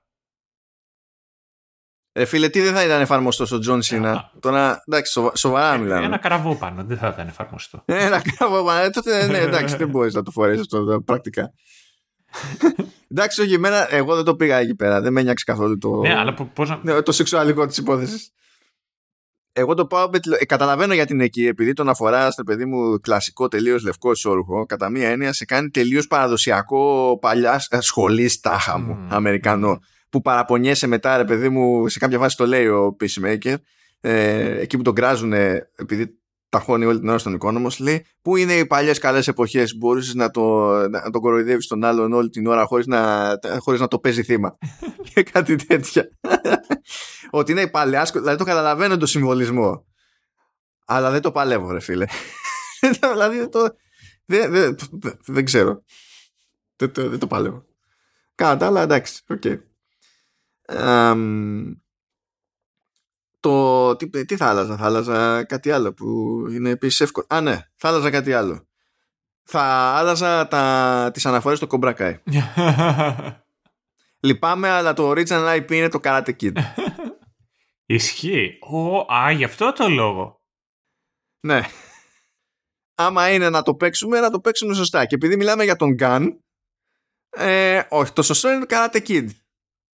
[2.21, 6.05] Ε, φίλε, τι δεν θα ήταν εφαρμοστός στο Τζον Σίνα; Τώρα, εντάξει, σοβα- σοβαρά μιλάμε.
[6.07, 7.83] Ένα καραβό πάνω, δεν θα ήταν εφαρμοστό.
[7.85, 11.53] Ένα κράβο, ε, τότε ναι, εντάξει, δεν μπορείς να το φορέσεις αυτό τα πρακτικά.
[13.11, 15.01] εντάξει, όχι, εμένα, εγώ δεν το πήγα εκεί πέρα.
[15.01, 16.81] Δεν με ένιωξε καθόλου το, Ναι, αλλά πο- πώς να...
[16.83, 18.31] ναι, το σεξουαλικό της υπόθεσης.
[19.53, 20.09] Εγώ το πάω.
[20.11, 23.83] με τη- ε, καταλαβαίνω γιατί είναι εκεί, επειδή τον αφορά στο παιδί μου κλασικό τελείως
[23.85, 24.67] λευκό ισόρουχο.
[24.67, 29.15] Κατά μία έννοια σε κάνει τελείως παραδοσιακό παλιά ε, σχολή τάχα μου, Μμμ.
[29.15, 29.79] Αμερικανό.
[30.11, 33.55] Που παραπονιέσαι μετά, ρε παιδί μου, σε κάποια φάση το λέει ο Peacemaker,
[34.01, 36.19] ε, εκεί που τον κράζουν, επειδή
[36.49, 39.77] τα χώνει όλη την ώρα στον Economos, λέει Πού είναι οι παλιές καλές εποχές που
[39.79, 43.81] μπορούσες να, το, να, να τον κοροϊδεύεις τον άλλον όλη την ώρα χωρίς να, χωρίς
[43.81, 44.59] να το παίζει θύμα.
[45.15, 46.09] και κάτι τέτοια.
[47.31, 48.23] Ότι είναι η παλαιά σχολή.
[48.23, 49.87] Δηλαδή το καταλαβαίνω το συμβολισμό.
[50.87, 52.05] Αλλά δεν το παλεύω, ρε φίλε.
[53.13, 53.69] δηλαδή δεν το.
[54.25, 54.77] Δεν, δεν,
[55.27, 55.83] δεν ξέρω.
[56.77, 57.65] Δεν, το- δεν το παλεύω.
[58.35, 59.23] Κατά τα άλλα, εντάξει.
[59.29, 59.43] οκ.
[60.69, 61.73] Αμ,
[63.41, 66.07] το, τι, τι θα άλλαζα, θα άλλαζα κάτι άλλο που
[66.51, 67.27] είναι επίσης εύκολο.
[67.29, 68.67] Α, ναι, θα άλλαζα κάτι άλλο.
[69.43, 69.63] Θα
[69.97, 72.15] άλλαζα τα, τις αναφορές στο Cobra Kai.
[74.21, 76.53] Λυπάμαι, αλλά το original IP είναι το Karate Kid.
[77.87, 78.59] Ισχύει.
[78.61, 80.41] Ο, α, γι' αυτό το λόγο.
[81.41, 81.61] ναι.
[82.95, 85.07] Άμα είναι να το παίξουμε, να το παίξουμε σωστά.
[85.07, 86.27] Και επειδή μιλάμε για τον Gun,
[87.31, 89.29] ε, όχι, το σωστό είναι το Karate Kid.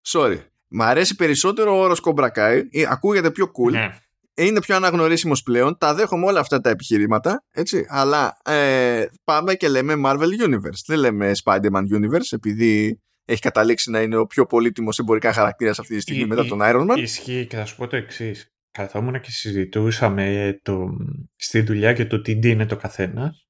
[0.06, 0.38] Sorry.
[0.68, 3.98] Μ' αρέσει περισσότερο ο όρος Cobra Kai, ε, ακούγεται πιο cool, Ναι.
[4.34, 9.68] είναι πιο αναγνωρίσιμος πλέον, τα δέχομαι όλα αυτά τα επιχειρήματα, έτσι, αλλά ε, πάμε και
[9.68, 14.98] λέμε Marvel Universe, δεν λέμε Spider-Man Universe, επειδή έχει καταλήξει να είναι ο πιο πολύτιμος
[14.98, 16.96] εμπορικά χαρακτήρας αυτή τη στιγμή Ι- μετά ι- τον Iron Man.
[16.98, 18.48] Ισχύει και θα σου πω το εξής.
[18.70, 20.96] Καθόμουν και συζητούσαμε το,
[21.36, 23.48] στη δουλειά και το τι είναι το καθένας.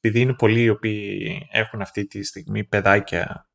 [0.00, 3.48] Επειδή είναι πολλοί οι οποίοι έχουν αυτή τη στιγμή παιδάκια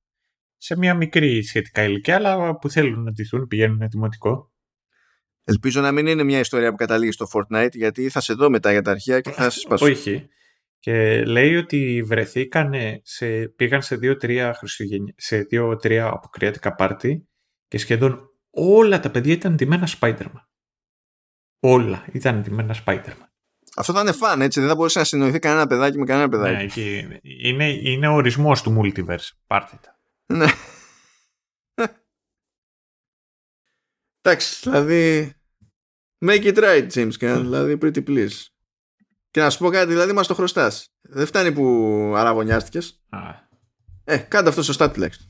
[0.62, 4.52] σε μια μικρή σχετικά ηλικία, αλλά που θέλουν να ντυθούν, πηγαίνουν δημοτικό.
[5.44, 8.72] Ελπίζω να μην είναι μια ιστορία που καταλήγει στο Fortnite, γιατί θα σε δω μετά
[8.72, 9.86] για τα αρχεία και θα σε σπάσω.
[9.86, 10.28] Όχι.
[10.80, 12.74] Και λέει ότι βρεθήκαν
[13.04, 17.28] σε, πήγαν σε δύο-τρία Χριστουγεννιά, σε δύο-τρία αποκριάτικα πάρτι
[17.68, 20.44] και σχεδόν όλα τα παιδιά ήταν ντυμένα Spider-Man.
[21.60, 23.28] Όλα ήταν ντυμένα Spider-Man.
[23.76, 24.60] Αυτό θα είναι φαν, έτσι.
[24.60, 26.56] Δεν θα μπορούσε να συνοηθεί κανένα παιδάκι με κανένα παιδάκι.
[26.56, 29.30] Ναι, εκεί είναι, είναι ο ορισμός του multiverse.
[29.48, 29.99] Πάρτε τα.
[30.34, 30.48] Ναι.
[34.22, 35.34] Εντάξει, δηλαδή.
[36.26, 37.40] Make it right, James Gunn.
[37.42, 38.46] δηλαδή, pretty please.
[39.32, 40.94] Και να σου πω κάτι, δηλαδή, μας το χρωστάς.
[41.02, 41.64] Δεν φτάνει που
[42.16, 42.88] αραβωνιάστηκε.
[44.04, 45.28] Ε, κάντε αυτό σωστά τουλάχιστον.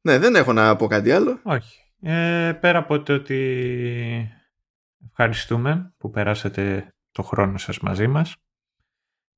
[0.00, 1.40] Ναι, δεν έχω να πω κάτι άλλο.
[1.42, 1.78] Όχι.
[2.00, 4.30] Ε, πέρα από το ότι
[5.10, 8.36] ευχαριστούμε που περάσατε το χρόνο σας μαζί μας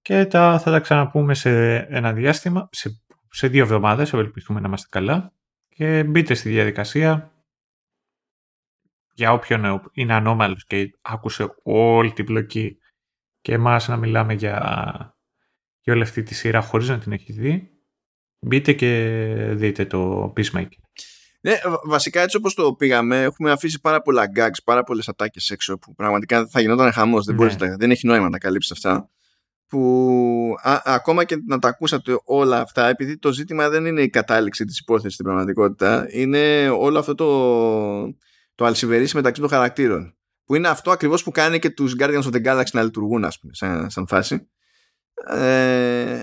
[0.03, 4.89] και τα, θα τα ξαναπούμε σε ένα διάστημα, σε, σε δύο εβδομάδες, ευελπιστούμε να είμαστε
[4.91, 5.33] καλά
[5.69, 7.33] και μπείτε στη διαδικασία
[9.15, 12.79] για όποιον είναι ανώμαλος και άκουσε όλη την πλοκή
[13.41, 14.59] και εμάς να μιλάμε για,
[15.81, 17.71] για όλη αυτή τη σειρά χωρίς να την έχεις δει,
[18.47, 20.69] μπείτε και δείτε το Peacemaker.
[21.43, 21.55] Ναι,
[21.85, 25.95] βασικά έτσι όπως το πήγαμε έχουμε αφήσει πάρα πολλά gags, πάρα πολλές ατάκες έξω που
[25.95, 27.77] πραγματικά θα γινόταν χαμός, δεν, ναι.
[27.77, 29.11] δεν έχει νόημα να καλύψεις αυτά
[29.71, 34.65] που ακόμα και να τα ακούσατε όλα αυτά επειδή το ζήτημα δεν είναι η κατάληξη
[34.65, 38.15] της υπόθεσης στην πραγματικότητα είναι όλο αυτό το,
[38.55, 40.15] το αλσιβερίσι μεταξύ των χαρακτήρων
[40.45, 43.39] που είναι αυτό ακριβώς που κάνει και τους Guardians of the Galaxy να λειτουργούν ας
[43.39, 44.49] πούμε σαν, σαν φάση.
[45.29, 46.19] Ε,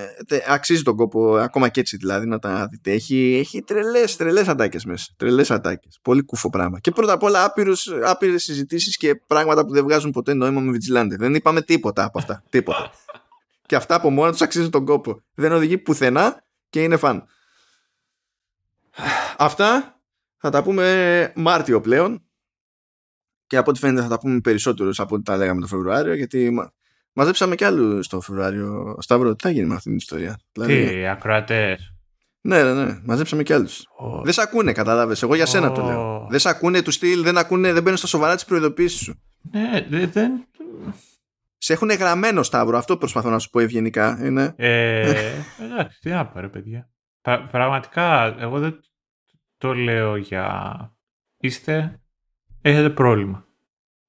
[0.47, 2.91] αξίζει τον κόπο ακόμα και έτσι δηλαδή να τα δείτε.
[2.91, 6.79] Έχει, έχει τρελές, τρελές ατάκες μέσα τρελές ατάκες, πολύ κουφό πράγμα.
[6.79, 10.77] Και πρώτα απ' όλα άπειρους, άπειρες συζητήσεις και πράγματα που δεν βγάζουν ποτέ νόημα με
[10.77, 11.15] Vigilante.
[11.17, 12.91] Δεν είπαμε τίποτα από αυτά, τίποτα
[13.67, 17.25] και αυτά από μόνα τους αξίζουν τον κόπο δεν οδηγεί πουθενά και είναι φαν
[19.37, 19.99] αυτά
[20.37, 22.21] θα τα πούμε Μάρτιο πλέον
[23.47, 26.51] και από ό,τι φαίνεται θα τα πούμε περισσότερο από ό,τι τα λέγαμε το Φεβρουάριο γιατί
[27.19, 28.95] Μαζέψαμε κι άλλους στο Φεβρουάριο.
[28.99, 31.07] Σταύρο, τι θα γίνει με αυτήν την ιστορία; Τι, δηλαδή...
[31.07, 31.93] ακροατές;
[32.41, 32.99] Ναι, ναι, ναι.
[33.03, 33.85] Μαζέψαμε κι άλλους.
[34.01, 34.23] Oh.
[34.23, 35.23] Δεν σε ακούνε, κατάλαβες.
[35.23, 35.73] Εγώ για σένα oh.
[35.73, 36.27] το λέω.
[36.29, 39.21] Δεν σε ακούνε τους στυλ, δεν, ακούνε, δεν μπαίνουν στα σοβαρά τις προειδοποίησεις σου.
[39.51, 40.47] Ναι, δεν.
[41.57, 42.77] Σε έχουν γραμμένο, Σταύρο.
[42.77, 44.25] Αυτό προσπαθώ να σου πω ευγενικά.
[44.25, 44.53] Είναι.
[44.57, 46.89] Ε, εντάξει, τι να ρε παιδιά.
[47.21, 48.79] πραγματικά, εγώ δεν
[49.57, 50.91] το λέω για.
[51.37, 52.01] Είστε.
[52.61, 53.45] Έχετε πρόβλημα.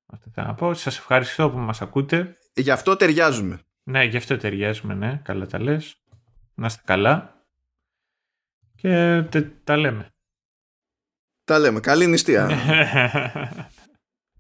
[0.07, 0.75] Αυτό θέλω να πω.
[0.75, 2.37] Σας ευχαριστώ που μας ακούτε.
[2.55, 3.61] Γι' αυτό ταιριάζουμε.
[3.83, 5.21] Ναι, γι' αυτό ταιριάζουμε, ναι.
[5.25, 6.03] Καλά τα λες.
[6.55, 7.45] Να είστε καλά.
[8.75, 9.23] Και
[9.65, 10.15] τα λέμε.
[11.45, 11.81] Τα λέμε.
[11.81, 12.49] Καλή νηστεία.